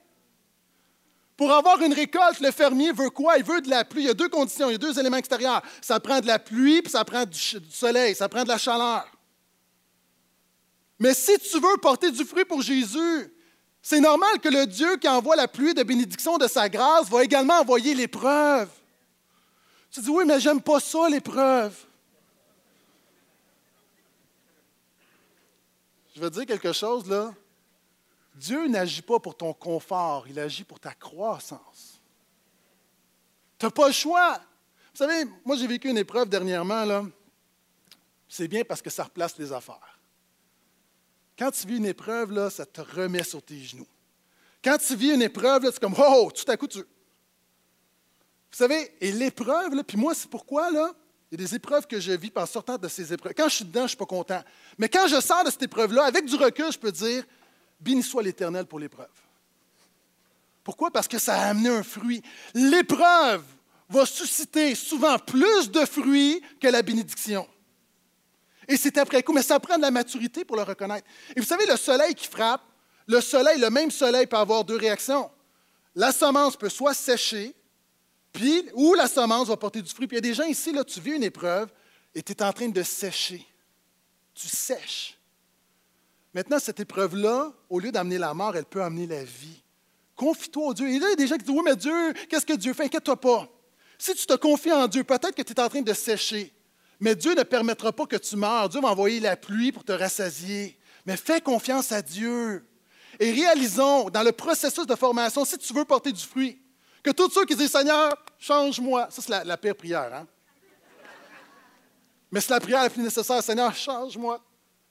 Pour 1.36 1.52
avoir 1.52 1.80
une 1.82 1.92
récolte, 1.92 2.40
le 2.40 2.50
fermier 2.50 2.92
veut 2.92 3.10
quoi? 3.10 3.36
Il 3.36 3.44
veut 3.44 3.60
de 3.60 3.68
la 3.68 3.84
pluie. 3.84 4.04
Il 4.04 4.06
y 4.06 4.10
a 4.10 4.14
deux 4.14 4.28
conditions, 4.28 4.70
il 4.70 4.72
y 4.72 4.76
a 4.76 4.78
deux 4.78 4.98
éléments 4.98 5.18
extérieurs. 5.18 5.62
Ça 5.82 6.00
prend 6.00 6.20
de 6.20 6.26
la 6.26 6.38
pluie, 6.38 6.80
puis 6.80 6.90
ça 6.90 7.04
prend 7.04 7.26
du, 7.26 7.38
soleil, 7.70 8.14
ça 8.14 8.28
prend 8.28 8.42
de 8.42 8.48
la 8.48 8.56
chaleur. 8.56 9.06
Mais 10.98 11.12
si 11.12 11.38
tu 11.38 11.60
veux 11.60 11.76
porter 11.82 12.10
du 12.10 12.24
fruit 12.24 12.46
pour 12.46 12.62
Jésus, 12.62 13.32
c'est 13.82 14.00
normal 14.00 14.40
que 14.40 14.48
le 14.48 14.66
Dieu 14.66 14.96
qui 14.96 15.06
envoie 15.08 15.36
la 15.36 15.46
pluie 15.46 15.74
de 15.74 15.82
bénédiction 15.82 16.38
de 16.38 16.48
sa 16.48 16.70
grâce 16.70 17.08
va 17.10 17.22
également 17.22 17.60
envoyer 17.60 17.94
l'épreuve. 17.94 18.70
Tu 19.90 20.00
dis, 20.00 20.08
oui, 20.08 20.24
mais 20.26 20.40
j'aime 20.40 20.62
pas 20.62 20.80
ça, 20.80 21.06
l'épreuve. 21.08 21.74
Je 26.14 26.20
veux 26.20 26.30
dire 26.30 26.46
quelque 26.46 26.72
chose, 26.72 27.06
là. 27.06 27.34
Dieu 28.36 28.68
n'agit 28.68 29.02
pas 29.02 29.18
pour 29.18 29.36
ton 29.36 29.52
confort, 29.54 30.26
il 30.28 30.38
agit 30.38 30.64
pour 30.64 30.78
ta 30.78 30.92
croissance. 30.92 32.00
Tu 33.58 33.64
n'as 33.64 33.70
pas 33.70 33.86
le 33.86 33.94
choix. 33.94 34.38
Vous 34.92 34.98
savez, 34.98 35.24
moi 35.44 35.56
j'ai 35.56 35.66
vécu 35.66 35.88
une 35.88 35.98
épreuve 35.98 36.28
dernièrement, 36.28 36.84
là. 36.84 37.04
C'est 38.28 38.48
bien 38.48 38.64
parce 38.64 38.82
que 38.82 38.90
ça 38.90 39.04
replace 39.04 39.38
les 39.38 39.52
affaires. 39.52 39.98
Quand 41.38 41.50
tu 41.50 41.66
vis 41.66 41.76
une 41.76 41.86
épreuve, 41.86 42.32
là, 42.32 42.50
ça 42.50 42.66
te 42.66 42.80
remet 42.80 43.22
sur 43.22 43.42
tes 43.42 43.58
genoux. 43.58 43.86
Quand 44.62 44.76
tu 44.78 44.96
vis 44.96 45.14
une 45.14 45.22
épreuve, 45.22 45.64
c'est 45.64 45.80
comme 45.80 45.94
Oh, 45.98 46.30
tout 46.34 46.50
à 46.50 46.56
coup, 46.56 46.66
tu. 46.66 46.78
Vous 46.78 46.84
savez, 48.50 48.94
et 49.00 49.12
l'épreuve, 49.12 49.82
puis 49.84 49.96
moi, 49.96 50.14
c'est 50.14 50.28
pourquoi, 50.28 50.70
là, 50.70 50.92
il 51.30 51.38
y 51.40 51.42
a 51.42 51.46
des 51.46 51.54
épreuves 51.54 51.86
que 51.86 52.00
je 52.00 52.12
vis 52.12 52.32
en 52.36 52.46
sortant 52.46 52.78
de 52.78 52.88
ces 52.88 53.12
épreuves. 53.12 53.34
Quand 53.36 53.48
je 53.48 53.56
suis 53.56 53.64
dedans, 53.64 53.80
je 53.80 53.84
ne 53.84 53.88
suis 53.88 53.96
pas 53.96 54.06
content. 54.06 54.42
Mais 54.78 54.88
quand 54.88 55.06
je 55.08 55.20
sors 55.20 55.44
de 55.44 55.50
cette 55.50 55.62
épreuve-là, 55.62 56.04
avec 56.04 56.24
du 56.24 56.36
recul, 56.36 56.70
je 56.72 56.78
peux 56.78 56.92
dire 56.92 57.24
Béni 57.80 58.02
soit 58.02 58.22
l'Éternel 58.22 58.66
pour 58.66 58.78
l'épreuve. 58.78 59.08
Pourquoi? 60.64 60.90
Parce 60.90 61.06
que 61.06 61.18
ça 61.18 61.40
a 61.40 61.50
amené 61.50 61.68
un 61.68 61.82
fruit. 61.82 62.22
L'épreuve 62.54 63.44
va 63.88 64.04
susciter 64.04 64.74
souvent 64.74 65.18
plus 65.18 65.70
de 65.70 65.84
fruits 65.84 66.42
que 66.60 66.68
la 66.68 66.82
bénédiction. 66.82 67.46
Et 68.68 68.76
c'est 68.76 68.98
après 68.98 69.22
coup, 69.22 69.32
mais 69.32 69.42
ça 69.42 69.60
prend 69.60 69.76
de 69.76 69.82
la 69.82 69.90
maturité 69.90 70.44
pour 70.44 70.56
le 70.56 70.62
reconnaître. 70.62 71.06
Et 71.34 71.40
vous 71.40 71.46
savez, 71.46 71.66
le 71.66 71.76
soleil 71.76 72.14
qui 72.14 72.26
frappe, 72.26 72.62
le 73.06 73.20
soleil, 73.20 73.60
le 73.60 73.70
même 73.70 73.90
soleil 73.90 74.26
peut 74.26 74.36
avoir 74.36 74.64
deux 74.64 74.76
réactions. 74.76 75.30
La 75.94 76.10
semence 76.10 76.56
peut 76.56 76.68
soit 76.68 76.94
sécher, 76.94 77.54
puis, 78.32 78.68
ou 78.74 78.94
la 78.94 79.08
semence 79.08 79.48
va 79.48 79.56
porter 79.56 79.80
du 79.80 79.90
fruit. 79.90 80.06
Puis 80.06 80.16
il 80.16 80.24
y 80.24 80.26
a 80.26 80.30
des 80.30 80.34
gens 80.34 80.44
ici, 80.44 80.72
là, 80.72 80.84
tu 80.84 81.00
vis 81.00 81.12
une 81.12 81.22
épreuve 81.22 81.70
et 82.14 82.22
tu 82.22 82.32
es 82.32 82.42
en 82.42 82.52
train 82.52 82.68
de 82.68 82.82
sécher. 82.82 83.46
Tu 84.34 84.48
sèches. 84.48 85.15
Maintenant, 86.36 86.58
cette 86.58 86.80
épreuve-là, 86.80 87.50
au 87.70 87.80
lieu 87.80 87.90
d'amener 87.90 88.18
la 88.18 88.34
mort, 88.34 88.54
elle 88.54 88.66
peut 88.66 88.82
amener 88.82 89.06
la 89.06 89.24
vie. 89.24 89.62
Confie-toi 90.14 90.66
au 90.66 90.74
Dieu. 90.74 90.86
Et 90.86 90.98
là, 90.98 91.06
il 91.06 91.10
y 91.10 91.12
a 91.14 91.16
des 91.16 91.26
gens 91.26 91.38
qui 91.38 91.44
disent 91.44 91.54
Oui, 91.54 91.62
mais 91.64 91.76
Dieu, 91.76 92.12
qu'est-ce 92.28 92.44
que 92.44 92.52
Dieu 92.52 92.74
fait? 92.74 92.84
Inquiète-toi 92.84 93.18
pas. 93.18 93.48
Si 93.96 94.14
tu 94.14 94.26
te 94.26 94.34
confies 94.34 94.70
en 94.70 94.86
Dieu, 94.86 95.02
peut-être 95.02 95.34
que 95.34 95.40
tu 95.40 95.54
es 95.54 95.60
en 95.60 95.70
train 95.70 95.80
de 95.80 95.94
sécher, 95.94 96.52
mais 97.00 97.16
Dieu 97.16 97.34
ne 97.34 97.42
permettra 97.42 97.90
pas 97.90 98.04
que 98.04 98.16
tu 98.16 98.36
meurs. 98.36 98.68
Dieu 98.68 98.82
va 98.82 98.88
envoyer 98.88 99.18
la 99.18 99.34
pluie 99.34 99.72
pour 99.72 99.82
te 99.82 99.92
rassasier. 99.92 100.78
Mais 101.06 101.16
fais 101.16 101.40
confiance 101.40 101.90
à 101.90 102.02
Dieu. 102.02 102.68
Et 103.18 103.32
réalisons, 103.32 104.10
dans 104.10 104.22
le 104.22 104.32
processus 104.32 104.86
de 104.86 104.94
formation, 104.94 105.42
si 105.46 105.56
tu 105.56 105.72
veux 105.72 105.86
porter 105.86 106.12
du 106.12 106.22
fruit, 106.22 106.60
que 107.02 107.12
tous 107.12 107.30
ceux 107.30 107.46
qui 107.46 107.56
disent 107.56 107.72
Seigneur, 107.72 108.14
change-moi, 108.38 109.08
ça 109.08 109.22
c'est 109.22 109.30
la, 109.30 109.42
la, 109.42 109.56
pire 109.56 109.74
prière. 109.74 110.12
Hein? 110.12 110.26
Mais 112.30 112.42
c'est 112.42 112.52
la 112.52 112.60
prière 112.60 112.82
la 112.82 112.90
plus 112.90 113.02
nécessaire. 113.02 113.42
Seigneur, 113.42 113.74
change-moi. 113.74 114.38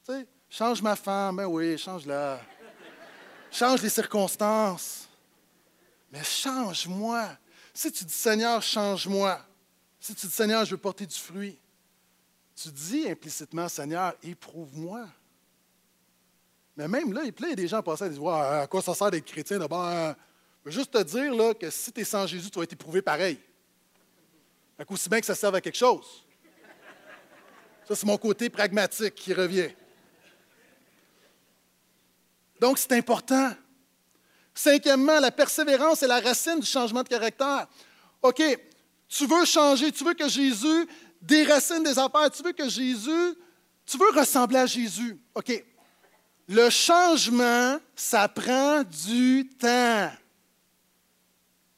Tu 0.07 0.11
sais, 0.11 0.27
change 0.49 0.81
ma 0.81 0.95
femme. 0.95 1.37
Ben 1.37 1.45
oui, 1.45 1.77
change-la. 1.77 2.41
Change 3.51 3.81
les 3.81 3.89
circonstances. 3.89 5.07
Mais 6.11 6.23
change-moi. 6.23 7.29
Si 7.73 7.91
tu 7.91 8.05
dis 8.05 8.13
Seigneur, 8.13 8.61
change-moi. 8.61 9.39
Si 9.99 10.13
tu 10.15 10.27
dis 10.27 10.33
Seigneur, 10.33 10.65
je 10.65 10.71
veux 10.71 10.77
porter 10.77 11.05
du 11.05 11.15
fruit. 11.15 11.57
Tu 12.55 12.69
dis 12.69 13.09
implicitement, 13.09 13.67
Seigneur, 13.67 14.13
éprouve-moi. 14.23 15.07
Mais 16.77 16.87
même 16.87 17.13
là, 17.13 17.21
il 17.23 17.33
plaît 17.33 17.55
des 17.55 17.67
gens 17.67 17.81
passant 17.81 18.05
à 18.05 18.09
dire 18.09 18.27
À 18.27 18.67
quoi 18.67 18.81
ça 18.81 18.93
sert 18.93 19.11
d'être 19.11 19.25
chrétien 19.25 19.57
d'abord 19.57 20.15
Je 20.63 20.69
veux 20.69 20.71
juste 20.71 20.91
te 20.91 21.03
dire 21.03 21.33
là, 21.33 21.53
que 21.53 21.69
si 21.69 21.91
tu 21.91 22.01
es 22.01 22.03
sans 22.03 22.27
Jésus, 22.27 22.49
tu 22.49 22.57
vas 22.57 22.63
être 22.63 22.73
éprouvé 22.73 23.01
pareil. 23.01 23.39
Fait 24.77 24.85
aussi 24.89 25.09
bien 25.09 25.19
que 25.19 25.25
ça 25.25 25.35
serve 25.35 25.55
à 25.55 25.61
quelque 25.61 25.77
chose. 25.77 26.25
Ça, 27.87 27.95
c'est 27.95 28.05
mon 28.05 28.17
côté 28.17 28.49
pragmatique 28.49 29.15
qui 29.15 29.33
revient. 29.33 29.69
Donc, 32.59 32.77
c'est 32.77 32.93
important. 32.93 33.51
Cinquièmement, 34.53 35.19
la 35.19 35.31
persévérance 35.31 36.01
est 36.03 36.07
la 36.07 36.19
racine 36.19 36.59
du 36.59 36.65
changement 36.65 37.03
de 37.03 37.09
caractère. 37.09 37.67
OK, 38.21 38.41
tu 39.07 39.27
veux 39.27 39.45
changer, 39.45 39.91
tu 39.91 40.03
veux 40.03 40.13
que 40.13 40.27
Jésus 40.27 40.87
déracine 41.21 41.83
des 41.83 41.97
affaires, 41.99 42.31
tu 42.31 42.41
veux 42.41 42.53
que 42.53 42.69
Jésus, 42.69 43.35
tu 43.85 43.97
veux 43.97 44.11
ressembler 44.11 44.59
à 44.59 44.65
Jésus. 44.65 45.19
OK, 45.33 45.63
le 46.47 46.69
changement, 46.69 47.79
ça 47.95 48.27
prend 48.27 48.83
du 48.83 49.49
temps. 49.59 50.11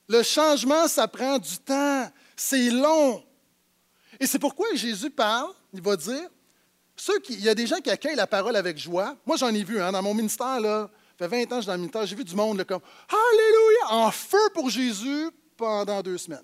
Le 0.07 0.23
changement, 0.23 0.87
ça 0.87 1.07
prend 1.07 1.37
du 1.37 1.57
temps. 1.57 2.09
C'est 2.35 2.69
long. 2.69 3.23
Et 4.19 4.27
c'est 4.27 4.39
pourquoi 4.39 4.73
Jésus 4.75 5.09
parle, 5.09 5.51
il 5.73 5.81
va 5.81 5.95
dire, 5.95 6.29
ceux 6.97 7.19
qui, 7.19 7.33
il 7.33 7.41
y 7.41 7.49
a 7.49 7.55
des 7.55 7.67
gens 7.67 7.77
qui 7.77 7.89
accueillent 7.89 8.15
la 8.15 8.27
parole 8.27 8.55
avec 8.55 8.77
joie. 8.77 9.15
Moi, 9.25 9.37
j'en 9.37 9.53
ai 9.53 9.63
vu 9.63 9.79
hein, 9.79 9.91
dans 9.91 10.01
mon 10.01 10.13
ministère, 10.13 10.59
là, 10.59 10.89
ça 11.17 11.29
fait 11.29 11.45
20 11.45 11.45
ans 11.45 11.47
que 11.47 11.55
je 11.55 11.61
suis 11.61 11.67
dans 11.67 11.73
le 11.73 11.79
ministère, 11.79 12.05
j'ai 12.05 12.15
vu 12.15 12.23
du 12.23 12.35
monde 12.35 12.57
là, 12.57 12.65
comme 12.65 12.81
Alléluia, 13.09 14.05
en 14.05 14.11
feu 14.11 14.49
pour 14.53 14.69
Jésus 14.69 15.29
pendant 15.55 16.01
deux 16.01 16.17
semaines. 16.17 16.43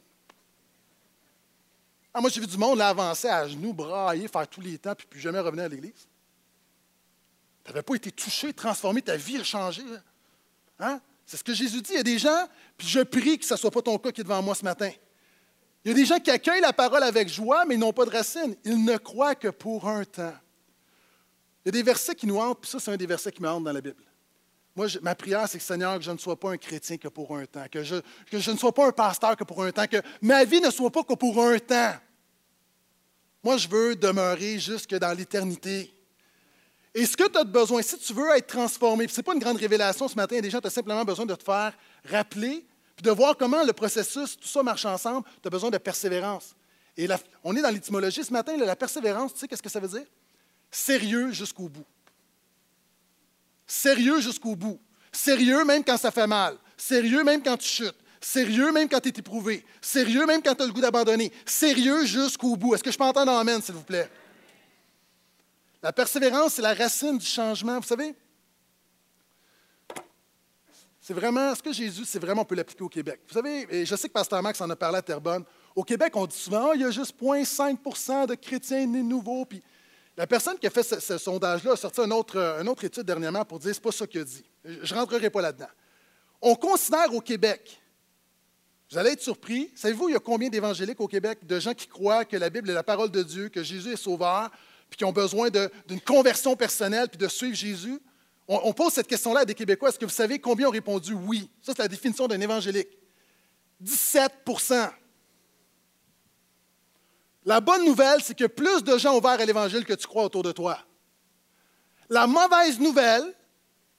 Ah, 2.13 2.21
moi, 2.21 2.29
j'ai 2.29 2.39
vu 2.39 2.47
du 2.47 2.57
monde 2.57 2.77
là, 2.77 2.89
avancer 2.89 3.27
à 3.27 3.47
genoux, 3.47 3.73
brailler, 3.73 4.27
faire 4.27 4.47
tous 4.47 4.61
les 4.61 4.77
temps, 4.77 4.93
puis 4.95 5.07
plus 5.07 5.19
jamais 5.19 5.39
revenir 5.39 5.65
à 5.65 5.67
l'Église. 5.67 6.07
Tu 7.63 7.71
n'avais 7.71 7.81
pas 7.81 7.95
été 7.95 8.11
touché, 8.11 8.53
transformé, 8.53 9.01
ta 9.01 9.15
vie 9.15 9.37
a 9.37 9.43
changé. 9.43 9.81
Hein? 10.79 10.99
C'est 11.25 11.37
ce 11.37 11.43
que 11.43 11.53
Jésus 11.53 11.81
dit. 11.81 11.93
Il 11.93 11.97
y 11.97 11.99
a 11.99 12.03
des 12.03 12.19
gens, 12.19 12.47
puis 12.77 12.87
je 12.87 12.99
prie 12.99 13.39
que 13.39 13.45
ce 13.45 13.55
ne 13.55 13.59
soit 13.59 13.71
pas 13.71 13.81
ton 13.81 13.97
cas 13.97 14.11
qui 14.11 14.21
est 14.21 14.23
devant 14.23 14.41
moi 14.41 14.53
ce 14.53 14.63
matin. 14.63 14.91
Il 15.83 15.89
y 15.89 15.91
a 15.91 15.95
des 15.95 16.05
gens 16.05 16.19
qui 16.19 16.29
accueillent 16.29 16.61
la 16.61 16.73
parole 16.73 17.03
avec 17.03 17.27
joie, 17.29 17.65
mais 17.65 17.75
ils 17.75 17.79
n'ont 17.79 17.93
pas 17.93 18.05
de 18.05 18.11
racines. 18.11 18.55
Ils 18.63 18.83
ne 18.83 18.97
croient 18.97 19.35
que 19.35 19.47
pour 19.47 19.87
un 19.87 20.05
temps. 20.05 20.33
Il 21.65 21.67
y 21.67 21.69
a 21.69 21.71
des 21.71 21.83
versets 21.83 22.15
qui 22.15 22.27
nous 22.27 22.37
hantent, 22.39 22.59
puis 22.61 22.69
ça, 22.69 22.79
c'est 22.79 22.91
un 22.91 22.97
des 22.97 23.05
versets 23.05 23.31
qui 23.31 23.41
me 23.41 23.49
hantent 23.49 23.63
dans 23.63 23.71
la 23.71 23.81
Bible. 23.81 24.03
Moi, 24.75 24.87
ma 25.01 25.13
prière, 25.13 25.47
c'est 25.47 25.59
que 25.59 25.63
Seigneur, 25.63 25.97
que 25.97 26.03
je 26.03 26.11
ne 26.11 26.17
sois 26.17 26.39
pas 26.39 26.51
un 26.51 26.57
chrétien 26.57 26.97
que 26.97 27.07
pour 27.07 27.37
un 27.37 27.45
temps, 27.45 27.65
que 27.71 27.83
je, 27.83 28.51
ne 28.51 28.57
sois 28.57 28.73
pas 28.73 28.87
un 28.87 28.91
pasteur 28.91 29.37
que 29.37 29.43
pour 29.43 29.63
un 29.63 29.71
temps, 29.71 29.85
que 29.85 30.01
ma 30.21 30.43
vie 30.45 30.59
ne 30.59 30.71
soit 30.71 30.89
pas 30.89 31.03
que 31.03 31.13
pour 31.13 31.41
un 31.43 31.59
temps. 31.59 31.93
Moi, 33.43 33.57
je 33.57 33.67
veux 33.67 33.95
demeurer 33.95 34.57
jusque 34.57 34.95
dans 34.95 35.15
l'éternité. 35.15 35.93
Et 36.95 37.05
ce 37.05 37.15
que 37.15 37.27
tu 37.27 37.37
as 37.37 37.43
besoin, 37.43 37.81
si 37.81 37.97
tu 37.97 38.13
veux 38.13 38.35
être 38.35 38.47
transformé, 38.47 39.07
ce 39.07 39.17
n'est 39.17 39.23
pas 39.23 39.33
une 39.33 39.39
grande 39.39 39.57
révélation 39.57 40.07
ce 40.07 40.15
matin, 40.15 40.37
il 40.37 40.41
des 40.41 40.49
gens 40.49 40.59
qui 40.59 40.67
ont 40.67 40.71
simplement 40.71 41.03
besoin 41.03 41.25
de 41.25 41.35
te 41.35 41.43
faire 41.43 41.73
rappeler, 42.09 42.65
puis 42.95 43.03
de 43.03 43.11
voir 43.11 43.37
comment 43.37 43.63
le 43.63 43.73
processus, 43.73 44.37
tout 44.37 44.47
ça 44.47 44.63
marche 44.63 44.85
ensemble, 44.85 45.27
tu 45.41 45.47
as 45.47 45.51
besoin 45.51 45.69
de 45.69 45.77
persévérance. 45.77 46.55
Et 46.97 47.07
on 47.43 47.55
est 47.55 47.61
dans 47.61 47.71
l'étymologie 47.71 48.23
ce 48.23 48.31
matin, 48.31 48.55
la 48.57 48.75
persévérance, 48.75 49.33
tu 49.33 49.39
sais 49.39 49.47
qu'est-ce 49.47 49.63
que 49.63 49.69
ça 49.69 49.79
veut 49.79 49.87
dire? 49.87 50.05
Sérieux 50.73 51.31
jusqu'au 51.31 51.69
bout. 51.69 51.85
Sérieux 53.67 54.19
jusqu'au 54.19 54.55
bout. 54.55 54.79
Sérieux 55.11 55.63
même 55.63 55.83
quand 55.83 55.97
ça 55.97 56.09
fait 56.09 56.25
mal. 56.25 56.57
Sérieux 56.75 57.23
même 57.23 57.43
quand 57.43 57.57
tu 57.57 57.67
chutes. 57.67 57.95
Sérieux 58.19 58.71
même 58.71 58.89
quand 58.89 58.99
tu 58.99 59.09
es 59.09 59.13
éprouvé. 59.15 59.63
Sérieux 59.79 60.25
même 60.25 60.41
quand 60.41 60.55
tu 60.55 60.63
as 60.63 60.65
le 60.65 60.73
goût 60.73 60.81
d'abandonner. 60.81 61.31
Sérieux 61.45 62.05
jusqu'au 62.05 62.55
bout. 62.55 62.73
Est-ce 62.73 62.83
que 62.83 62.91
je 62.91 62.97
peux 62.97 63.03
entendre 63.03 63.31
Amen, 63.33 63.61
s'il 63.61 63.75
vous 63.75 63.83
plaît? 63.83 64.09
La 65.83 65.93
persévérance, 65.93 66.55
c'est 66.55 66.63
la 66.63 66.73
racine 66.73 67.19
du 67.19 67.25
changement. 67.25 67.79
Vous 67.79 67.87
savez, 67.87 68.15
c'est 70.99 71.13
vraiment, 71.13 71.53
ce 71.53 71.61
que 71.61 71.71
Jésus, 71.71 72.05
c'est 72.05 72.19
vraiment, 72.19 72.41
on 72.41 72.45
peut 72.45 72.55
l'appliquer 72.55 72.83
au 72.83 72.89
Québec. 72.89 73.19
Vous 73.27 73.33
savez, 73.35 73.67
et 73.69 73.85
je 73.85 73.95
sais 73.95 74.07
que 74.07 74.13
Pasteur 74.13 74.41
Max 74.41 74.59
en 74.59 74.69
a 74.71 74.75
parlé 74.75 74.97
à 74.97 75.01
Terrebonne. 75.03 75.43
Au 75.75 75.83
Québec, 75.83 76.15
on 76.15 76.25
dit 76.25 76.35
souvent, 76.35 76.69
ah, 76.71 76.75
il 76.75 76.81
y 76.81 76.83
a 76.83 76.89
juste 76.89 77.13
0,5% 77.21 78.25
de 78.25 78.35
chrétiens 78.35 78.87
nés 78.87 79.03
nouveaux. 79.03 79.45
Puis 79.45 79.61
la 80.15 80.27
personne 80.27 80.57
qui 80.57 80.67
a 80.67 80.69
fait 80.69 80.83
ce, 80.83 81.17
sondage-là 81.17 81.73
a 81.73 81.75
sorti 81.75 82.01
une 82.01 82.13
autre, 82.13 82.37
une 82.61 82.69
autre 82.69 82.83
étude 82.83 83.03
dernièrement 83.03 83.45
pour 83.45 83.59
dire 83.59 83.71
que 83.71 83.75
ce 83.75 83.79
n'est 83.79 83.83
pas 83.83 83.91
ça 83.91 84.07
qu'il 84.07 84.21
a 84.21 84.23
dit. 84.23 84.43
Je 84.63 84.93
ne 84.93 84.99
rentrerai 84.99 85.29
pas 85.29 85.41
là-dedans. 85.41 85.69
On 86.41 86.55
considère 86.55 87.13
au 87.13 87.21
Québec, 87.21 87.79
vous 88.91 88.97
allez 88.97 89.11
être 89.11 89.21
surpris, 89.21 89.71
savez-vous, 89.75 90.09
il 90.09 90.11
y 90.13 90.15
a 90.15 90.19
combien 90.19 90.49
d'évangéliques 90.49 91.01
au 91.01 91.07
Québec, 91.07 91.47
de 91.47 91.59
gens 91.59 91.73
qui 91.73 91.87
croient 91.87 92.25
que 92.25 92.37
la 92.37 92.49
Bible 92.49 92.69
est 92.69 92.73
la 92.73 92.83
parole 92.83 93.09
de 93.09 93.23
Dieu, 93.23 93.49
que 93.49 93.63
Jésus 93.63 93.93
est 93.93 93.97
sauveur, 93.97 94.51
puis 94.89 94.97
qui 94.97 95.05
ont 95.05 95.11
besoin 95.11 95.49
d'une 95.49 96.01
conversion 96.01 96.55
personnelle, 96.55 97.09
puis 97.09 97.17
de 97.17 97.27
suivre 97.27 97.55
Jésus? 97.55 97.99
On, 98.47 98.73
pose 98.73 98.93
cette 98.93 99.07
question-là 99.07 99.39
à 99.39 99.45
des 99.45 99.55
Québécois. 99.55 99.89
Est-ce 99.89 99.97
que 99.97 100.05
vous 100.05 100.11
savez 100.11 100.37
combien 100.37 100.67
ont 100.67 100.71
répondu 100.71 101.13
oui? 101.13 101.49
Ça, 101.61 101.71
c'est 101.75 101.81
la 101.81 101.87
définition 101.87 102.27
d'un 102.27 102.39
évangélique. 102.39 102.89
17 103.79 104.31
La 107.45 107.59
bonne 107.59 107.85
nouvelle, 107.85 108.21
c'est 108.23 108.37
que 108.37 108.45
plus 108.45 108.83
de 108.83 108.97
gens 108.97 109.17
ouverts 109.17 109.39
à 109.39 109.45
l'Évangile 109.45 109.85
que 109.85 109.93
tu 109.93 110.07
crois 110.07 110.23
autour 110.23 110.43
de 110.43 110.51
toi. 110.51 110.79
La 112.09 112.27
mauvaise 112.27 112.79
nouvelle, 112.79 113.33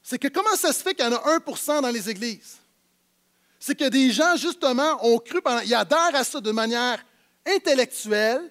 c'est 0.02 0.18
que 0.18 0.28
comment 0.28 0.54
ça 0.56 0.72
se 0.72 0.82
fait 0.82 0.94
qu'il 0.94 1.04
y 1.04 1.08
en 1.08 1.12
a 1.12 1.38
1% 1.38 1.82
dans 1.82 1.90
les 1.90 2.08
églises? 2.08 2.58
C'est 3.58 3.74
que 3.74 3.88
des 3.88 4.10
gens, 4.10 4.36
justement, 4.36 4.98
ont 5.04 5.18
cru, 5.18 5.40
ils 5.64 5.74
adhèrent 5.74 6.14
à 6.14 6.24
ça 6.24 6.40
de 6.40 6.50
manière 6.50 7.04
intellectuelle, 7.46 8.50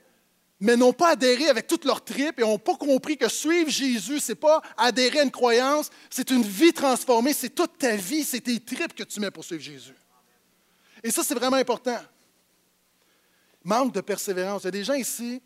mais 0.60 0.76
n'ont 0.76 0.94
pas 0.94 1.10
adhéré 1.10 1.50
avec 1.50 1.68
toute 1.68 1.86
leur 1.86 2.04
tripes 2.04 2.40
et 2.40 2.44
n'ont 2.44 2.58
pas 2.58 2.76
compris 2.76 3.18
que 3.18 3.30
suivre 3.30 3.70
Jésus, 3.70 4.20
ce 4.20 4.32
n'est 4.32 4.36
pas 4.36 4.62
adhérer 4.78 5.20
à 5.20 5.24
une 5.24 5.32
croyance, 5.32 5.90
c'est 6.10 6.30
une 6.32 6.44
vie 6.44 6.74
transformée, 6.74 7.34
c'est 7.34 7.50
toute 7.50 7.78
ta 7.78 7.96
vie, 7.96 8.24
c'est 8.24 8.42
tes 8.42 8.60
tripes 8.60 8.96
que 8.96 9.04
tu 9.04 9.20
mets 9.20 9.32
pour 9.32 9.44
suivre 9.44 9.62
Jésus. 9.62 9.96
Et 11.04 11.12
ça, 11.12 11.24
c'est 11.24 11.36
vraiment 11.36 11.58
important. 11.58 12.00
Manque 13.64 13.94
de 13.94 14.02
persévérance. 14.02 14.64
Il 14.64 14.66
y 14.66 14.68
a 14.68 14.72
des 14.72 14.84
gens 14.84 14.94
ici, 14.94 15.42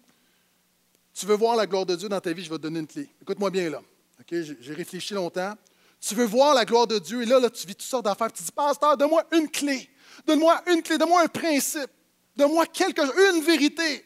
tu 1.14 1.26
veux 1.26 1.36
voir 1.36 1.56
la 1.56 1.66
gloire 1.66 1.86
de 1.86 1.96
Dieu 1.96 2.10
dans 2.10 2.20
ta 2.20 2.32
vie, 2.32 2.44
je 2.44 2.50
vais 2.50 2.58
te 2.58 2.62
donner 2.62 2.80
une 2.80 2.88
clé. 2.88 3.10
Écoute-moi 3.22 3.50
bien 3.50 3.70
là. 3.70 3.82
J'ai 4.30 4.74
réfléchi 4.74 5.14
longtemps. 5.14 5.56
Tu 6.00 6.14
veux 6.14 6.26
voir 6.26 6.54
la 6.54 6.64
gloire 6.64 6.86
de 6.86 7.00
Dieu 7.00 7.24
et 7.24 7.26
là, 7.26 7.40
là 7.40 7.50
tu 7.50 7.66
vis 7.66 7.76
toutes 7.76 7.88
sortes 7.88 8.06
d'affaires. 8.06 8.32
Tu 8.32 8.44
dis, 8.44 8.52
Pasteur, 8.52 8.96
donne-moi 8.96 9.24
une 9.32 9.50
clé. 9.50 9.90
Donne-moi 10.26 10.62
une 10.68 10.84
clé, 10.84 10.98
donne-moi 10.98 11.24
un 11.24 11.28
principe. 11.28 11.90
Donne-moi 12.36 12.68
quelque 12.68 13.02
une 13.02 13.42
vérité 13.44 14.06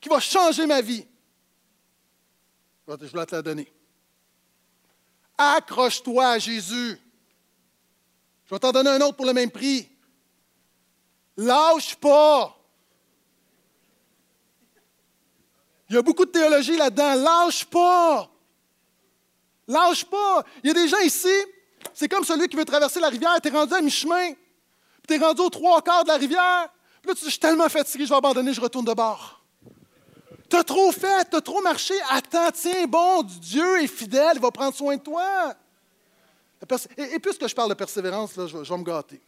qui 0.00 0.08
va 0.08 0.18
changer 0.18 0.66
ma 0.66 0.80
vie. 0.80 1.06
Je 2.88 2.94
vais 2.94 3.26
te 3.26 3.34
la 3.34 3.42
donner. 3.42 3.70
Accroche-toi 5.36 6.26
à 6.26 6.38
Jésus. 6.38 6.98
Je 8.46 8.54
vais 8.54 8.58
t'en 8.58 8.72
donner 8.72 8.90
un 8.90 9.00
autre 9.02 9.16
pour 9.16 9.26
le 9.26 9.32
même 9.34 9.50
prix. 9.50 9.88
Lâche 11.36 11.96
pas. 11.96 12.55
Il 15.88 15.94
y 15.94 15.98
a 15.98 16.02
beaucoup 16.02 16.24
de 16.24 16.30
théologie 16.30 16.76
là-dedans. 16.76 17.14
Lâche 17.14 17.64
pas. 17.64 18.28
Lâche 19.68 20.04
pas. 20.04 20.44
Il 20.62 20.68
y 20.68 20.70
a 20.70 20.74
des 20.74 20.88
gens 20.88 21.00
ici, 21.00 21.32
c'est 21.94 22.08
comme 22.08 22.24
celui 22.24 22.48
qui 22.48 22.56
veut 22.56 22.64
traverser 22.64 23.00
la 23.00 23.08
rivière. 23.08 23.38
Tu 23.40 23.48
es 23.48 23.50
rendu 23.50 23.74
à 23.74 23.80
mi-chemin. 23.80 24.32
Tu 25.06 25.14
es 25.14 25.18
rendu 25.18 25.40
aux 25.42 25.50
trois 25.50 25.82
quarts 25.82 26.04
de 26.04 26.08
la 26.08 26.16
rivière. 26.16 26.68
Puis 27.00 27.08
là, 27.08 27.14
tu 27.14 27.20
dis, 27.20 27.26
je 27.26 27.30
suis 27.30 27.40
tellement 27.40 27.68
fatigué, 27.68 28.04
je 28.04 28.10
vais 28.10 28.16
abandonner, 28.16 28.52
je 28.52 28.60
retourne 28.60 28.84
de 28.84 28.94
bord. 28.94 29.40
Tu 30.48 30.56
as 30.56 30.64
trop 30.64 30.92
fait, 30.92 31.28
tu 31.30 31.36
as 31.36 31.40
trop 31.40 31.60
marché. 31.60 31.94
Attends, 32.10 32.50
tiens, 32.52 32.86
bon, 32.86 33.22
Dieu 33.22 33.82
est 33.82 33.86
fidèle, 33.86 34.32
il 34.36 34.40
va 34.40 34.50
prendre 34.50 34.74
soin 34.74 34.96
de 34.96 35.02
toi. 35.02 35.54
Et, 36.96 37.18
puisque 37.18 37.46
je 37.46 37.54
parle 37.54 37.68
de 37.68 37.74
persévérance, 37.74 38.36
là, 38.36 38.46
je, 38.46 38.56
vais 38.56 38.78
me 38.78 38.84
gâter. 38.84 39.20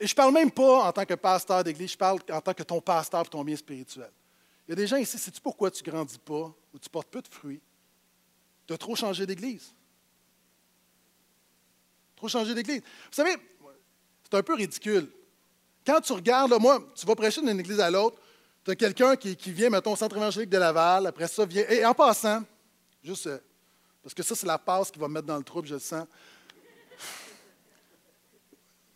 Et 0.00 0.06
je 0.06 0.12
ne 0.12 0.16
parle 0.16 0.32
même 0.32 0.50
pas 0.50 0.84
en 0.84 0.92
tant 0.92 1.04
que 1.04 1.14
pasteur 1.14 1.64
d'église, 1.64 1.92
je 1.92 1.98
parle 1.98 2.20
en 2.32 2.40
tant 2.40 2.54
que 2.54 2.62
ton 2.62 2.80
pasteur 2.80 3.22
pour 3.22 3.30
ton 3.30 3.44
bien 3.44 3.56
spirituel. 3.56 4.10
Il 4.68 4.72
y 4.72 4.74
a 4.74 4.76
des 4.76 4.86
gens 4.86 4.98
ici, 4.98 5.18
sais-tu 5.18 5.40
pourquoi 5.40 5.70
tu 5.70 5.82
ne 5.82 5.90
grandis 5.90 6.18
pas 6.18 6.54
ou 6.74 6.78
tu 6.78 6.90
portes 6.90 7.08
peu 7.08 7.22
de 7.22 7.28
fruits? 7.28 7.62
Tu 8.66 8.74
as 8.74 8.76
trop 8.76 8.94
changé 8.94 9.24
d'église. 9.24 9.72
Trop 12.14 12.28
changer 12.28 12.54
d'église. 12.54 12.82
Vous 12.82 13.14
savez, 13.14 13.34
c'est 14.22 14.36
un 14.36 14.42
peu 14.42 14.52
ridicule. 14.52 15.10
Quand 15.86 16.02
tu 16.02 16.12
regardes, 16.12 16.52
moi, 16.60 16.86
tu 16.94 17.06
vas 17.06 17.14
prêcher 17.14 17.40
d'une 17.40 17.58
église 17.58 17.80
à 17.80 17.90
l'autre, 17.90 18.20
tu 18.62 18.72
as 18.72 18.76
quelqu'un 18.76 19.16
qui, 19.16 19.34
vient, 19.52 19.70
mettons, 19.70 19.92
au 19.92 19.96
centre 19.96 20.18
évangélique 20.18 20.50
de 20.50 20.58
Laval, 20.58 21.06
après 21.06 21.28
ça 21.28 21.46
vient. 21.46 21.64
Et 21.70 21.82
en 21.86 21.94
passant, 21.94 22.42
juste 23.02 23.26
euh, 23.26 23.38
parce 24.02 24.12
que 24.12 24.22
ça, 24.22 24.34
c'est 24.34 24.46
la 24.46 24.58
passe 24.58 24.90
qui 24.90 24.98
va 24.98 25.08
me 25.08 25.14
mettre 25.14 25.28
dans 25.28 25.38
le 25.38 25.44
trouble, 25.44 25.66
je 25.66 25.74
le 25.74 25.80
sens. 25.80 26.06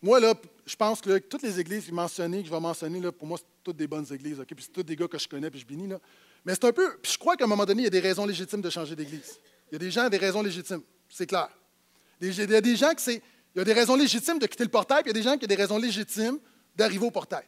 Moi, 0.02 0.20
là, 0.20 0.34
je 0.72 0.76
pense 0.76 1.02
que 1.02 1.18
toutes 1.18 1.42
les 1.42 1.60
églises 1.60 1.92
mentionnées, 1.92 2.40
que 2.40 2.46
je 2.48 2.50
vais 2.50 2.58
mentionner, 2.58 3.12
pour 3.12 3.26
moi, 3.26 3.36
c'est 3.36 3.44
toutes 3.62 3.76
des 3.76 3.86
bonnes 3.86 4.06
églises? 4.10 4.42
Puis 4.46 4.56
c'est 4.64 4.72
tous 4.72 4.82
des 4.82 4.96
gars 4.96 5.06
que 5.06 5.18
je 5.18 5.28
connais, 5.28 5.50
puis 5.50 5.60
je 5.60 5.66
bénis, 5.66 5.86
là. 5.86 6.00
Mais 6.46 6.54
c'est 6.54 6.64
un 6.64 6.72
peu. 6.72 6.96
Puis 7.02 7.12
je 7.12 7.18
crois 7.18 7.36
qu'à 7.36 7.44
un 7.44 7.46
moment 7.46 7.66
donné, 7.66 7.82
il 7.82 7.84
y 7.84 7.88
a 7.88 7.90
des 7.90 8.00
raisons 8.00 8.24
légitimes 8.24 8.62
de 8.62 8.70
changer 8.70 8.96
d'église. 8.96 9.38
Il 9.70 9.74
y 9.74 9.76
a 9.76 9.78
des 9.78 9.90
gens 9.90 10.04
qui 10.04 10.10
des 10.10 10.16
raisons 10.16 10.42
légitimes, 10.42 10.80
c'est 11.10 11.26
clair. 11.26 11.50
Il 12.22 12.32
y 12.34 12.54
a 12.54 12.60
des 12.62 12.76
gens 12.76 12.94
qui 12.94 13.04
c'est. 13.04 13.22
Il 13.54 13.58
y 13.58 13.60
a 13.60 13.64
des 13.64 13.74
raisons 13.74 13.96
légitimes 13.96 14.38
de 14.38 14.46
quitter 14.46 14.64
le 14.64 14.70
portail, 14.70 15.02
puis 15.02 15.12
il 15.12 15.14
y 15.14 15.20
a 15.20 15.22
des 15.22 15.28
gens 15.28 15.36
qui 15.36 15.44
ont 15.44 15.48
des 15.48 15.54
raisons 15.54 15.76
légitimes 15.76 16.38
d'arriver 16.74 17.04
au 17.04 17.10
portail. 17.10 17.44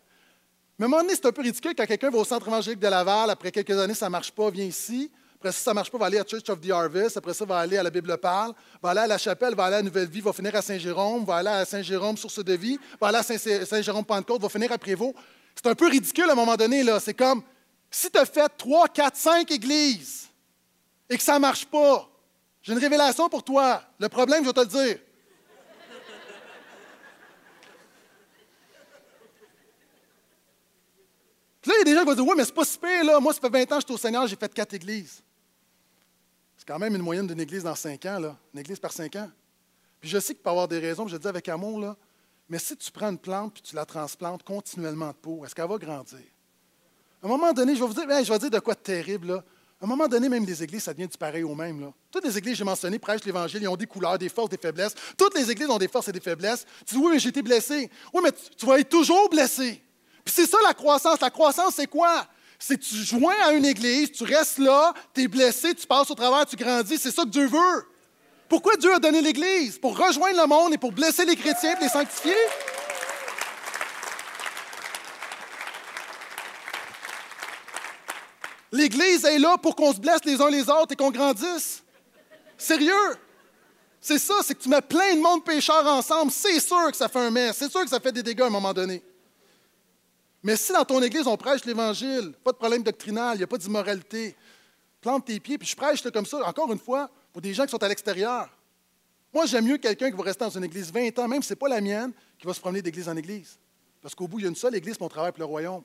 Mais 0.79 0.85
à 0.85 0.87
un 0.87 0.91
moment 0.91 1.03
donné, 1.03 1.15
c'est 1.15 1.25
un 1.25 1.33
peu 1.33 1.41
ridicule 1.41 1.73
quand 1.75 1.87
quelqu'un 1.87 2.11
va 2.11 2.19
au 2.19 2.25
centre 2.27 2.47
évangélique 2.47 2.81
de 2.81 2.89
Laval, 2.89 3.31
après 3.31 3.51
quelques 3.51 3.71
années, 3.71 3.95
ça 3.95 4.07
ne 4.07 4.11
marche 4.11 4.33
pas, 4.33 4.51
vient 4.51 4.67
ici. 4.67 5.11
Après 5.45 5.53
ça, 5.53 5.65
ça 5.65 5.71
ne 5.73 5.75
marche 5.75 5.91
pas, 5.91 5.99
va 5.99 6.07
aller 6.07 6.19
à 6.19 6.25
Church 6.25 6.49
of 6.49 6.59
the 6.59 6.71
Harvest. 6.71 7.19
Après 7.19 7.35
ça, 7.35 7.45
va 7.45 7.59
aller 7.59 7.77
à 7.77 7.83
la 7.83 7.91
Bible 7.91 8.17
parle, 8.17 8.55
va 8.83 8.91
aller 8.91 9.01
à 9.01 9.07
la 9.07 9.19
chapelle, 9.19 9.55
va 9.55 9.67
aller 9.67 9.77
à 9.77 9.83
Nouvelle 9.83 10.09
Vie, 10.09 10.23
va 10.23 10.33
finir 10.33 10.57
à 10.57 10.63
Saint-Jérôme, 10.63 11.27
va 11.27 11.37
aller 11.37 11.51
à 11.51 11.67
Saint-Jérôme, 11.67 12.17
source 12.17 12.43
de 12.43 12.55
vie, 12.55 12.81
va 12.99 13.09
aller 13.09 13.19
à 13.19 13.67
Saint-Jérôme 13.67 14.07
Pentecôte, 14.07 14.41
va 14.41 14.49
finir 14.49 14.73
à 14.73 14.79
Prévost. 14.79 15.15
C'est 15.55 15.67
un 15.67 15.75
peu 15.75 15.89
ridicule 15.89 16.25
à 16.31 16.33
un 16.33 16.35
moment 16.35 16.57
donné. 16.57 16.83
là. 16.83 16.99
C'est 16.99 17.13
comme 17.13 17.43
si 17.91 18.11
tu 18.11 18.19
as 18.19 18.25
fait 18.25 18.49
trois, 18.57 18.89
quatre, 18.89 19.19
cinq 19.19 19.51
églises 19.51 20.31
et 21.11 21.19
que 21.19 21.23
ça 21.23 21.35
ne 21.35 21.41
marche 21.41 21.67
pas. 21.67 22.09
J'ai 22.63 22.73
une 22.73 22.79
révélation 22.79 23.29
pour 23.29 23.43
toi. 23.43 23.83
Le 23.99 24.09
problème, 24.09 24.45
je 24.45 24.49
vais 24.49 24.55
te 24.55 24.61
le 24.61 24.67
dire. 24.87 24.99
Puis 31.61 31.71
là, 31.71 31.75
il 31.77 31.79
y 31.81 31.83
a 31.83 31.85
des 31.85 31.95
gens 31.95 32.01
qui 32.01 32.07
vont 32.07 32.15
dire 32.15 32.27
Oui, 32.27 32.35
mais 32.35 32.45
c'est 32.47 32.55
pas 32.55 32.65
si 32.65 32.79
là. 33.05 33.21
Moi, 33.21 33.35
ça 33.35 33.41
fait 33.43 33.51
20 33.51 33.61
ans 33.61 33.67
que 33.77 33.83
je 33.83 33.87
suis 33.87 33.95
au 33.95 33.99
Seigneur, 33.99 34.27
j'ai 34.27 34.37
fait 34.37 34.55
quatre 34.55 34.73
églises. 34.73 35.23
Quand 36.67 36.79
même 36.79 36.95
une 36.95 37.03
moyenne 37.03 37.27
d'une 37.27 37.41
église 37.41 37.63
dans 37.63 37.75
cinq 37.75 38.07
ans, 38.07 38.19
là. 38.19 38.37
Une 38.53 38.61
église 38.61 38.79
par 38.79 38.93
cinq 38.93 39.17
ans. 39.17 39.31
Puis 40.01 40.09
je 40.09 40.19
sais 40.19 40.35
qu'il 40.35 40.43
peut 40.43 40.51
y 40.51 40.53
avoir 40.53 40.69
des 40.69 40.79
raisons, 40.79 41.07
je 41.07 41.15
le 41.15 41.19
dis 41.19 41.29
avec 41.29 41.49
amour. 41.49 41.97
Mais 42.49 42.59
si 42.59 42.77
tu 42.77 42.91
prends 42.91 43.11
une 43.11 43.19
plante 43.19 43.55
puis 43.55 43.63
tu 43.63 43.75
la 43.75 43.85
transplantes 43.85 44.43
continuellement 44.43 45.09
de 45.09 45.15
peau, 45.15 45.45
est-ce 45.45 45.55
qu'elle 45.55 45.69
va 45.69 45.79
grandir? 45.79 46.19
À 47.23 47.27
un 47.27 47.29
moment 47.29 47.53
donné, 47.53 47.75
je 47.75 47.81
vais 47.81 47.87
vous 47.87 47.95
dire, 47.95 48.05
je 48.25 48.33
vais 48.33 48.39
dire 48.39 48.51
de 48.51 48.59
quoi 48.59 48.75
de 48.75 48.81
terrible, 48.81 49.29
là. 49.29 49.45
À 49.81 49.87
un 49.87 49.89
moment 49.89 50.09
donné, 50.09 50.29
même 50.29 50.47
les 50.47 50.63
églises, 50.63 50.85
ça 50.85 50.95
devient 50.95 51.09
du 51.09 51.19
pareil 51.19 51.43
au 51.43 51.55
même. 51.55 51.81
Là. 51.81 51.93
Toutes 52.11 52.25
les 52.25 52.39
églises 52.39 52.57
j'ai 52.57 52.65
mentionnées 52.65 52.99
prêchent 52.99 53.25
l'Évangile, 53.25 53.61
ils 53.63 53.69
ont 53.69 53.77
des 53.77 53.87
couleurs, 53.87 54.19
des 54.19 54.31
forces, 54.31 54.49
des 54.49 54.57
faiblesses. 54.57 54.95
Toutes 55.17 55.35
les 55.35 55.51
églises 55.51 55.69
ont 55.69 55.79
des 55.79 55.89
forces 55.89 56.09
et 56.09 56.13
des 56.13 56.21
faiblesses. 56.21 56.65
Tu 56.87 56.95
dis, 56.95 57.01
oui, 57.01 57.11
mais 57.13 57.19
j'ai 57.19 57.29
été 57.29 57.43
blessé. 57.43 57.91
Oui, 58.13 58.23
mais 58.23 58.31
tu 58.57 58.65
vas 58.65 58.79
être 58.79 58.89
toujours 58.89 59.29
blessé. 59.29 59.83
Puis 60.25 60.35
c'est 60.35 60.47
ça 60.47 60.57
la 60.65 60.73
croissance. 60.73 61.21
La 61.21 61.31
croissance, 61.31 61.75
c'est 61.75 61.87
quoi? 61.87 62.27
C'est 62.67 62.79
tu 62.79 62.95
joins 62.95 63.35
à 63.45 63.53
une 63.53 63.67
église, 63.67 64.11
tu 64.11 64.25
restes 64.25 64.57
là, 64.57 64.95
tu 65.13 65.21
es 65.21 65.29
blessé, 65.29 65.75
tu 65.75 65.87
passes 65.87 66.11
au 66.11 66.15
travers, 66.15 66.47
tu 66.47 66.57
grandis. 66.57 66.97
C'est 66.97 67.11
ça 67.11 67.25
que 67.25 67.29
Dieu 67.29 67.47
veut. 67.47 67.87
Pourquoi 68.49 68.79
Dieu 68.79 68.95
a 68.95 68.99
donné 68.99 69.21
l'Église? 69.21 69.79
Pour 69.79 69.99
rejoindre 69.99 70.41
le 70.41 70.47
monde 70.47 70.73
et 70.73 70.79
pour 70.79 70.91
blesser 70.91 71.27
les 71.27 71.37
chrétiens 71.37 71.77
et 71.79 71.83
les 71.83 71.91
sanctifier? 71.91 72.35
L'Église 78.73 79.27
est 79.27 79.39
là 79.39 79.59
pour 79.59 79.77
qu'on 79.77 79.93
se 79.93 80.01
blesse 80.01 80.25
les 80.25 80.41
uns 80.41 80.49
les 80.49 80.71
autres 80.71 80.93
et 80.93 80.97
qu'on 80.97 81.11
grandisse. 81.11 81.83
Sérieux? 82.57 83.19
C'est 84.01 84.19
ça, 84.19 84.37
c'est 84.43 84.55
que 84.55 84.63
tu 84.63 84.71
mets 84.71 84.81
plein 84.81 85.15
de 85.15 85.21
monde 85.21 85.45
pécheurs 85.45 85.87
ensemble. 85.87 86.33
C'est 86.33 86.61
sûr 86.61 86.91
que 86.91 86.97
ça 86.97 87.11
fait 87.11 87.19
un 87.19 87.31
mess. 87.31 87.57
C'est 87.59 87.71
sûr 87.71 87.83
que 87.85 87.91
ça 87.91 88.01
fait 88.01 88.13
des 88.13 88.23
dégâts 88.23 88.41
à 88.41 88.47
un 88.47 88.51
moment 88.51 88.73
donné. 88.73 89.03
Mais 90.45 90.57
si 90.57 90.73
dans 90.73 90.85
ton 90.85 91.03
église, 91.03 91.27
on 91.27 91.39
prêche 91.39 91.65
l'Évangile, 91.65 92.35
pas 92.45 92.53
de 92.53 92.59
problème 92.59 92.83
doctrinal, 92.83 93.35
il 93.35 93.39
n'y 93.39 93.45
a 93.45 93.47
pas 93.47 93.57
d'immoralité, 93.57 94.37
plante 95.01 95.25
tes 95.25 95.41
pieds, 95.41 95.57
puis 95.57 95.67
je 95.67 95.75
prêche 95.75 96.03
comme 96.03 96.27
ça, 96.27 96.47
encore 96.47 96.71
une 96.71 96.79
fois, 96.79 97.11
pour 97.33 97.41
des 97.41 97.55
gens 97.55 97.65
qui 97.65 97.71
sont 97.71 97.83
à 97.83 97.89
l'extérieur. 97.89 98.51
Moi, 99.33 99.47
j'aime 99.47 99.65
mieux 99.65 99.79
quelqu'un 99.79 100.11
qui 100.11 100.17
va 100.17 100.23
rester 100.23 100.45
dans 100.45 100.51
une 100.51 100.65
église 100.65 100.93
20 100.93 101.19
ans, 101.19 101.29
même 101.29 101.43
si 101.43 101.49
ce 101.49 101.55
n'est 101.55 101.59
pas 101.59 101.69
la 101.69 101.81
mienne, 101.81 102.13
qui 102.39 102.47
va 102.47 102.53
se 102.53 102.61
promener 102.61 102.83
d'église 102.83 103.09
en 103.09 103.17
église. 103.17 103.59
Parce 104.03 104.15
qu'au 104.15 104.29
bout, 104.29 104.39
il 104.39 104.43
y 104.43 104.45
a 104.45 104.51
une 104.51 104.55
seule 104.55 104.75
église 104.75 104.99
pour 104.99 105.09
travailler 105.09 105.33
pour 105.33 105.41
le 105.41 105.47
royaume. 105.47 105.83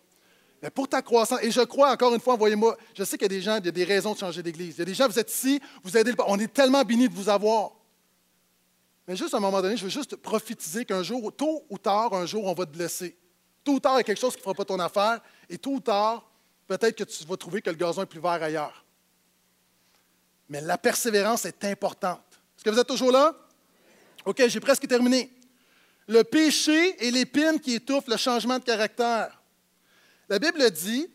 Mais 0.62 0.70
pour 0.70 0.89
ta 0.89 1.01
croissance, 1.01 1.39
et 1.41 1.51
je 1.51 1.62
crois, 1.62 1.93
encore 1.93 2.14
une 2.14 2.20
fois, 2.20 2.34
envoyez-moi, 2.34 2.78
je 2.93 3.05
sais 3.05 3.18
qu'il 3.18 3.32
y 3.32 3.34
a 3.34 3.38
des 3.38 3.41
gens, 3.41 3.57
il 3.60 3.66
y 3.66 3.70
a 3.70 3.72
des 3.72 3.86
raisons 3.86 4.14
de 4.14 4.20
changer 4.20 4.43
d'église. 4.43 4.76
Il 4.76 4.80
y 4.80 4.82
a 4.82 4.86
des 4.86 4.93
gens, 4.93 5.07
vous 5.07 5.18
êtes 5.18 5.32
ici, 5.32 5.62
vous 5.84 5.95
aidez 5.95 6.12
le 6.12 6.18
On 6.28 6.38
est 6.38 6.53
tellement 6.53 6.84
bénis 6.84 7.07
de 7.07 7.14
vous 7.14 7.30
avoir. 7.30 7.72
Mais 9.07 9.16
juste 9.16 9.34
à 9.34 9.38
un 9.38 9.39
moment 9.39 9.62
donné, 9.62 9.78
je 9.78 9.86
veux 9.86 9.89
juste 9.89 10.18
prophétiser 10.18 10.84
qu'un 10.84 11.01
jour, 11.01 11.34
tôt 11.34 11.66
ou 11.70 11.78
tard, 11.78 12.14
un 12.14 12.26
jour, 12.26 12.45
on 12.45 12.53
va 12.53 12.66
te 12.66 12.72
blesser. 12.72 13.18
Tôt 13.64 13.74
ou 13.74 13.80
tard, 13.80 13.95
il 13.95 13.97
y 13.97 13.99
a 13.99 14.03
quelque 14.03 14.20
chose 14.20 14.34
qui 14.34 14.39
ne 14.39 14.43
fera 14.43 14.53
pas 14.53 14.66
ton 14.66 14.80
affaire. 14.80 15.20
Et 15.49 15.57
tôt 15.57 15.72
ou 15.72 15.80
tard, 15.80 16.30
peut-être 16.68 16.95
que 16.95 17.03
tu 17.03 17.26
vas 17.26 17.38
trouver 17.38 17.62
que 17.62 17.70
le 17.70 17.76
gazon 17.76 18.03
est 18.03 18.07
plus 18.07 18.20
vert 18.20 18.41
ailleurs. 18.41 18.86
Mais 20.49 20.62
la 20.62 20.78
persévérance 20.78 21.45
est 21.45 21.64
importante. 21.66 22.24
Est-ce 22.57 22.64
que 22.64 22.70
vous 22.70 22.80
êtes 22.80 22.88
toujours 22.88 23.12
là? 23.12 23.36
OK, 24.26 24.41
j'ai 24.47 24.60
presque 24.60 24.88
terminé. 24.88 25.32
Le 26.07 26.24
péché 26.24 27.05
est 27.05 27.12
l'épine 27.12 27.60
qui 27.60 27.76
étouffe 27.76 28.07
le 28.07 28.18
changement 28.18 28.57
de 28.57 28.64
caractère. 28.64 29.39
La 30.28 30.39
Bible 30.39 30.70
dit 30.72 31.07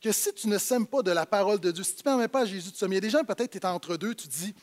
que 0.00 0.10
si 0.10 0.32
tu 0.34 0.48
ne 0.48 0.58
sèmes 0.58 0.86
pas 0.86 1.02
de 1.02 1.10
la 1.10 1.26
parole 1.26 1.60
de 1.60 1.70
Dieu, 1.70 1.84
si 1.84 1.92
tu 1.94 2.00
ne 2.00 2.04
permets 2.04 2.28
pas 2.28 2.40
à 2.40 2.44
Jésus 2.44 2.70
de 2.70 2.76
semer, 2.76 2.94
il 2.94 2.96
y 2.96 2.98
a 2.98 3.00
des 3.02 3.10
gens 3.10 3.24
peut-être 3.24 3.50
qui 3.50 3.58
sont 3.58 3.68
entre 3.68 3.96
deux, 3.96 4.14
tu 4.14 4.26
dis, 4.28 4.54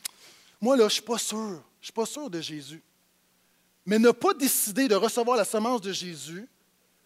moi 0.59 0.75
là, 0.75 0.83
je 0.83 0.85
ne 0.85 0.89
suis 0.89 1.01
pas 1.01 1.17
sûr, 1.17 1.37
je 1.37 1.43
ne 1.43 1.83
suis 1.83 1.93
pas 1.93 2.05
sûr 2.05 2.29
de 2.29 2.41
Jésus. 2.41 2.83
Mais 3.85 3.97
ne 3.97 4.11
pas 4.11 4.33
décider 4.33 4.87
de 4.87 4.95
recevoir 4.95 5.37
la 5.37 5.45
semence 5.45 5.81
de 5.81 5.93
Jésus, 5.93 6.47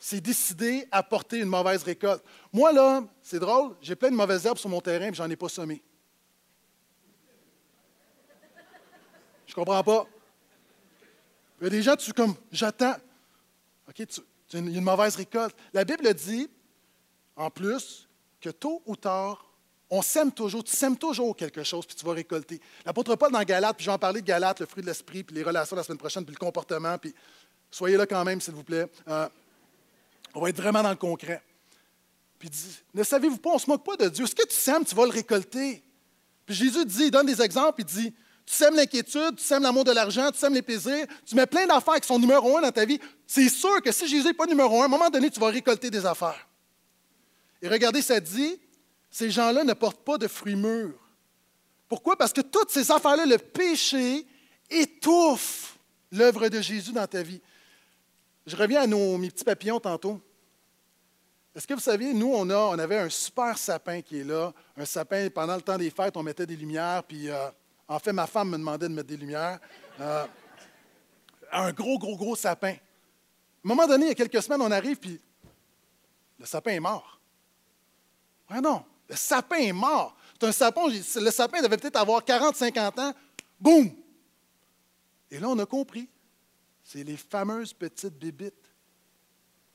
c'est 0.05 0.19
décider 0.19 0.85
à 0.91 1.01
porter 1.01 1.39
une 1.39 1.47
mauvaise 1.47 1.81
récolte. 1.81 2.21
Moi, 2.51 2.73
là, 2.73 3.05
c'est 3.21 3.39
drôle, 3.39 3.73
j'ai 3.81 3.95
plein 3.95 4.11
de 4.11 4.15
mauvaises 4.17 4.45
herbes 4.45 4.57
sur 4.57 4.67
mon 4.67 4.81
terrain 4.81 5.07
et 5.07 5.13
je 5.13 5.23
n'en 5.23 5.29
ai 5.29 5.37
pas 5.37 5.47
semé. 5.47 5.81
Je 9.47 9.53
comprends 9.55 9.81
pas. 9.81 10.05
Il 11.61 11.81
y 11.81 11.87
a 11.87 11.95
tu 11.95 12.11
comme, 12.11 12.35
j'attends. 12.51 12.95
OK, 13.87 13.95
tu, 13.95 14.05
tu, 14.49 14.57
une 14.57 14.81
mauvaise 14.81 15.15
récolte. 15.15 15.55
La 15.71 15.85
Bible 15.85 16.13
dit, 16.13 16.49
en 17.37 17.49
plus, 17.49 18.09
que 18.41 18.49
tôt 18.49 18.83
ou 18.85 18.97
tard, 18.97 19.53
on 19.89 20.01
sème 20.01 20.33
toujours, 20.33 20.65
tu 20.65 20.75
sèmes 20.75 20.97
toujours 20.97 21.33
quelque 21.33 21.63
chose, 21.63 21.85
puis 21.85 21.95
tu 21.95 22.05
vas 22.05 22.11
récolter. 22.11 22.59
L'apôtre 22.85 23.15
Paul 23.15 23.31
dans 23.31 23.43
Galate, 23.43 23.77
puis 23.77 23.85
je 23.85 23.89
vais 23.89 23.95
en 23.95 23.99
parler 23.99 24.19
de 24.19 24.27
Galate, 24.27 24.59
le 24.59 24.65
fruit 24.65 24.83
de 24.83 24.87
l'esprit, 24.87 25.23
puis 25.23 25.33
les 25.33 25.43
relations 25.43 25.77
la 25.77 25.83
semaine 25.83 25.97
prochaine, 25.97 26.25
puis 26.25 26.35
le 26.35 26.39
comportement, 26.39 26.97
puis 26.97 27.15
soyez 27.71 27.95
là 27.95 28.05
quand 28.05 28.25
même, 28.25 28.41
s'il 28.41 28.53
vous 28.53 28.65
plaît. 28.65 28.87
Euh, 29.07 29.29
on 30.34 30.41
va 30.41 30.49
être 30.49 30.57
vraiment 30.57 30.84
dans 30.84 30.89
le 30.89 30.95
concret. 30.95 31.41
Puis 32.39 32.49
il 32.49 32.51
dit, 32.51 32.79
ne 32.93 33.03
savez-vous 33.03 33.38
pas, 33.38 33.51
on 33.51 33.55
ne 33.55 33.59
se 33.59 33.69
moque 33.69 33.86
pas 33.86 33.95
de 33.95 34.09
Dieu. 34.09 34.25
Ce 34.25 34.36
que 34.36 34.45
tu 34.45 34.55
sèmes, 34.55 34.84
tu 34.84 34.95
vas 34.95 35.05
le 35.05 35.11
récolter. 35.11 35.84
Puis 36.45 36.55
Jésus 36.55 36.86
dit, 36.86 37.03
il 37.05 37.11
donne 37.11 37.25
des 37.25 37.41
exemples, 37.41 37.81
il 37.81 37.86
dit, 37.86 38.13
tu 38.45 38.53
sèmes 38.53 38.75
l'inquiétude, 38.75 39.38
tu 39.38 39.43
sèmes 39.43 39.63
l'amour 39.63 39.86
de 39.86 39.91
l'argent, 39.91 40.29
tu 40.31 40.38
sèmes 40.38 40.53
les 40.53 40.61
plaisirs, 40.61 41.05
tu 41.25 41.36
mets 41.36 41.45
plein 41.45 41.65
d'affaires 41.65 41.99
qui 42.01 42.07
sont 42.07 42.19
numéro 42.19 42.57
un 42.57 42.61
dans 42.61 42.71
ta 42.71 42.84
vie. 42.84 42.99
C'est 43.25 43.47
sûr 43.47 43.81
que 43.81 43.91
si 43.91 44.07
Jésus 44.07 44.27
n'est 44.27 44.34
pas 44.34 44.45
numéro 44.45 44.79
un, 44.79 44.84
à 44.84 44.86
un 44.86 44.89
moment 44.89 45.09
donné, 45.09 45.29
tu 45.29 45.39
vas 45.39 45.47
récolter 45.47 45.89
des 45.89 46.05
affaires. 46.05 46.47
Et 47.61 47.69
regardez, 47.69 48.01
ça 48.01 48.19
dit, 48.19 48.59
ces 49.09 49.31
gens-là 49.31 49.63
ne 49.63 49.73
portent 49.73 50.03
pas 50.03 50.17
de 50.17 50.27
fruits 50.27 50.57
mûrs. 50.57 50.99
Pourquoi? 51.88 52.17
Parce 52.17 52.34
que 52.34 52.41
toutes 52.41 52.71
ces 52.71 52.91
affaires-là, 52.91 53.25
le 53.25 53.38
péché 53.38 54.25
étouffe 54.69 55.77
l'œuvre 56.11 56.49
de 56.49 56.59
Jésus 56.59 56.91
dans 56.91 57.07
ta 57.07 57.23
vie. 57.23 57.39
Je 58.45 58.55
reviens 58.55 58.81
à 58.81 58.87
nos, 58.87 59.17
petits 59.19 59.43
papillons 59.43 59.79
tantôt. 59.79 60.19
Est-ce 61.55 61.67
que 61.67 61.73
vous 61.73 61.79
saviez, 61.79 62.13
nous, 62.13 62.33
on, 62.33 62.49
a, 62.49 62.57
on 62.57 62.79
avait 62.79 62.97
un 62.97 63.09
super 63.09 63.57
sapin 63.57 64.01
qui 64.01 64.19
est 64.19 64.23
là. 64.23 64.53
Un 64.75 64.85
sapin, 64.85 65.29
pendant 65.29 65.55
le 65.55 65.61
temps 65.61 65.77
des 65.77 65.91
fêtes, 65.91 66.17
on 66.17 66.23
mettait 66.23 66.45
des 66.45 66.55
lumières. 66.55 67.03
Puis, 67.03 67.29
euh, 67.29 67.49
en 67.87 67.99
fait, 67.99 68.11
ma 68.11 68.27
femme 68.27 68.49
me 68.49 68.57
demandait 68.57 68.89
de 68.89 68.93
mettre 68.93 69.07
des 69.07 69.17
lumières. 69.17 69.59
Euh, 69.99 70.25
un 71.51 71.71
gros, 71.71 71.97
gros, 71.99 72.17
gros 72.17 72.35
sapin. 72.35 72.71
À 72.71 72.71
un 72.71 72.77
moment 73.63 73.87
donné, 73.87 74.05
il 74.05 74.09
y 74.09 74.11
a 74.11 74.15
quelques 74.15 74.41
semaines, 74.41 74.61
on 74.61 74.71
arrive, 74.71 74.97
puis 74.97 75.21
le 76.39 76.45
sapin 76.45 76.71
est 76.71 76.79
mort. 76.79 77.19
Ah 78.49 78.59
non, 78.59 78.83
le 79.07 79.15
sapin 79.15 79.57
est 79.57 79.73
mort. 79.73 80.17
C'est 80.39 80.47
un 80.47 80.51
sapin, 80.51 80.87
le 80.89 81.31
sapin 81.31 81.61
devait 81.61 81.77
peut-être 81.77 81.95
avoir 81.95 82.25
40, 82.25 82.55
50 82.55 82.99
ans. 82.99 83.13
Boum! 83.59 83.91
Et 85.31 85.39
là, 85.39 85.47
on 85.47 85.57
a 85.59 85.65
compris. 85.65 86.09
C'est 86.93 87.03
les 87.03 87.17
fameuses 87.17 87.73
petites 87.73 88.19
bébites. 88.19 88.53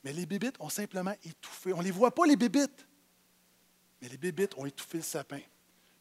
Mais 0.05 0.13
les 0.13 0.25
bébites 0.25 0.55
ont 0.61 0.69
simplement 0.69 1.13
étouffé. 1.25 1.73
On 1.73 1.79
ne 1.79 1.83
les 1.83 1.91
voit 1.91 2.15
pas, 2.15 2.25
les 2.25 2.37
bébites. 2.37 2.87
Mais 4.01 4.07
les 4.07 4.17
bébites 4.17 4.57
ont 4.57 4.65
étouffé 4.65 4.99
le 4.99 5.03
sapin. 5.03 5.41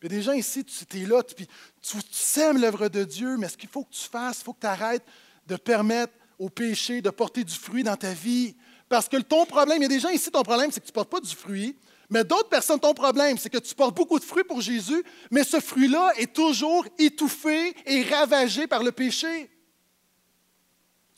Il 0.01 0.05
y 0.05 0.07
a 0.07 0.09
des 0.17 0.23
gens 0.23 0.33
ici, 0.33 0.65
tu 0.65 1.03
es 1.03 1.07
là, 1.07 1.25
tu, 1.25 1.45
tu, 1.83 1.99
sèmes 2.13 2.61
l'œuvre 2.61 2.89
de 2.89 3.03
Dieu, 3.03 3.37
mais 3.37 3.49
ce 3.49 3.57
qu'il 3.57 3.69
faut 3.69 3.83
que 3.83 3.93
tu 3.93 4.05
fasses, 4.09 4.39
il 4.39 4.45
faut 4.45 4.53
que 4.53 4.61
tu 4.61 4.69
arrêtes 4.69 5.05
de 5.45 5.57
permettre 5.57 6.13
au 6.39 6.49
péché 6.49 7.03
de 7.03 7.11
porter 7.11 7.43
du 7.43 7.55
fruit 7.55 7.83
dans 7.83 7.97
ta 7.97 8.13
vie. 8.13 8.55
Parce 8.89 9.09
que 9.09 9.17
ton 9.17 9.45
problème, 9.45 9.79
il 9.79 9.83
y 9.83 9.87
a 9.87 9.89
des 9.89 9.99
gens 9.99 10.11
ici, 10.11 10.31
ton 10.31 10.45
problème, 10.45 10.71
c'est 10.71 10.79
que 10.79 10.87
tu 10.87 10.93
ne 10.93 10.95
portes 10.95 11.11
pas 11.11 11.21
du 11.21 11.35
fruit. 11.35 11.77
Mais 12.11 12.23
d'autres 12.23 12.49
personnes, 12.49 12.79
ton 12.79 12.95
problème, 12.95 13.39
c'est 13.39 13.51
que 13.51 13.59
tu 13.59 13.75
portes 13.75 13.97
beaucoup 13.97 14.21
de 14.21 14.25
fruits 14.25 14.45
pour 14.45 14.61
Jésus, 14.61 15.03
mais 15.33 15.43
ce 15.43 15.59
fruit-là 15.59 16.13
est 16.17 16.33
toujours 16.33 16.87
étouffé 16.97 17.75
et 17.87 18.05
ravagé 18.05 18.69
par 18.69 18.85
le 18.85 18.93
péché. 18.93 19.51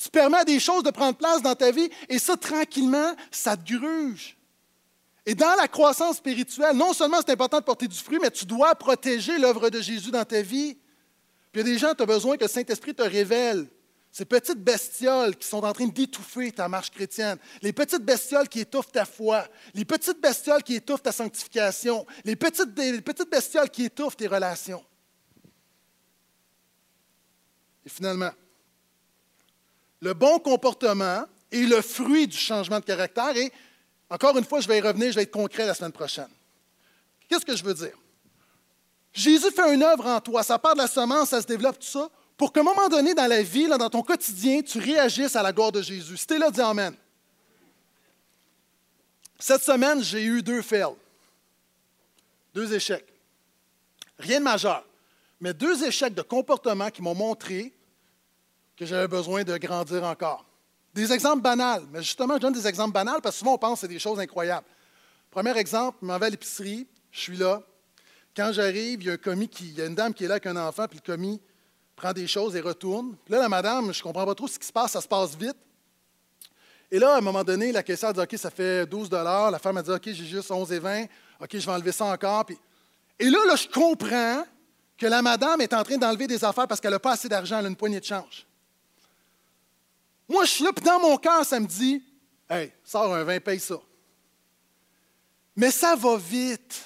Tu 0.00 0.08
permets 0.08 0.38
à 0.38 0.44
des 0.44 0.58
choses 0.58 0.82
de 0.82 0.90
prendre 0.90 1.14
place 1.14 1.42
dans 1.42 1.54
ta 1.54 1.70
vie 1.70 1.90
et 2.08 2.18
ça, 2.18 2.34
tranquillement, 2.34 3.14
ça 3.30 3.54
te 3.54 3.70
gruge. 3.70 4.38
Et 5.26 5.34
dans 5.34 5.54
la 5.56 5.68
croissance 5.68 6.16
spirituelle, 6.16 6.74
non 6.74 6.94
seulement 6.94 7.18
c'est 7.18 7.32
important 7.32 7.58
de 7.58 7.64
porter 7.64 7.86
du 7.86 7.98
fruit, 7.98 8.18
mais 8.18 8.30
tu 8.30 8.46
dois 8.46 8.74
protéger 8.74 9.36
l'œuvre 9.36 9.68
de 9.68 9.78
Jésus 9.82 10.10
dans 10.10 10.24
ta 10.24 10.40
vie. 10.40 10.78
Puis 11.52 11.60
il 11.60 11.66
y 11.66 11.70
a 11.70 11.72
des 11.74 11.78
gens, 11.78 11.94
tu 11.94 12.02
as 12.02 12.06
besoin 12.06 12.38
que 12.38 12.44
le 12.44 12.48
Saint-Esprit 12.48 12.94
te 12.94 13.02
révèle 13.02 13.68
ces 14.10 14.24
petites 14.24 14.58
bestioles 14.58 15.36
qui 15.36 15.46
sont 15.46 15.62
en 15.62 15.72
train 15.74 15.86
d'étouffer 15.86 16.50
ta 16.50 16.66
marche 16.66 16.90
chrétienne, 16.90 17.36
les 17.60 17.74
petites 17.74 18.02
bestioles 18.02 18.48
qui 18.48 18.60
étouffent 18.60 18.90
ta 18.90 19.04
foi, 19.04 19.46
les 19.74 19.84
petites 19.84 20.20
bestioles 20.20 20.62
qui 20.62 20.76
étouffent 20.76 21.02
ta 21.02 21.12
sanctification, 21.12 22.06
les 22.24 22.36
petites, 22.36 22.76
les 22.76 23.02
petites 23.02 23.30
bestioles 23.30 23.68
qui 23.68 23.84
étouffent 23.84 24.16
tes 24.16 24.26
relations. 24.28 24.82
Et 27.84 27.90
finalement, 27.90 28.30
le 30.00 30.14
bon 30.14 30.38
comportement 30.38 31.24
est 31.52 31.62
le 31.62 31.80
fruit 31.82 32.26
du 32.26 32.36
changement 32.36 32.80
de 32.80 32.84
caractère. 32.84 33.36
Et 33.36 33.52
encore 34.08 34.36
une 34.38 34.44
fois, 34.44 34.60
je 34.60 34.68
vais 34.68 34.78
y 34.78 34.80
revenir, 34.80 35.10
je 35.10 35.16
vais 35.16 35.22
être 35.22 35.30
concret 35.30 35.66
la 35.66 35.74
semaine 35.74 35.92
prochaine. 35.92 36.28
Qu'est-ce 37.28 37.44
que 37.44 37.56
je 37.56 37.64
veux 37.64 37.74
dire? 37.74 37.96
Jésus 39.12 39.50
fait 39.50 39.74
une 39.74 39.82
œuvre 39.82 40.06
en 40.06 40.20
toi, 40.20 40.42
ça 40.42 40.58
part 40.58 40.74
de 40.74 40.78
la 40.78 40.86
semence, 40.86 41.30
ça 41.30 41.42
se 41.42 41.46
développe, 41.46 41.78
tout 41.78 41.86
ça 41.86 42.08
pour 42.40 42.54
qu'à 42.54 42.60
un 42.60 42.62
moment 42.62 42.88
donné 42.88 43.12
dans 43.12 43.26
la 43.26 43.42
vie, 43.42 43.68
dans 43.68 43.90
ton 43.90 44.02
quotidien, 44.02 44.62
tu 44.62 44.78
réagisses 44.78 45.36
à 45.36 45.42
la 45.42 45.52
gloire 45.52 45.72
de 45.72 45.82
Jésus. 45.82 46.16
Si 46.16 46.26
tu 46.26 46.32
es 46.32 46.38
là, 46.38 46.50
dis 46.50 46.62
Amen. 46.62 46.96
Cette 49.38 49.62
semaine, 49.62 50.02
j'ai 50.02 50.24
eu 50.24 50.42
deux 50.42 50.62
fails, 50.62 50.96
deux 52.54 52.72
échecs. 52.72 53.04
Rien 54.18 54.38
de 54.38 54.44
majeur, 54.44 54.86
mais 55.38 55.52
deux 55.52 55.84
échecs 55.84 56.14
de 56.14 56.22
comportement 56.22 56.88
qui 56.88 57.02
m'ont 57.02 57.14
montré 57.14 57.74
que 58.80 58.86
j'avais 58.86 59.08
besoin 59.08 59.44
de 59.44 59.58
grandir 59.58 60.02
encore. 60.04 60.42
Des 60.94 61.12
exemples 61.12 61.42
banals, 61.42 61.82
mais 61.92 62.02
justement, 62.02 62.36
je 62.36 62.40
donne 62.40 62.54
des 62.54 62.66
exemples 62.66 62.94
banals 62.94 63.20
parce 63.22 63.34
que 63.34 63.40
souvent 63.40 63.52
on 63.52 63.58
pense 63.58 63.74
que 63.74 63.80
c'est 63.86 63.92
des 63.92 63.98
choses 63.98 64.18
incroyables. 64.18 64.66
Premier 65.30 65.54
exemple, 65.58 65.98
je 66.00 66.06
m'en 66.06 66.18
vais 66.18 66.26
à 66.26 66.30
l'épicerie, 66.30 66.88
je 67.10 67.20
suis 67.20 67.36
là. 67.36 67.62
Quand 68.34 68.52
j'arrive, 68.52 69.02
il 69.02 69.06
y 69.06 69.10
a 69.10 69.12
un 69.12 69.18
commis 69.18 69.48
qui, 69.48 69.68
il 69.68 69.74
y 69.74 69.82
a 69.82 69.86
une 69.86 69.94
dame 69.94 70.14
qui 70.14 70.24
est 70.24 70.28
là 70.28 70.34
avec 70.34 70.46
un 70.46 70.56
enfant, 70.56 70.86
puis 70.88 70.98
le 71.04 71.06
commis 71.06 71.42
prend 71.94 72.14
des 72.14 72.26
choses 72.26 72.56
et 72.56 72.60
retourne. 72.62 73.16
Puis 73.22 73.34
là, 73.34 73.40
la 73.40 73.50
madame, 73.50 73.92
je 73.92 73.98
ne 73.98 74.02
comprends 74.02 74.24
pas 74.24 74.34
trop 74.34 74.48
ce 74.48 74.58
qui 74.58 74.66
se 74.66 74.72
passe, 74.72 74.92
ça 74.92 75.02
se 75.02 75.08
passe 75.08 75.36
vite. 75.36 75.58
Et 76.90 76.98
là, 76.98 77.16
à 77.16 77.18
un 77.18 77.20
moment 77.20 77.44
donné, 77.44 77.72
la 77.72 77.82
caissière 77.82 78.14
dit 78.14 78.20
OK, 78.20 78.34
ça 78.38 78.50
fait 78.50 78.86
12 78.86 79.10
La 79.10 79.58
femme 79.58 79.76
a 79.76 79.82
dit 79.82 79.90
OK, 79.90 80.04
j'ai 80.06 80.24
juste 80.24 80.50
11 80.50 80.72
et 80.72 80.78
20. 80.78 81.02
OK, 81.38 81.50
je 81.52 81.66
vais 81.66 81.72
enlever 81.72 81.92
ça 81.92 82.06
encore. 82.06 82.46
Et 83.18 83.28
là, 83.28 83.38
là, 83.46 83.56
je 83.56 83.68
comprends 83.68 84.42
que 84.96 85.06
la 85.06 85.20
madame 85.20 85.60
est 85.60 85.74
en 85.74 85.82
train 85.82 85.98
d'enlever 85.98 86.26
des 86.26 86.42
affaires 86.42 86.66
parce 86.66 86.80
qu'elle 86.80 86.92
n'a 86.92 86.98
pas 86.98 87.12
assez 87.12 87.28
d'argent, 87.28 87.58
elle 87.58 87.66
a 87.66 87.68
une 87.68 87.76
poignée 87.76 88.00
de 88.00 88.06
change. 88.06 88.46
Moi, 90.30 90.44
je 90.44 90.50
suis 90.50 90.64
là, 90.64 90.72
puis 90.72 90.84
dans 90.84 91.00
mon 91.00 91.16
cœur, 91.16 91.44
ça 91.44 91.58
me 91.58 91.66
dit 91.66 92.04
Hey, 92.48 92.72
sors 92.84 93.12
un 93.12 93.24
20, 93.24 93.40
paye 93.40 93.58
ça. 93.58 93.80
Mais 95.56 95.72
ça 95.72 95.96
va 95.96 96.16
vite. 96.16 96.84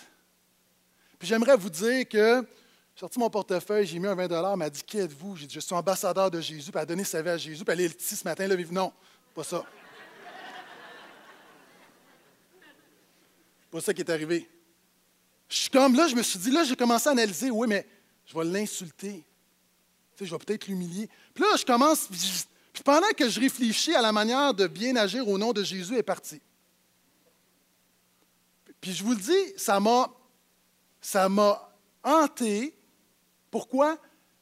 Puis 1.18 1.28
j'aimerais 1.28 1.54
vous 1.54 1.68
dire 1.68 2.08
que 2.08 2.42
j'ai 2.94 3.00
sorti 3.00 3.18
mon 3.18 3.28
portefeuille, 3.28 3.86
j'ai 3.86 3.98
mis 3.98 4.06
un 4.06 4.14
20 4.14 4.30
Elle 4.30 4.56
m'a 4.56 4.70
dit 4.70 4.82
Qui 4.82 4.96
êtes-vous? 4.96 5.36
J'ai 5.36 5.46
dit 5.46 5.54
Je 5.54 5.60
suis 5.60 5.74
ambassadeur 5.74 6.30
de 6.30 6.40
Jésus. 6.40 6.70
Puis 6.70 6.72
elle 6.76 6.80
a 6.80 6.86
donné 6.86 7.04
sa 7.04 7.20
vie 7.20 7.28
à 7.28 7.36
Jésus. 7.36 7.62
Puis 7.62 7.72
elle 7.74 7.82
est 7.82 8.00
ici 8.00 8.16
ce 8.16 8.24
matin. 8.24 8.46
Là, 8.46 8.56
non, 8.70 8.90
pas 9.34 9.44
ça. 9.44 9.62
pas 13.70 13.80
ça 13.82 13.92
qui 13.92 14.00
est 14.00 14.10
arrivé. 14.10 14.48
Je 15.50 15.56
suis 15.56 15.70
comme 15.70 15.94
là, 15.94 16.08
je 16.08 16.14
me 16.14 16.22
suis 16.22 16.38
dit, 16.38 16.50
là, 16.50 16.64
j'ai 16.64 16.76
commencé 16.76 17.10
à 17.10 17.12
analyser, 17.12 17.50
oui, 17.50 17.68
mais 17.68 17.86
je 18.24 18.38
vais 18.38 18.44
l'insulter. 18.44 19.22
Tu 20.16 20.24
sais, 20.24 20.24
je 20.24 20.34
vais 20.34 20.38
peut-être 20.38 20.66
l'humilier. 20.66 21.10
Puis 21.34 21.44
là, 21.44 21.56
je 21.58 21.64
commence, 21.66 22.08
puis 22.74 22.82
pendant 22.82 23.10
que 23.16 23.28
je 23.28 23.40
réfléchis 23.40 23.94
à 23.94 24.02
la 24.02 24.10
manière 24.10 24.52
de 24.52 24.66
bien 24.66 24.96
agir 24.96 25.26
au 25.28 25.38
nom 25.38 25.52
de 25.52 25.62
Jésus, 25.62 25.96
est 25.96 26.02
parti. 26.02 26.42
Puis 28.80 28.92
je 28.92 29.04
vous 29.04 29.12
le 29.12 29.20
dis, 29.20 29.54
ça 29.56 29.78
m'a, 29.78 30.12
ça 31.00 31.28
m'a 31.28 31.72
hanté 32.02 32.76
pourquoi? 33.48 33.96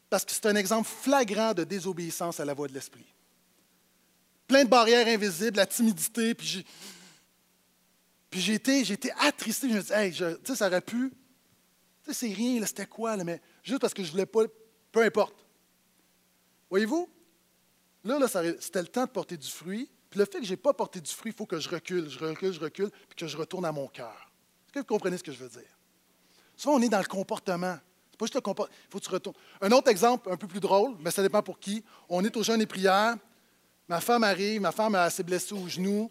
Parce 0.09 0.25
que 0.25 0.33
c'est 0.33 0.47
un 0.47 0.57
exemple 0.57 0.89
flagrant 0.89 1.53
de 1.53 1.65
désobéissance 1.65 2.41
à 2.41 2.47
la 2.47 2.55
voix 2.55 2.67
de 2.67 2.73
l'Esprit. 2.73 3.05
Plein 4.49 4.65
de 4.65 4.71
barrières 4.71 5.07
invisibles, 5.07 5.59
la 5.59 5.67
timidité, 5.67 6.35
puis 6.35 6.47
j'ai, 6.47 6.67
puis 8.31 8.41
j'ai 8.41 8.55
été, 8.55 8.83
j'ai 8.83 8.95
été 8.95 9.13
attristé. 9.21 9.69
Je 9.69 9.75
me 9.75 9.83
dis, 9.83 9.93
hey, 9.93 10.11
tu 10.11 10.25
sais, 10.45 10.57
ça 10.57 10.69
aurait 10.69 10.81
pu. 10.81 11.11
Tu 12.03 12.15
sais, 12.15 12.27
c'est 12.27 12.33
rien, 12.33 12.65
c'était 12.65 12.87
quoi, 12.87 13.15
là, 13.15 13.25
mais 13.25 13.43
juste 13.63 13.81
parce 13.81 13.93
que 13.93 14.03
je 14.03 14.11
voulais 14.11 14.25
pas, 14.25 14.45
peu 14.91 15.03
importe. 15.03 15.45
Voyez-vous? 16.71 17.11
Là, 18.05 18.19
là 18.19 18.27
c'était 18.29 18.83
le 18.83 18.89
temps 18.89 19.05
de 19.05 19.11
porter 19.11 19.37
du 19.37 19.49
fruit. 19.49 19.91
Puis 20.11 20.19
le 20.19 20.27
fait 20.27 20.41
que 20.41 20.45
je 20.45 20.51
n'ai 20.51 20.57
pas 20.57 20.75
porté 20.75 21.01
du 21.01 21.11
fruit, 21.11 21.33
il 21.33 21.35
faut 21.35 21.47
que 21.47 21.59
je 21.59 21.69
recule, 21.69 22.09
je 22.11 22.19
recule, 22.19 22.53
je 22.53 22.61
recule, 22.61 22.91
puis 23.09 23.17
que 23.17 23.27
je 23.27 23.37
retourne 23.37 23.65
à 23.65 23.73
mon 23.73 23.89
cœur. 23.89 24.31
Est-ce 24.67 24.75
que 24.75 24.79
vous 24.81 24.85
comprenez 24.85 25.17
ce 25.17 25.23
que 25.23 25.33
je 25.33 25.39
veux 25.39 25.49
dire? 25.49 25.79
Souvent, 26.57 26.77
on 26.77 26.83
est 26.83 26.89
dans 26.89 26.99
le 26.99 27.07
comportement. 27.07 27.79
Pas 28.19 28.27
juste 28.27 28.39
Il 28.39 28.91
faut 28.91 28.99
que 28.99 29.05
tu 29.05 29.11
retournes. 29.11 29.37
Un 29.61 29.71
autre 29.73 29.91
exemple, 29.91 30.31
un 30.31 30.37
peu 30.37 30.47
plus 30.47 30.61
drôle, 30.61 30.95
mais 31.01 31.11
ça 31.11 31.23
dépend 31.23 31.43
pour 31.43 31.59
qui. 31.59 31.83
On 32.09 32.23
est 32.25 32.37
au 32.37 32.43
jeûne 32.43 32.61
et 32.61 32.67
prière. 32.67 33.17
Ma 33.89 34.01
femme 34.01 34.23
arrive, 34.23 34.61
ma 34.61 34.71
femme 34.71 34.97
s'est 35.11 35.23
blessée 35.23 35.55
au 35.55 35.67
genou. 35.67 36.11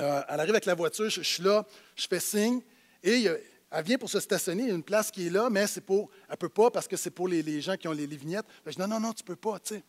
Euh, 0.00 0.22
elle 0.28 0.40
arrive 0.40 0.50
avec 0.50 0.66
la 0.66 0.74
voiture, 0.74 1.08
je, 1.08 1.22
suis 1.22 1.42
là, 1.42 1.64
je 1.94 2.06
fais 2.06 2.20
signe. 2.20 2.60
Et 3.02 3.26
elle 3.70 3.84
vient 3.84 3.96
pour 3.96 4.10
se 4.10 4.20
stationner. 4.20 4.64
Il 4.64 4.68
y 4.68 4.72
a 4.72 4.74
une 4.74 4.82
place 4.82 5.10
qui 5.10 5.26
est 5.26 5.30
là, 5.30 5.48
mais 5.50 5.66
c'est 5.66 5.80
pour, 5.80 6.10
elle 6.28 6.32
ne 6.32 6.36
peut 6.36 6.48
pas 6.48 6.70
parce 6.70 6.88
que 6.88 6.96
c'est 6.96 7.10
pour 7.10 7.28
les, 7.28 7.60
gens 7.60 7.76
qui 7.76 7.86
ont 7.88 7.92
les, 7.92 8.06
vignettes. 8.06 8.46
je 8.66 8.72
dis 8.72 8.80
non, 8.80 8.88
non, 8.88 9.00
non, 9.00 9.12
tu 9.12 9.22
ne 9.22 9.26
peux 9.26 9.36
pas, 9.36 9.58
tu 9.60 9.76
sais. 9.76 9.84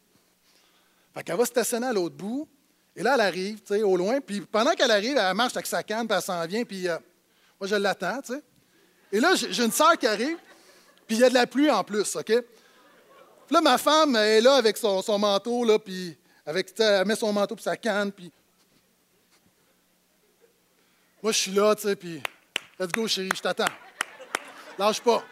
Fait 1.15 1.23
qu'elle 1.23 1.37
va 1.37 1.45
stationner 1.45 1.87
à 1.87 1.93
l'autre 1.93 2.15
bout. 2.15 2.47
Et 2.95 3.01
là, 3.01 3.15
elle 3.15 3.21
arrive, 3.21 3.61
tu 3.61 3.73
sais, 3.73 3.81
au 3.81 3.95
loin. 3.97 4.19
Puis 4.21 4.41
pendant 4.41 4.73
qu'elle 4.73 4.91
arrive, 4.91 5.17
elle 5.17 5.33
marche 5.33 5.55
avec 5.55 5.65
sa 5.65 5.81
canne, 5.81 6.07
puis 6.07 6.15
elle 6.15 6.23
s'en 6.23 6.45
vient. 6.45 6.63
Puis 6.63 6.87
euh, 6.87 6.97
moi, 7.59 7.67
je 7.67 7.75
l'attends, 7.75 8.21
tu 8.21 8.33
sais. 8.33 8.43
Et 9.11 9.19
là, 9.19 9.33
j'ai 9.35 9.63
une 9.63 9.71
sœur 9.71 9.97
qui 9.97 10.07
arrive. 10.07 10.37
Puis 11.07 11.17
il 11.17 11.19
y 11.19 11.23
a 11.23 11.29
de 11.29 11.33
la 11.33 11.47
pluie 11.47 11.69
en 11.69 11.83
plus, 11.83 12.15
OK? 12.15 12.25
Puis 12.25 13.53
là, 13.53 13.61
ma 13.61 13.77
femme 13.77 14.15
est 14.15 14.41
là 14.41 14.55
avec 14.55 14.75
son, 14.77 15.19
manteau, 15.19 15.63
là, 15.63 15.77
puis 15.77 16.17
avec, 16.45 16.73
elle 16.79 17.05
met 17.05 17.15
son 17.15 17.31
manteau 17.31 17.55
puis 17.55 17.63
sa 17.63 17.77
canne, 17.77 18.11
puis. 18.11 18.31
Moi, 21.21 21.31
je 21.31 21.37
suis 21.37 21.51
là, 21.51 21.75
tu 21.75 21.83
sais, 21.83 21.95
puis. 21.95 22.21
Let's 22.79 22.91
go, 22.91 23.07
chérie, 23.07 23.29
je 23.33 23.41
t'attends. 23.41 23.71
Lâche 24.77 24.99
pas. 24.99 25.23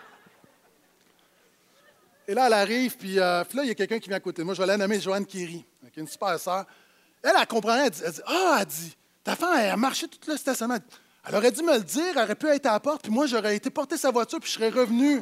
Et 2.28 2.34
là, 2.34 2.48
elle 2.48 2.54
arrive, 2.54 2.96
puis, 2.96 3.20
euh, 3.20 3.44
là, 3.54 3.64
il 3.64 3.68
y 3.68 3.72
a 3.72 3.76
quelqu'un 3.76 4.00
qui 4.00 4.08
vient 4.08 4.18
à 4.18 4.22
côté 4.22 4.44
moi. 4.44 4.54
Je 4.54 4.62
vais 4.62 4.68
la 4.68 4.78
nommer 4.78 5.00
Joanne 5.00 5.26
Kéry, 5.26 5.66
qui 5.94 6.00
est 6.00 6.04
une 6.04 6.10
super 6.10 6.40
sœur. 6.40 6.66
Elle, 7.22 7.34
elle 7.40 7.48
comprend 7.48 7.74
rien. 7.74 7.86
Elle 7.86 7.92
dit 7.92 8.22
Ah, 8.26 8.58
elle 8.60 8.66
dit, 8.66 8.98
ta 9.24 9.36
femme, 9.36 9.58
elle 9.58 9.70
a 9.72 9.78
marché 9.78 10.08
tout 10.08 10.20
le 10.30 10.36
stationnement. 10.36 10.78
Elle 11.26 11.36
aurait 11.36 11.52
dû 11.52 11.62
me 11.62 11.78
le 11.78 11.84
dire, 11.84 12.18
elle 12.18 12.24
aurait 12.24 12.36
pu 12.36 12.48
être 12.48 12.66
à 12.66 12.74
la 12.74 12.80
porte, 12.80 13.04
puis 13.04 13.12
moi, 13.12 13.28
j'aurais 13.28 13.56
été 13.56 13.70
porter 13.70 13.96
sa 13.96 14.12
voiture, 14.12 14.40
puis 14.40 14.50
je 14.50 14.56
serais 14.56 14.70
revenu. 14.70 15.22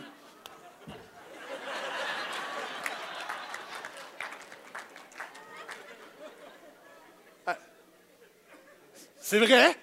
C'est 9.20 9.40
vrai? 9.40 9.78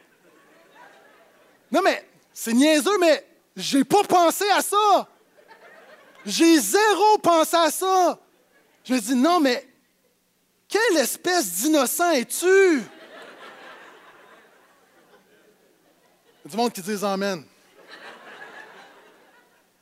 Non, 1.71 1.81
mais 1.83 2.07
c'est 2.35 2.53
niaiseux, 2.53 2.99
mais 2.99 3.25
j'ai 3.57 3.85
pas 3.85 4.03
pensé 4.03 4.45
à 4.51 4.61
ça. 4.61 5.09
J'ai 6.27 6.59
zéro 6.59 7.19
pensé 7.23 7.57
à 7.57 7.71
ça. 7.71 8.19
Je 8.85 8.95
me 8.95 9.01
dis, 9.01 9.15
non, 9.15 9.41
mais 9.41 9.68
quelle 10.69 10.99
espèce 10.99 11.63
d'innocent 11.63 12.11
es-tu? 12.13 12.47
Il 16.45 16.45
y 16.45 16.47
a 16.47 16.51
du 16.51 16.57
monde 16.57 16.73
qui 16.73 16.83
dit 16.83 16.97
Amen. 17.03 17.45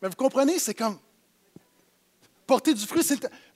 Mais 0.01 0.09
vous 0.09 0.15
comprenez, 0.17 0.59
c'est 0.59 0.75
comme 0.75 0.99
porter 2.47 2.75
du 2.75 2.87
fruit. 2.87 3.03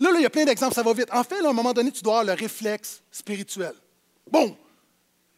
Là, 0.00 0.10
là, 0.10 0.18
il 0.18 0.22
y 0.22 0.26
a 0.26 0.30
plein 0.30 0.44
d'exemples, 0.44 0.74
ça 0.74 0.82
va 0.82 0.92
vite. 0.92 1.08
En 1.12 1.22
fait, 1.22 1.44
à 1.44 1.48
un 1.48 1.52
moment 1.52 1.72
donné, 1.72 1.92
tu 1.92 2.02
dois 2.02 2.20
avoir 2.20 2.36
le 2.36 2.40
réflexe 2.40 3.00
spirituel. 3.10 3.74
Bon, 4.28 4.56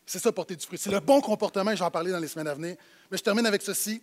c'est 0.06 0.18
ça, 0.18 0.32
porter 0.32 0.56
du 0.56 0.64
fruit. 0.64 0.78
C'est 0.78 0.90
le 0.90 1.00
bon 1.00 1.20
comportement, 1.20 1.74
j'en 1.76 1.90
parler 1.90 2.12
dans 2.12 2.18
les 2.18 2.28
semaines 2.28 2.48
à 2.48 2.54
venir. 2.54 2.76
Mais 3.10 3.18
je 3.18 3.22
termine 3.22 3.46
avec 3.46 3.62
ceci. 3.62 4.02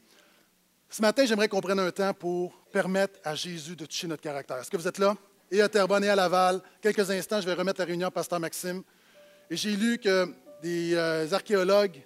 Ce 0.89 1.01
matin, 1.01 1.25
j'aimerais 1.25 1.47
qu'on 1.47 1.61
prenne 1.61 1.79
un 1.79 1.91
temps 1.91 2.13
pour 2.13 2.55
permettre 2.71 3.19
à 3.23 3.35
Jésus 3.35 3.75
de 3.75 3.85
toucher 3.85 4.07
notre 4.07 4.21
caractère. 4.21 4.57
Est-ce 4.57 4.69
que 4.69 4.77
vous 4.77 4.87
êtes 4.87 4.97
là? 4.97 5.15
Et 5.51 5.61
à 5.61 5.69
Terrebonne 5.69 6.03
et 6.03 6.09
à 6.09 6.15
Laval. 6.15 6.61
Quelques 6.81 7.09
instants, 7.09 7.41
je 7.41 7.45
vais 7.45 7.53
remettre 7.53 7.79
la 7.79 7.85
réunion 7.85 8.11
Pasteur 8.11 8.39
Maxime. 8.39 8.83
Et 9.49 9.55
j'ai 9.55 9.75
lu 9.75 9.97
que 9.97 10.31
des 10.61 10.93
euh, 10.93 11.27
archéologues 11.31 12.01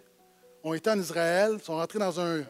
ont 0.64 0.74
été 0.74 0.90
en 0.90 1.00
Israël, 1.00 1.60
sont 1.62 1.76
rentrés 1.76 2.00
dans 2.00 2.20
un, 2.22 2.44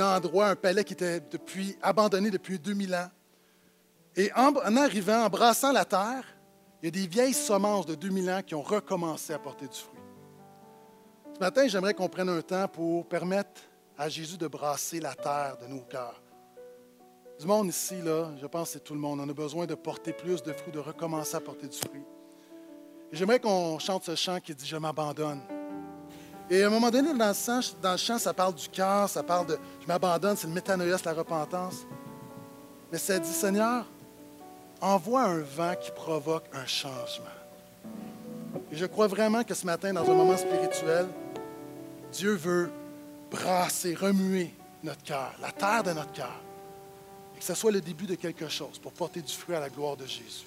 endroit, 0.00 0.48
un 0.48 0.56
palais 0.56 0.82
qui 0.82 0.94
était 0.94 1.20
depuis, 1.20 1.76
abandonné 1.80 2.30
depuis 2.30 2.58
2000 2.58 2.94
ans. 2.94 3.10
Et 4.16 4.32
en, 4.34 4.52
en 4.54 4.76
arrivant, 4.76 5.24
en 5.24 5.28
brassant 5.28 5.72
la 5.72 5.84
terre, 5.84 6.24
il 6.82 6.86
y 6.86 6.88
a 6.88 6.90
des 6.90 7.06
vieilles 7.06 7.34
semences 7.34 7.86
de 7.86 7.94
2000 7.94 8.30
ans 8.30 8.42
qui 8.44 8.56
ont 8.56 8.62
recommencé 8.62 9.32
à 9.32 9.38
porter 9.38 9.68
du 9.68 9.76
fruit. 9.78 10.00
Ce 11.34 11.38
matin, 11.38 11.68
j'aimerais 11.68 11.94
qu'on 11.94 12.08
prenne 12.08 12.28
un 12.28 12.42
temps 12.42 12.66
pour 12.66 13.08
permettre 13.08 13.60
à 13.96 14.08
Jésus 14.08 14.36
de 14.36 14.48
brasser 14.48 14.98
la 14.98 15.14
terre 15.14 15.56
de 15.62 15.66
nos 15.68 15.82
cœurs. 15.82 16.20
Du 17.42 17.48
monde 17.48 17.66
ici, 17.66 18.00
là, 18.00 18.28
je 18.40 18.46
pense 18.46 18.68
que 18.68 18.72
c'est 18.74 18.84
tout 18.84 18.94
le 18.94 19.00
monde. 19.00 19.18
On 19.18 19.28
a 19.28 19.32
besoin 19.32 19.66
de 19.66 19.74
porter 19.74 20.12
plus 20.12 20.44
de 20.44 20.52
fruits, 20.52 20.70
de 20.70 20.78
recommencer 20.78 21.34
à 21.34 21.40
porter 21.40 21.66
du 21.66 21.76
fruit. 21.76 22.04
J'aimerais 23.10 23.40
qu'on 23.40 23.80
chante 23.80 24.04
ce 24.04 24.14
chant 24.14 24.38
qui 24.38 24.54
dit 24.54 24.64
Je 24.64 24.76
m'abandonne. 24.76 25.40
Et 26.48 26.62
à 26.62 26.68
un 26.68 26.70
moment 26.70 26.88
donné, 26.88 27.12
dans 27.12 27.26
le, 27.26 27.34
chant, 27.34 27.58
dans 27.82 27.90
le 27.90 27.96
chant, 27.96 28.16
ça 28.18 28.32
parle 28.32 28.54
du 28.54 28.68
cœur, 28.68 29.08
ça 29.08 29.24
parle 29.24 29.46
de 29.46 29.58
Je 29.80 29.88
m'abandonne, 29.88 30.36
c'est 30.36 30.46
le 30.46 30.52
métanoïa, 30.52 30.96
c'est 30.96 31.06
la 31.06 31.14
repentance. 31.14 31.78
Mais 32.92 32.98
ça 32.98 33.18
dit 33.18 33.32
Seigneur, 33.32 33.86
envoie 34.80 35.22
un 35.22 35.40
vent 35.40 35.74
qui 35.74 35.90
provoque 35.90 36.44
un 36.52 36.66
changement. 36.66 37.26
Et 38.70 38.76
je 38.76 38.86
crois 38.86 39.08
vraiment 39.08 39.42
que 39.42 39.54
ce 39.54 39.66
matin, 39.66 39.92
dans 39.92 40.08
un 40.08 40.14
moment 40.14 40.36
spirituel, 40.36 41.08
Dieu 42.12 42.34
veut 42.34 42.70
brasser, 43.32 43.96
remuer 43.96 44.54
notre 44.84 45.02
cœur, 45.02 45.34
la 45.40 45.50
terre 45.50 45.82
de 45.82 45.90
notre 45.90 46.12
cœur, 46.12 46.40
que 47.42 47.48
ce 47.48 47.54
soit 47.54 47.72
le 47.72 47.80
début 47.80 48.06
de 48.06 48.14
quelque 48.14 48.48
chose 48.48 48.78
pour 48.78 48.92
porter 48.92 49.20
du 49.20 49.32
fruit 49.32 49.56
à 49.56 49.58
la 49.58 49.68
gloire 49.68 49.96
de 49.96 50.06
Jésus. 50.06 50.46